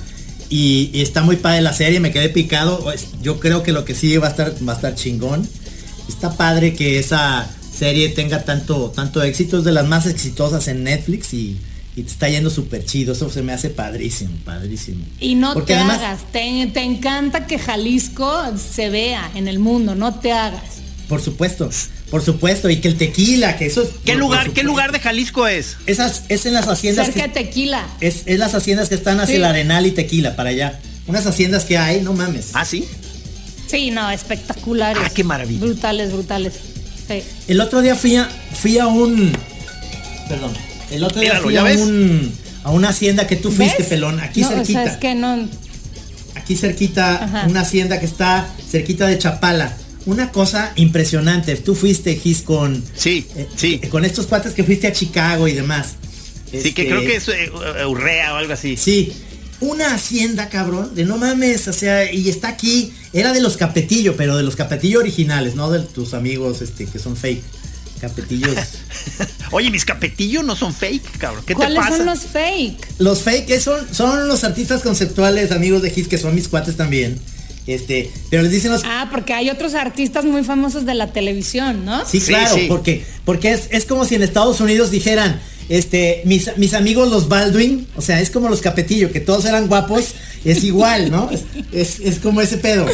y, 0.51 0.91
y 0.93 1.01
está 1.03 1.23
muy 1.23 1.37
padre 1.37 1.63
la 1.63 1.73
serie, 1.73 1.99
me 1.99 2.13
quedé 2.13 2.29
picado. 2.29 2.85
Yo 3.23 3.41
creo 3.41 3.63
que 3.63 3.73
lo 3.73 3.85
que 3.85 3.95
sigue 3.95 4.19
va 4.19 4.29
a 4.29 4.31
estar, 4.31 4.55
va 4.69 4.73
a 4.75 4.77
estar 4.77 4.95
chingón. 4.95 5.49
Está 6.09 6.37
padre 6.37 6.75
que 6.75 6.99
esa 6.99 7.49
serie 7.83 8.09
tenga 8.11 8.45
tanto, 8.45 8.93
tanto 8.95 9.21
éxito, 9.25 9.59
es 9.59 9.65
de 9.65 9.73
las 9.73 9.87
más 9.89 10.07
exitosas 10.07 10.69
en 10.69 10.85
Netflix 10.85 11.35
y, 11.35 11.59
y 11.97 12.03
te 12.05 12.11
está 12.13 12.29
yendo 12.29 12.49
súper 12.49 12.85
chido. 12.85 13.13
Eso 13.13 13.29
se 13.29 13.43
me 13.43 13.53
hace 13.53 13.71
padrísimo, 13.71 14.31
padrísimo. 14.45 15.05
Y 15.19 15.35
no 15.35 15.53
Porque 15.53 15.73
te 15.75 15.81
además- 15.81 15.99
hagas, 15.99 16.21
te, 16.31 16.71
te 16.73 16.83
encanta 16.85 17.49
que 17.49 17.59
Jalisco 17.59 18.31
se 18.57 18.89
vea 18.89 19.33
en 19.35 19.49
el 19.49 19.59
mundo, 19.59 19.97
no 19.97 20.15
te 20.15 20.31
hagas. 20.33 20.63
Por 21.09 21.21
supuesto, 21.21 21.69
por 22.09 22.23
supuesto, 22.23 22.71
y 22.71 22.77
que 22.77 22.87
el 22.87 22.97
tequila, 22.97 23.57
que 23.59 23.67
eso 23.67 23.83
es- 23.83 23.89
¿Qué 24.05 24.15
lugar, 24.15 24.53
qué 24.53 24.63
lugar 24.63 24.93
de 24.93 25.01
Jalisco 25.01 25.49
es? 25.49 25.77
Esas, 25.87 26.23
es 26.29 26.47
en 26.47 26.55
las 26.55 26.69
haciendas 26.69 27.07
Cerca 27.07 27.23
que- 27.23 27.29
de 27.41 27.47
tequila. 27.47 27.85
Es, 28.01 28.23
es 28.27 28.39
las 28.39 28.55
haciendas 28.55 28.89
que 28.89 28.95
están 28.95 29.19
hacia 29.19 29.35
Sí. 29.35 29.41
el 29.41 29.45
Arenal 29.45 29.87
y 29.87 29.91
Tequila, 29.91 30.37
para 30.37 30.51
allá. 30.51 30.81
Unas 31.09 31.27
haciendas 31.27 31.65
que 31.65 31.79
hay, 31.79 32.01
no 32.01 32.13
mames. 32.13 32.51
Ah, 32.53 32.65
sí. 32.65 32.85
Sí, 33.67 33.91
no, 33.91 34.09
espectaculares. 34.11 35.03
Ah, 35.05 35.11
qué 35.13 35.25
maravilla. 35.25 35.61
Brutales, 35.65 36.13
brutales. 36.13 36.53
Sí. 37.09 37.23
El 37.49 37.61
otro 37.61 37.81
día 37.83 37.95
fui 37.95 38.17
a, 38.17 38.29
fui 38.55 38.79
a 38.79 38.87
un... 38.87 39.33
Perdón. 40.29 40.53
El 40.91 41.05
otro 41.05 41.21
día 41.21 41.31
Míralo, 41.31 41.45
fui 41.45 41.55
¿ya 41.55 41.61
a 41.61 41.65
ves? 41.65 41.81
un... 41.81 42.33
A 42.65 42.71
una 42.71 42.91
hacienda 42.91 43.27
que 43.27 43.35
tú 43.37 43.51
fuiste, 43.51 43.79
¿Ves? 43.83 43.89
pelón. 43.89 44.21
Aquí 44.21 44.43
no, 44.43 44.49
cerquita. 44.49 44.81
O 44.81 44.85
sea, 44.85 44.93
es 44.93 44.99
que 44.99 45.15
no. 45.17 45.49
Aquí 46.37 46.55
cerquita, 46.57 47.25
Ajá. 47.25 47.47
una 47.49 47.61
hacienda 47.63 47.99
que 47.99 48.07
está 48.07 48.49
cerquita 48.71 49.07
de 49.09 49.19
Chapala. 49.19 49.77
Una 50.07 50.31
cosa 50.31 50.73
impresionante. 50.77 51.57
Tú 51.57 51.75
fuiste, 51.75 52.15
Gis, 52.17 52.43
con... 52.43 52.83
Sí, 52.97 53.27
eh, 53.37 53.49
sí. 53.57 53.81
eh, 53.83 53.89
Con 53.89 54.05
estos 54.05 54.27
cuates 54.27 54.53
que 54.53 54.63
fuiste 54.65 54.87
a 54.87 54.93
Chicago 54.93 55.49
y 55.49 55.53
demás. 55.53 55.95
Sí, 56.51 56.59
que 56.73 56.83
Este, 56.83 56.87
creo 56.89 57.01
que 57.01 57.17
es 57.17 57.29
eh, 57.29 57.51
Urrea 57.87 58.35
o 58.35 58.37
algo 58.37 58.53
así. 58.53 58.77
Sí, 58.77 59.13
una 59.63 59.95
hacienda, 59.95 60.49
cabrón, 60.49 60.95
de 60.95 61.05
no 61.05 61.17
mames, 61.19 61.67
o 61.69 61.73
sea, 61.73 62.13
y 62.13 62.29
está 62.29 62.49
aquí, 62.49 62.93
era 63.13 63.33
de 63.33 63.41
los 63.41 63.57
Capetillo, 63.57 64.17
pero 64.17 64.37
de 64.37 64.43
los 64.43 64.57
Capetillo 64.57 64.99
originales, 64.99 65.55
no 65.55 65.71
de 65.71 65.81
tus 65.81 66.15
amigos 66.15 66.61
este 66.63 66.87
que 66.87 66.99
son 66.99 67.17
fake. 67.17 67.43
Capetillos. 68.01 68.57
Oye, 69.53 69.71
mis 69.71 69.85
capetillos 69.85 70.45
no 70.45 70.57
son 70.57 70.75
fake, 70.75 71.19
cabrón. 71.19 71.45
¿Qué 71.47 71.55
te 71.55 71.59
¿Cuáles 71.59 71.79
pasa? 71.79 71.97
son 71.99 72.07
los 72.07 72.21
fake? 72.21 72.87
los 72.99 73.23
fake 73.23 73.61
son, 73.61 73.95
son 73.95 74.27
los 74.27 74.43
artistas 74.43 74.83
conceptuales, 74.83 75.53
amigos 75.53 75.83
de 75.83 75.93
Hits, 75.95 76.09
que 76.09 76.19
son 76.19 76.35
mis 76.35 76.49
cuates 76.49 76.77
también. 76.77 77.21
Este, 77.69 78.11
pero 78.29 78.43
les 78.43 78.51
dicen 78.51 78.73
los 78.73 78.83
Ah, 78.85 79.07
porque 79.13 79.35
hay 79.35 79.49
otros 79.49 79.75
artistas 79.77 80.25
muy 80.25 80.43
famosos 80.43 80.85
de 80.85 80.95
la 80.95 81.13
televisión, 81.13 81.85
¿no? 81.85 82.05
Sí, 82.05 82.19
Sí, 82.19 82.27
claro, 82.27 82.57
sí. 82.57 82.67
porque 82.69 83.05
porque 83.25 83.53
es, 83.53 83.69
es 83.71 83.85
como 83.85 84.05
si 84.05 84.17
en 84.17 84.23
Estados 84.25 84.61
Unidos 84.61 84.91
dijeran, 84.91 85.41
este, 85.69 86.23
mis, 86.25 86.51
mis 86.57 86.75
amigos 86.75 87.11
los 87.11 87.29
Baldwin, 87.29 87.87
o 87.97 88.03
sea, 88.03 88.21
es 88.21 88.31
como 88.31 88.49
los 88.49 88.61
Capetillo, 88.61 89.11
que 89.13 89.21
todos 89.21 89.45
eran 89.45 89.69
guapos, 89.69 90.07
es 90.45 90.65
igual, 90.65 91.11
¿no? 91.11 91.31
Es, 91.31 91.41
es- 91.73 92.01
es 92.01 92.19
como 92.19 92.41
ese 92.41 92.59
pedo. 92.59 92.87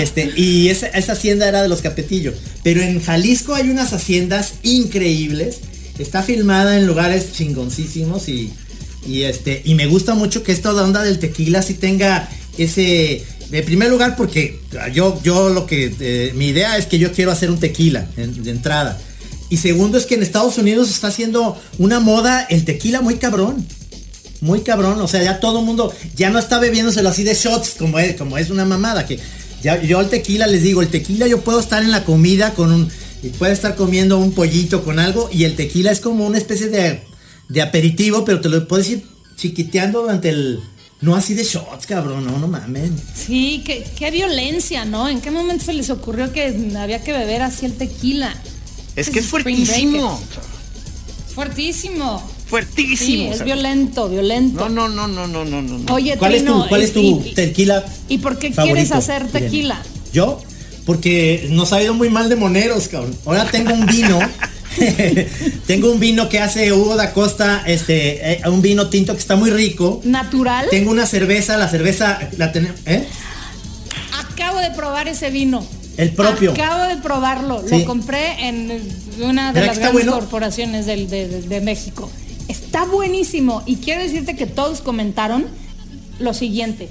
Este, 0.00 0.30
y 0.36 0.68
esa, 0.68 0.86
esa 0.88 1.12
hacienda 1.12 1.48
era 1.48 1.62
de 1.62 1.68
los 1.68 1.80
Capetillo. 1.82 2.32
Pero 2.62 2.82
en 2.82 3.00
Jalisco 3.02 3.54
hay 3.54 3.70
unas 3.70 3.92
haciendas 3.92 4.54
increíbles. 4.62 5.58
Está 5.98 6.22
filmada 6.22 6.76
en 6.76 6.86
lugares 6.86 7.32
chingoncísimos 7.32 8.28
y, 8.28 8.50
y 9.06 9.22
este, 9.22 9.62
y 9.64 9.74
me 9.74 9.86
gusta 9.86 10.14
mucho 10.14 10.42
que 10.42 10.52
esta 10.52 10.72
onda 10.74 11.02
del 11.02 11.18
tequila 11.18 11.62
sí 11.62 11.74
tenga 11.74 12.28
ese. 12.58 13.24
En 13.52 13.64
primer 13.64 13.90
lugar, 13.90 14.16
porque 14.16 14.58
yo, 14.92 15.20
yo 15.22 15.50
lo 15.50 15.66
que. 15.66 15.94
eh, 16.00 16.32
mi 16.34 16.48
idea 16.48 16.76
es 16.78 16.86
que 16.86 16.98
yo 16.98 17.12
quiero 17.12 17.30
hacer 17.30 17.50
un 17.50 17.58
tequila 17.60 18.06
en- 18.16 18.42
de 18.42 18.50
entrada. 18.50 18.98
Y 19.54 19.56
segundo 19.56 19.96
es 19.96 20.06
que 20.06 20.16
en 20.16 20.24
Estados 20.24 20.58
Unidos 20.58 20.90
está 20.90 21.06
haciendo 21.06 21.56
una 21.78 22.00
moda 22.00 22.44
el 22.50 22.64
tequila 22.64 23.02
muy 23.02 23.18
cabrón. 23.18 23.64
Muy 24.40 24.62
cabrón, 24.62 25.00
o 25.00 25.06
sea, 25.06 25.22
ya 25.22 25.38
todo 25.38 25.60
el 25.60 25.64
mundo 25.64 25.94
ya 26.16 26.28
no 26.28 26.40
está 26.40 26.58
bebiéndoselo 26.58 27.08
así 27.08 27.22
de 27.22 27.34
shots 27.34 27.76
como 27.78 28.00
es, 28.00 28.16
como 28.16 28.36
es 28.36 28.50
una 28.50 28.64
mamada. 28.64 29.06
Que 29.06 29.20
yo 29.86 30.00
al 30.00 30.08
tequila 30.08 30.48
les 30.48 30.64
digo, 30.64 30.82
el 30.82 30.88
tequila 30.88 31.28
yo 31.28 31.42
puedo 31.42 31.60
estar 31.60 31.84
en 31.84 31.92
la 31.92 32.04
comida 32.04 32.52
con 32.54 32.72
un, 32.72 32.90
y 33.22 33.28
puedo 33.28 33.52
estar 33.52 33.76
comiendo 33.76 34.18
un 34.18 34.32
pollito 34.32 34.82
con 34.82 34.98
algo 34.98 35.30
y 35.32 35.44
el 35.44 35.54
tequila 35.54 35.92
es 35.92 36.00
como 36.00 36.26
una 36.26 36.38
especie 36.38 36.66
de, 36.66 37.04
de 37.48 37.62
aperitivo, 37.62 38.24
pero 38.24 38.40
te 38.40 38.48
lo 38.48 38.66
puedes 38.66 38.90
ir 38.90 39.04
chiquiteando 39.36 40.02
durante 40.02 40.30
el, 40.30 40.58
no 41.00 41.14
así 41.14 41.34
de 41.34 41.44
shots, 41.44 41.86
cabrón, 41.86 42.24
no, 42.24 42.40
no 42.40 42.48
mames. 42.48 42.90
Sí, 43.14 43.62
qué, 43.64 43.86
qué 43.96 44.10
violencia, 44.10 44.84
¿no? 44.84 45.08
¿En 45.08 45.20
qué 45.20 45.30
momento 45.30 45.66
se 45.66 45.74
les 45.74 45.90
ocurrió 45.90 46.32
que 46.32 46.72
había 46.76 47.04
que 47.04 47.12
beber 47.12 47.42
así 47.42 47.66
el 47.66 47.74
tequila? 47.74 48.34
Es 48.96 49.10
que 49.10 49.18
es 49.20 49.26
fuertísimo. 49.26 50.20
Fuertísimo. 51.34 52.22
Sí, 52.26 52.48
Fuertísimo. 52.48 53.30
o 53.30 53.32
es 53.32 53.44
violento, 53.44 54.08
violento. 54.08 54.68
No, 54.68 54.88
no, 54.88 55.08
no, 55.08 55.26
no, 55.26 55.44
no, 55.44 55.44
no, 55.44 55.78
no. 55.78 55.94
Oye, 55.94 56.16
¿Cuál 56.16 56.34
es 56.34 56.42
Trino, 56.42 56.62
tu, 56.62 56.68
cuál 56.68 56.82
es 56.82 56.92
tu 56.92 57.00
y- 57.00 57.34
tequila? 57.34 57.84
¿Y 58.08 58.18
por 58.18 58.38
qué 58.38 58.52
favorito, 58.52 58.74
quieres 58.74 58.92
hacer 58.92 59.22
Irene? 59.22 59.40
tequila? 59.40 59.82
¿Yo? 60.12 60.40
Porque 60.86 61.48
nos 61.50 61.72
ha 61.72 61.82
ido 61.82 61.94
muy 61.94 62.10
mal 62.10 62.28
de 62.28 62.36
moneros, 62.36 62.88
cabrón. 62.88 63.16
Ahora 63.24 63.46
tengo 63.50 63.72
un 63.72 63.86
vino. 63.86 64.20
tengo 65.66 65.90
un 65.90 65.98
vino 65.98 66.28
que 66.28 66.38
hace 66.40 66.72
Hugo 66.72 66.94
da 66.96 67.12
Costa, 67.12 67.62
este, 67.66 68.32
eh, 68.34 68.42
un 68.48 68.60
vino 68.62 68.88
tinto 68.88 69.12
que 69.14 69.18
está 69.20 69.34
muy 69.34 69.50
rico. 69.50 70.00
¿Natural? 70.04 70.66
Tengo 70.70 70.90
una 70.90 71.06
cerveza, 71.06 71.56
la 71.56 71.68
cerveza 71.68 72.28
la 72.36 72.52
tenemos, 72.52 72.78
¿eh? 72.86 73.06
Acabo 74.12 74.60
de 74.60 74.70
probar 74.70 75.08
ese 75.08 75.30
vino. 75.30 75.66
El 75.96 76.10
propio. 76.12 76.52
Acabo 76.52 76.84
de 76.84 76.96
probarlo. 76.96 77.62
Sí. 77.68 77.78
Lo 77.80 77.84
compré 77.84 78.48
en 78.48 78.70
una 79.22 79.52
de 79.52 79.60
¿Verdad 79.60 79.66
las 79.74 79.78
grandes 79.78 79.92
bueno? 79.92 80.12
corporaciones 80.20 80.86
del- 80.86 81.08
de, 81.08 81.28
de- 81.28 81.42
de 81.42 81.60
México. 81.60 82.10
Está 82.48 82.84
buenísimo. 82.84 83.62
Y 83.66 83.76
quiero 83.76 84.02
decirte 84.02 84.34
que 84.36 84.46
todos 84.46 84.80
comentaron 84.80 85.46
lo 86.18 86.34
siguiente. 86.34 86.88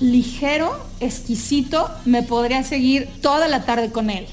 Ligero, 0.00 0.78
exquisito, 1.00 1.90
me 2.04 2.22
podría 2.22 2.62
seguir 2.62 3.08
toda 3.20 3.48
la 3.48 3.64
tarde 3.64 3.90
con 3.90 4.10
él. 4.10 4.26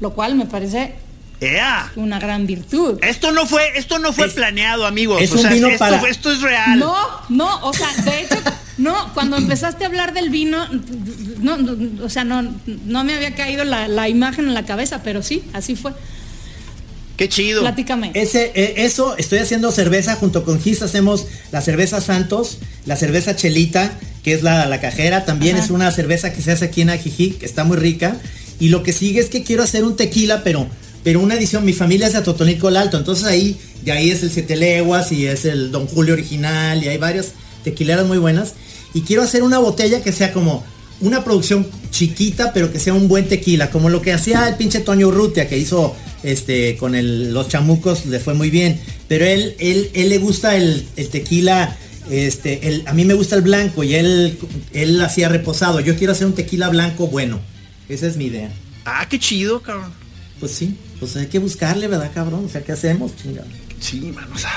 Lo 0.00 0.12
cual 0.14 0.34
me 0.34 0.46
parece 0.46 0.94
¡Ea! 1.40 1.92
una 1.96 2.18
gran 2.18 2.46
virtud. 2.46 2.98
Esto 3.02 3.30
no 3.30 3.46
fue, 3.46 3.62
esto 3.78 3.98
no 4.00 4.12
fue 4.12 4.26
Es- 4.26 4.32
planeado, 4.32 4.86
amigos. 4.86 5.22
es 5.22 5.30
o 5.30 5.36
un 5.36 5.40
sea, 5.42 5.50
vino 5.52 5.68
esto, 5.68 5.78
para- 5.78 6.08
esto 6.08 6.32
es 6.32 6.40
real. 6.40 6.78
No, 6.80 6.96
no, 7.28 7.60
o 7.64 7.72
sea, 7.72 7.88
de 8.04 8.20
hecho, 8.22 8.36
no, 8.76 9.12
cuando 9.14 9.36
empezaste 9.36 9.84
a 9.84 9.86
hablar 9.86 10.14
del 10.14 10.30
vino, 10.30 10.66
no, 11.40 11.56
no, 11.56 12.04
o 12.04 12.08
sea, 12.08 12.24
no, 12.24 12.42
no 12.86 13.04
me 13.04 13.14
había 13.14 13.34
caído 13.34 13.64
la, 13.64 13.88
la 13.88 14.08
imagen 14.08 14.46
en 14.46 14.54
la 14.54 14.64
cabeza, 14.64 15.02
pero 15.02 15.22
sí, 15.22 15.42
así 15.52 15.76
fue. 15.76 15.92
Qué 17.16 17.28
chido. 17.28 17.60
Platícame. 17.60 18.10
Ese, 18.14 18.50
eh, 18.54 18.74
eso, 18.78 19.16
estoy 19.16 19.38
haciendo 19.38 19.70
cerveza 19.70 20.16
junto 20.16 20.44
con 20.44 20.60
Gis, 20.60 20.82
hacemos 20.82 21.26
la 21.52 21.60
cerveza 21.60 22.00
Santos, 22.00 22.58
la 22.86 22.96
cerveza 22.96 23.36
Chelita, 23.36 23.92
que 24.24 24.32
es 24.34 24.42
la, 24.42 24.66
la 24.66 24.80
cajera, 24.80 25.24
también 25.24 25.56
Ajá. 25.56 25.64
es 25.64 25.70
una 25.70 25.90
cerveza 25.92 26.32
que 26.32 26.42
se 26.42 26.50
hace 26.50 26.64
aquí 26.64 26.80
en 26.80 26.90
Ajijic, 26.90 27.38
que 27.38 27.46
está 27.46 27.62
muy 27.62 27.76
rica. 27.76 28.16
Y 28.58 28.68
lo 28.68 28.82
que 28.82 28.92
sigue 28.92 29.20
es 29.20 29.28
que 29.28 29.44
quiero 29.44 29.62
hacer 29.62 29.84
un 29.84 29.96
tequila, 29.96 30.42
pero, 30.42 30.66
pero 31.04 31.20
una 31.20 31.34
edición, 31.34 31.64
mi 31.64 31.72
familia 31.72 32.08
es 32.08 32.14
de 32.14 32.20
Atotonilco 32.20 32.68
el 32.68 32.76
Alto, 32.76 32.96
entonces 32.96 33.24
ahí, 33.26 33.56
de 33.84 33.92
ahí 33.92 34.10
es 34.10 34.22
el 34.24 34.30
Siete 34.30 34.56
Leguas 34.56 35.12
y 35.12 35.26
es 35.26 35.44
el 35.44 35.70
Don 35.70 35.86
Julio 35.86 36.14
original 36.14 36.82
y 36.82 36.88
hay 36.88 36.98
varias 36.98 37.32
tequileras 37.62 38.06
muy 38.06 38.18
buenas. 38.18 38.54
Y 38.94 39.02
quiero 39.02 39.22
hacer 39.22 39.42
una 39.42 39.58
botella 39.58 40.02
que 40.02 40.12
sea 40.12 40.32
como 40.32 40.64
una 41.00 41.24
producción 41.24 41.66
chiquita, 41.90 42.52
pero 42.52 42.72
que 42.72 42.78
sea 42.80 42.94
un 42.94 43.08
buen 43.08 43.28
tequila, 43.28 43.70
como 43.70 43.90
lo 43.90 44.00
que 44.00 44.12
hacía 44.12 44.48
el 44.48 44.54
pinche 44.56 44.80
Toño 44.80 45.08
Urrutia, 45.08 45.48
que 45.48 45.58
hizo 45.58 45.94
este 46.22 46.76
con 46.76 46.94
el- 46.94 47.34
los 47.34 47.48
chamucos, 47.48 48.06
le 48.06 48.20
fue 48.20 48.34
muy 48.34 48.48
bien. 48.50 48.80
Pero 49.08 49.26
él, 49.26 49.56
él, 49.58 49.90
él 49.94 50.08
le 50.08 50.18
gusta 50.18 50.56
el, 50.56 50.86
el 50.96 51.08
tequila, 51.08 51.76
este, 52.10 52.68
el- 52.68 52.84
a 52.86 52.92
mí 52.94 53.04
me 53.04 53.14
gusta 53.14 53.34
el 53.36 53.42
blanco 53.42 53.82
y 53.84 53.94
él, 53.94 54.38
él 54.72 55.00
hacía 55.02 55.28
reposado. 55.28 55.80
Yo 55.80 55.96
quiero 55.96 56.12
hacer 56.12 56.26
un 56.26 56.34
tequila 56.34 56.68
blanco 56.68 57.08
bueno. 57.08 57.40
Esa 57.88 58.06
es 58.06 58.16
mi 58.16 58.26
idea. 58.26 58.50
Ah, 58.84 59.06
qué 59.10 59.18
chido, 59.18 59.60
cabrón. 59.60 59.92
Pues 60.40 60.52
sí, 60.52 60.74
pues 61.00 61.16
hay 61.16 61.26
que 61.26 61.38
buscarle, 61.38 61.86
¿verdad, 61.88 62.10
cabrón? 62.14 62.44
O 62.46 62.48
sea, 62.48 62.62
¿qué 62.62 62.72
hacemos, 62.72 63.12
chingado? 63.16 63.46
Sí, 63.80 64.00
mano, 64.14 64.28
o 64.34 64.38
sea, 64.38 64.50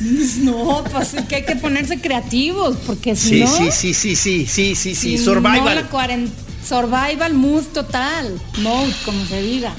No, 0.42 0.84
pues 0.92 1.14
es 1.14 1.24
que 1.26 1.36
hay 1.36 1.44
que 1.44 1.56
ponerse 1.56 2.00
creativos, 2.00 2.76
porque 2.86 3.16
si 3.16 3.28
Sí, 3.30 3.40
no. 3.40 3.46
sí, 3.46 3.70
sí, 3.72 3.94
sí, 3.94 4.16
sí, 4.16 4.46
sí, 4.46 4.74
sí, 4.74 4.94
sí, 4.94 5.18
survival. 5.18 5.86
no, 5.90 6.30
survival 6.66 7.34
mood 7.34 7.64
total, 7.72 8.40
mode, 8.58 8.92
como 9.04 9.24
se 9.26 9.42
diga. 9.42 9.74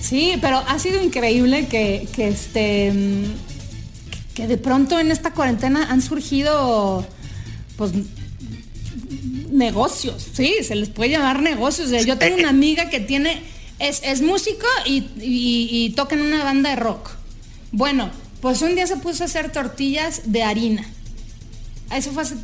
Sí, 0.00 0.32
pero 0.40 0.58
ha 0.66 0.78
sido 0.78 1.02
increíble 1.02 1.66
que, 1.68 2.08
que 2.14 2.28
este 2.28 2.92
que 4.34 4.46
de 4.46 4.56
pronto 4.56 4.98
en 4.98 5.10
esta 5.10 5.32
cuarentena 5.34 5.88
han 5.90 6.00
surgido 6.00 7.06
pues 7.76 7.92
negocios, 9.50 10.26
sí, 10.32 10.54
se 10.66 10.74
les 10.74 10.88
puede 10.88 11.10
llamar 11.10 11.42
negocios. 11.42 11.90
Yo 12.06 12.16
tengo 12.18 12.36
Eh, 12.36 12.38
eh. 12.38 12.42
una 12.42 12.50
amiga 12.50 12.88
que 12.88 13.00
tiene, 13.00 13.42
es, 13.78 14.00
es 14.04 14.22
músico 14.22 14.66
y, 14.86 14.98
y- 15.20 15.68
y 15.70 15.90
toca 15.90 16.14
en 16.14 16.22
una 16.22 16.44
banda 16.44 16.70
de 16.70 16.76
rock. 16.76 17.10
Bueno, 17.72 18.10
pues 18.40 18.62
un 18.62 18.74
día 18.74 18.86
se 18.86 18.96
puso 18.96 19.22
a 19.22 19.26
hacer 19.26 19.52
tortillas 19.52 20.22
de 20.26 20.42
harina. 20.42 20.84
Eso 21.94 22.12
fue 22.12 22.22
hace 22.22 22.36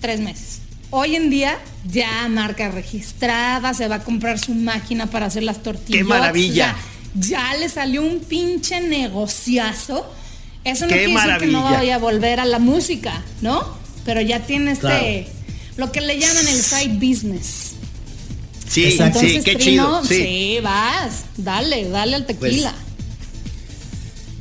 tres 0.00 0.20
meses. 0.20 0.60
Hoy 0.90 1.16
en 1.16 1.28
día 1.30 1.58
ya 1.90 2.26
marca 2.28 2.70
registrada, 2.70 3.74
se 3.74 3.88
va 3.88 3.96
a 3.96 4.04
comprar 4.04 4.38
su 4.38 4.54
máquina 4.54 5.06
para 5.06 5.26
hacer 5.26 5.42
las 5.42 5.62
tortillas. 5.62 5.98
¡Qué 5.98 6.04
maravilla! 6.04 6.76
ya 7.14 7.54
le 7.56 7.68
salió 7.68 8.02
un 8.02 8.20
pinche 8.20 8.80
negociazo. 8.80 10.06
Eso 10.64 10.86
no 10.86 10.92
¡Qué 10.92 11.04
quiere 11.04 11.12
decir 11.14 11.38
que 11.38 11.46
no 11.46 11.62
vaya 11.62 11.96
a 11.96 11.98
volver 11.98 12.40
a 12.40 12.44
la 12.44 12.58
música, 12.58 13.22
¿no? 13.40 13.76
Pero 14.04 14.20
ya 14.20 14.40
tiene 14.40 14.72
este, 14.72 14.80
Claro. 14.86 15.26
lo 15.76 15.92
que 15.92 16.00
le 16.00 16.18
llaman 16.18 16.46
el 16.48 16.62
side 16.62 16.94
business. 16.94 17.72
Sí, 18.68 18.84
Exacto. 18.84 19.20
sí, 19.20 19.26
Entonces, 19.26 19.44
qué 19.44 19.56
Trino, 19.56 20.02
chido. 20.02 20.04
Sí. 20.04 20.14
sí, 20.24 20.58
vas, 20.62 21.24
dale, 21.36 21.88
dale 21.88 22.16
al 22.16 22.26
tequila. 22.26 22.74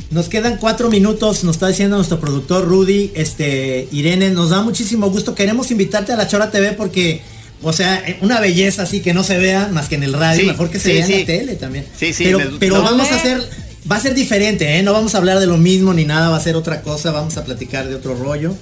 Nos 0.10 0.30
quedan 0.30 0.58
cuatro 0.58 0.90
minutos, 0.90 1.44
nos 1.44 1.58
está 1.58 1.68
diciendo 1.68 1.98
nuestro 1.98 2.20
productor 2.20 2.66
Rudy, 2.66 3.12
este, 3.14 3.90
Irene, 3.92 4.30
nos 4.30 4.52
da 4.52 4.62
muchísimo 4.62 5.10
gusto. 5.10 5.36
Queremos 5.36 5.70
invitarte 5.70 6.14
a 6.14 6.16
la 6.16 6.28
Chora 6.28 6.50
TV 6.50 6.72
porque, 6.74 7.22
o 7.62 7.74
sea, 7.74 8.02
eh, 8.08 8.18
una 8.22 8.40
belleza 8.40 8.84
así 8.84 9.02
que 9.02 9.14
no 9.14 9.24
se 9.24 9.38
vea 9.38 9.68
más 9.68 9.90
que 9.90 9.96
en 9.96 10.04
el 10.04 10.14
radio, 10.14 10.42
Sí, 10.42 10.48
mejor 10.48 10.70
que 10.70 10.80
se 10.80 10.90
sí, 10.92 10.94
vea 10.96 11.06
en 11.06 11.20
la 11.20 11.26
tele 11.26 11.56
también. 11.56 11.86
Sí, 12.00 12.14
sí, 12.14 12.24
Pero, 12.24 12.40
me- 12.40 12.46
pero 12.58 12.78
no. 12.78 12.84
vamos 12.84 13.12
a 13.12 13.16
hacer, 13.16 13.42
va 13.92 13.98
a 13.98 14.00
ser 14.00 14.14
diferente, 14.16 14.78
¿eh? 14.78 14.82
No 14.82 14.94
vamos 14.94 15.14
a 15.14 15.18
hablar 15.18 15.40
de 15.40 15.46
lo 15.48 15.58
mismo 15.58 15.94
ni 15.94 16.06
nada, 16.06 16.30
va 16.30 16.38
a 16.38 16.42
ser 16.42 16.56
otra 16.56 16.82
cosa, 16.84 17.12
vamos 17.12 17.36
a 17.36 17.44
platicar 17.44 17.90
de 17.90 17.96
otro 17.96 18.16
rollo. 18.16 18.56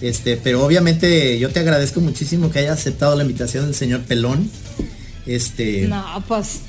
Este, 0.00 0.36
pero 0.36 0.64
obviamente 0.64 1.38
yo 1.40 1.50
te 1.50 1.58
agradezco 1.58 2.00
muchísimo 2.02 2.50
que 2.50 2.60
hayas 2.60 2.78
aceptado 2.78 3.16
la 3.16 3.22
invitación 3.24 3.64
del 3.64 3.74
señor 3.74 4.02
Pelón. 4.02 4.48
Este, 5.26 5.88
No, 5.88 6.04
pues 6.28 6.60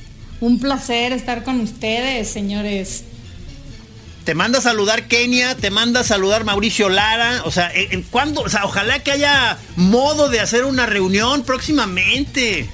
un 0.41 0.59
placer 0.59 1.11
estar 1.13 1.43
con 1.43 1.59
ustedes, 1.59 2.28
señores. 2.28 3.03
Te 4.26 4.34
manda 4.36 4.59
a 4.59 4.61
saludar 4.61 5.07
Kenia, 5.07 5.55
te 5.55 5.69
manda 5.69 5.99
a 6.01 6.03
saludar 6.03 6.43
Mauricio 6.45 6.89
Lara. 6.89 7.43
O 7.45 7.51
sea, 7.51 7.71
¿en, 7.73 7.91
en 7.93 8.01
cuándo? 8.01 8.41
O 8.41 8.49
sea, 8.49 8.65
ojalá 8.65 8.99
que 9.03 9.11
haya 9.11 9.57
modo 9.76 10.30
de 10.30 10.39
hacer 10.39 10.65
una 10.65 10.86
reunión 10.88 11.43
próximamente. 11.43 12.67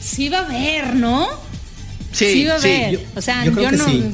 Sí 0.00 0.28
va 0.28 0.40
a 0.40 0.44
haber, 0.44 0.94
¿no? 0.94 1.26
Sí, 2.12 2.44
va 2.44 2.54
a 2.56 2.60
sí, 2.60 2.68
haber. 2.68 2.90
yo- 2.92 3.00
o 3.16 3.20
sea, 3.22 3.44
yo 3.44 3.50
yo, 3.50 3.56
creo 3.56 3.70
que 3.70 3.76
no. 3.78 3.84
sí. 3.86 4.04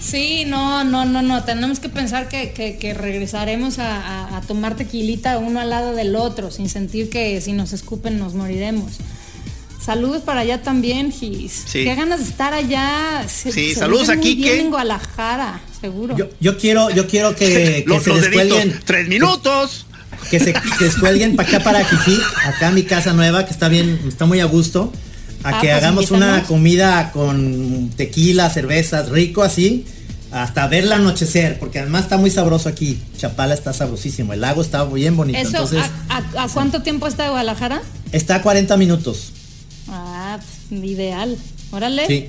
Sí, 0.00 0.44
no, 0.46 0.84
no, 0.84 1.04
no, 1.04 1.22
no. 1.22 1.42
Tenemos 1.44 1.80
que 1.80 1.88
pensar 1.88 2.28
que, 2.28 2.52
que- 2.52 2.76
que 2.78 2.94
regresaremos 2.94 3.78
a, 3.80 3.96
a- 4.26 4.36
a 4.36 4.40
tomar 4.42 4.76
tequilita 4.76 5.38
uno 5.38 5.60
al 5.60 5.70
lado 5.70 5.94
del 5.94 6.14
otro, 6.14 6.50
sin 6.50 6.68
sentir 6.68 7.10
que 7.10 7.40
si 7.40 7.52
nos 7.52 7.72
escupen 7.72 8.18
nos 8.18 8.34
moriremos. 8.34 8.92
Saludos 9.84 10.22
para 10.22 10.40
allá 10.40 10.62
también, 10.62 11.12
Gis. 11.12 11.64
Sí. 11.66 11.84
Qué 11.84 11.94
ganas 11.94 12.18
de 12.20 12.24
estar 12.30 12.52
allá. 12.54 13.24
Se, 13.28 13.52
Sí, 13.52 13.68
se 13.74 13.80
saludos 13.80 14.02
vive 14.08 14.12
a 14.12 14.16
muy 14.16 14.24
Quique. 14.24 14.52
bien 14.52 14.64
en 14.66 14.70
Guadalajara, 14.70 15.60
seguro. 15.80 16.16
yo, 16.16 16.26
yo 16.40 16.58
quiero, 16.58 16.90
yo 16.90 17.06
quiero 17.06 17.34
que, 17.36 17.46
que 17.84 17.84
Los, 17.86 18.02
se 18.02 18.10
los 18.10 18.20
descuelguen. 18.22 18.80
Tres 18.84 19.06
minutos. 19.08 19.86
que 20.30 20.40
se 20.40 20.52
que 20.52 20.60
descuelguen 20.84 21.36
para 21.36 21.48
acá 21.48 21.60
para 21.62 21.84
Jijic, 21.84 22.20
acá 22.46 22.70
mi 22.72 22.82
casa 22.82 23.12
nueva 23.12 23.44
que 23.44 23.52
está 23.52 23.68
bien, 23.68 24.00
está 24.08 24.24
muy 24.26 24.40
a 24.40 24.46
gusto, 24.46 24.92
a 25.44 25.50
Ah, 25.50 25.60
que 25.60 25.68
pues 25.68 25.76
hagamos 25.76 26.10
una 26.10 26.42
comida 26.44 27.12
con 27.12 27.90
tequila, 27.96 28.50
cervezas, 28.50 29.10
rico 29.10 29.44
así, 29.44 29.84
hasta 30.32 30.66
ver 30.66 30.84
el 30.84 30.92
anochecer, 30.92 31.60
porque 31.60 31.78
además 31.78 32.04
está 32.04 32.16
muy 32.16 32.30
sabroso 32.30 32.68
aquí. 32.68 32.98
Chapala 33.16 33.54
está 33.54 33.72
sabrosísimo, 33.72 34.32
el 34.32 34.40
lago 34.40 34.62
está 34.62 34.82
bien 34.84 35.16
bonito, 35.16 35.38
Eso, 35.38 35.48
entonces 35.50 35.82
¿a, 36.08 36.16
a- 36.16 36.44
a 36.44 36.48
cuánto 36.48 36.82
tiempo 36.82 37.06
está 37.06 37.22
de 37.24 37.28
Guadalajara? 37.30 37.82
está 38.10 38.36
a 38.36 38.42
40 38.42 38.76
minutos. 38.78 39.32
Ideal. 40.70 41.36
Órale. 41.70 42.06
Sí. 42.06 42.26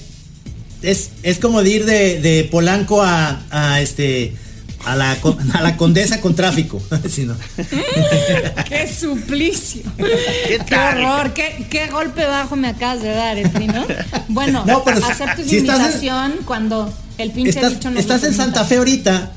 Es, 0.82 1.10
es 1.24 1.40
como 1.40 1.64
de 1.64 1.70
ir 1.70 1.86
de, 1.86 2.22
de 2.22 2.44
Polanco 2.46 3.02
a, 3.02 3.42
a 3.50 3.82
este 3.82 4.36
a 4.86 4.96
la, 4.96 5.18
a 5.54 5.62
la 5.62 5.76
condesa 5.78 6.22
con 6.22 6.36
tráfico. 6.36 6.82
Sí, 7.10 7.24
¿no? 7.26 7.36
¡Qué 8.68 8.88
suplicio! 8.94 9.82
¿Qué 9.98 10.60
¡Qué 10.66 10.76
horror! 10.76 11.34
¿Qué, 11.34 11.66
qué 11.70 11.88
golpe 11.88 12.26
bajo 12.26 12.56
me 12.56 12.68
acabas 12.70 13.02
de 13.02 13.10
dar, 13.10 13.38
eh, 13.38 13.48
Trino? 13.50 13.86
Bueno, 14.28 14.64
No, 14.66 14.84
pero 14.84 14.98
acepto 15.06 15.44
si 15.44 15.58
en- 15.58 16.38
cuando 16.46 16.94
el 17.18 17.32
pinche 17.32 17.52
Estás, 17.52 17.74
bicho 17.74 17.90
nos 17.92 18.00
estás 18.00 18.24
en. 18.24 18.34
Santa 18.34 18.64
Fe 18.66 18.78
ahorita. 18.78 19.32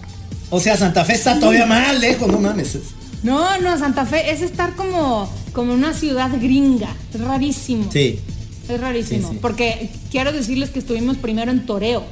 O 0.50 0.60
sea, 0.60 0.76
Santa 0.76 1.04
Fe 1.04 1.14
está 1.14 1.38
todavía 1.38 1.64
más 1.66 1.98
lejos, 2.00 2.30
no 2.30 2.38
mames. 2.38 2.76
No, 3.22 3.58
no, 3.60 3.78
Santa 3.78 4.04
Fe 4.04 4.30
es 4.32 4.42
estar 4.42 4.74
como, 4.74 5.32
como 5.52 5.72
una 5.72 5.94
ciudad 5.94 6.30
gringa. 6.40 6.94
Es 7.14 7.20
rarísimo. 7.20 7.90
Sí. 7.92 8.20
Es 8.70 8.80
rarísimo. 8.80 9.28
Sí, 9.28 9.34
sí. 9.34 9.38
Porque 9.42 9.90
quiero 10.10 10.32
decirles 10.32 10.70
que 10.70 10.78
estuvimos 10.78 11.16
primero 11.16 11.50
en 11.50 11.66
Toreo. 11.66 12.04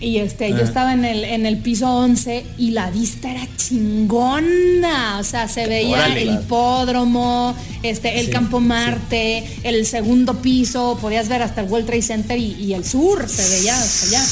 Y 0.00 0.18
este, 0.18 0.50
yo 0.50 0.56
Ah. 0.56 0.62
estaba 0.62 0.92
en 0.94 1.04
el, 1.04 1.24
en 1.24 1.46
el 1.46 1.58
piso 1.58 1.88
11 1.88 2.44
y 2.58 2.70
la 2.72 2.90
vista 2.90 3.30
era 3.30 3.46
chingona. 3.56 5.18
O 5.20 5.24
sea, 5.24 5.48
se 5.48 5.66
veía 5.66 5.90
Órale. 5.96 6.22
el 6.22 6.34
hipódromo, 6.34 7.54
este, 7.82 8.18
el 8.18 8.26
Sí, 8.26 8.32
campo 8.32 8.60
Marte, 8.60 9.44
el 9.62 9.86
segundo 9.86 10.40
piso, 10.42 10.98
podías 11.00 11.28
ver 11.28 11.42
hasta 11.42 11.60
el 11.60 11.68
World 11.70 11.86
Trade 11.86 12.02
Center 12.02 12.38
y, 12.38 12.52
y 12.54 12.74
el 12.74 12.84
sur 12.84 13.28
se 13.28 13.48
veía 13.48 13.76
hasta 13.78 14.06
allá. 14.08 14.24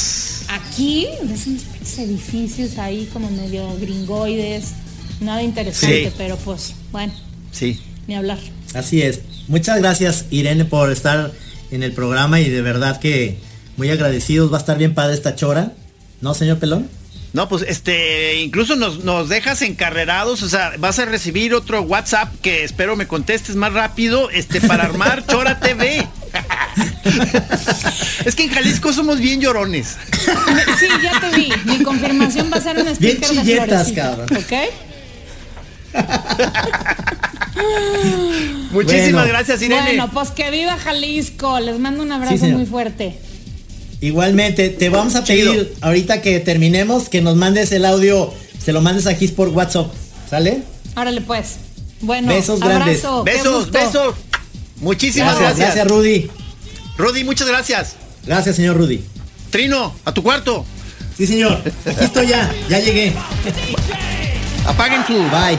Aquí, 0.60 1.06
ves 1.22 1.46
unos 1.46 1.98
edificios 1.98 2.76
ahí 2.78 3.08
como 3.12 3.30
medio 3.30 3.68
gringoides, 3.80 4.70
nada 5.20 5.42
interesante, 5.42 6.06
Sí. 6.08 6.14
pero 6.18 6.36
pues, 6.38 6.74
bueno, 6.90 7.12
Sí. 7.52 7.78
ni 8.08 8.14
hablar. 8.16 8.38
Así 8.74 9.02
es. 9.02 9.20
Muchas 9.46 9.78
gracias, 9.78 10.24
Irene, 10.30 10.64
por 10.64 10.90
estar 10.90 11.32
en 11.70 11.82
el 11.82 11.92
programa 11.92 12.40
y 12.40 12.48
de 12.48 12.62
verdad 12.62 13.00
que 13.00 13.38
muy 13.76 13.90
agradecidos. 13.90 14.52
Va 14.52 14.56
a 14.56 14.60
estar 14.60 14.78
bien 14.78 14.94
padre 14.94 15.14
esta 15.14 15.34
chora. 15.34 15.72
¿No, 16.20 16.34
señor 16.34 16.58
Pelón? 16.58 16.88
No, 17.32 17.48
pues 17.48 17.64
este, 17.66 18.40
incluso 18.40 18.74
nos, 18.74 19.04
nos 19.04 19.28
dejas 19.28 19.62
encarrerados, 19.62 20.42
o 20.42 20.48
sea, 20.48 20.72
vas 20.78 20.98
a 20.98 21.04
recibir 21.04 21.54
otro 21.54 21.80
WhatsApp 21.82 22.28
que 22.42 22.64
espero 22.64 22.96
me 22.96 23.06
contestes 23.06 23.54
más 23.54 23.72
rápido, 23.72 24.30
este, 24.30 24.60
para 24.60 24.84
armar 24.84 25.24
Chora 25.28 25.60
TV. 25.60 26.06
es 28.24 28.34
que 28.34 28.44
en 28.44 28.50
Jalisco 28.50 28.92
somos 28.92 29.20
bien 29.20 29.40
llorones. 29.40 29.96
Sí, 30.78 30.88
ya 31.02 31.20
te 31.20 31.36
vi. 31.36 31.52
Mi 31.66 31.82
confirmación 31.84 32.50
va 32.52 32.56
a 32.56 32.60
ser 32.60 32.78
un 32.78 32.84
Bien 32.84 32.96
sticker 32.96 33.20
de 33.20 33.26
chilletas, 33.26 33.92
florecita, 33.92 34.02
cabrón. 34.02 34.28
¿Ok? 34.36 34.89
Muchísimas 38.72 39.12
Bueno. 39.12 39.28
gracias, 39.28 39.62
Irene. 39.62 39.82
Bueno, 39.82 40.10
pues 40.12 40.30
que 40.30 40.50
viva 40.50 40.76
Jalisco. 40.76 41.60
Les 41.60 41.78
mando 41.78 42.02
un 42.02 42.12
abrazo 42.12 42.38
señor. 42.38 42.56
muy 42.58 42.66
fuerte. 42.66 43.18
Igualmente, 44.00 44.70
te 44.70 44.88
vamos 44.88 45.14
a 45.14 45.24
Chido. 45.24 45.52
pedir 45.52 45.74
ahorita 45.82 46.22
que 46.22 46.40
terminemos 46.40 47.08
que 47.08 47.20
nos 47.20 47.36
mandes 47.36 47.70
el 47.72 47.84
audio, 47.84 48.32
se 48.64 48.72
lo 48.72 48.80
mandes 48.80 49.06
aquí 49.06 49.28
por 49.28 49.48
WhatsApp. 49.48 49.92
¿Sale? 50.28 50.62
Órale 50.96 51.20
pues. 51.20 51.56
Bueno, 52.00 52.28
Besos 52.32 52.60
grandes. 52.60 53.04
abrazo. 53.04 53.24
besos, 53.24 53.70
besos. 53.70 54.14
Muchísimas 54.80 55.38
Gracias, 55.38 55.58
gracias. 55.58 55.86
gracias, 55.86 55.88
Rudy. 55.88 56.30
Rudy, 56.96 57.24
muchas 57.24 57.48
gracias. 57.48 57.96
Gracias, 58.24 58.56
señor 58.56 58.76
Rudy. 58.78 59.04
Trino, 59.50 59.94
a 60.04 60.14
tu 60.14 60.22
cuarto. 60.22 60.64
Sí, 61.18 61.26
señor. 61.26 61.60
Aquí 61.84 62.04
estoy 62.04 62.28
ya. 62.28 62.50
Ya 62.70 62.78
llegué. 62.78 63.12
Apaguen 64.66 65.04
su. 65.06 65.14
Bye. 65.14 65.58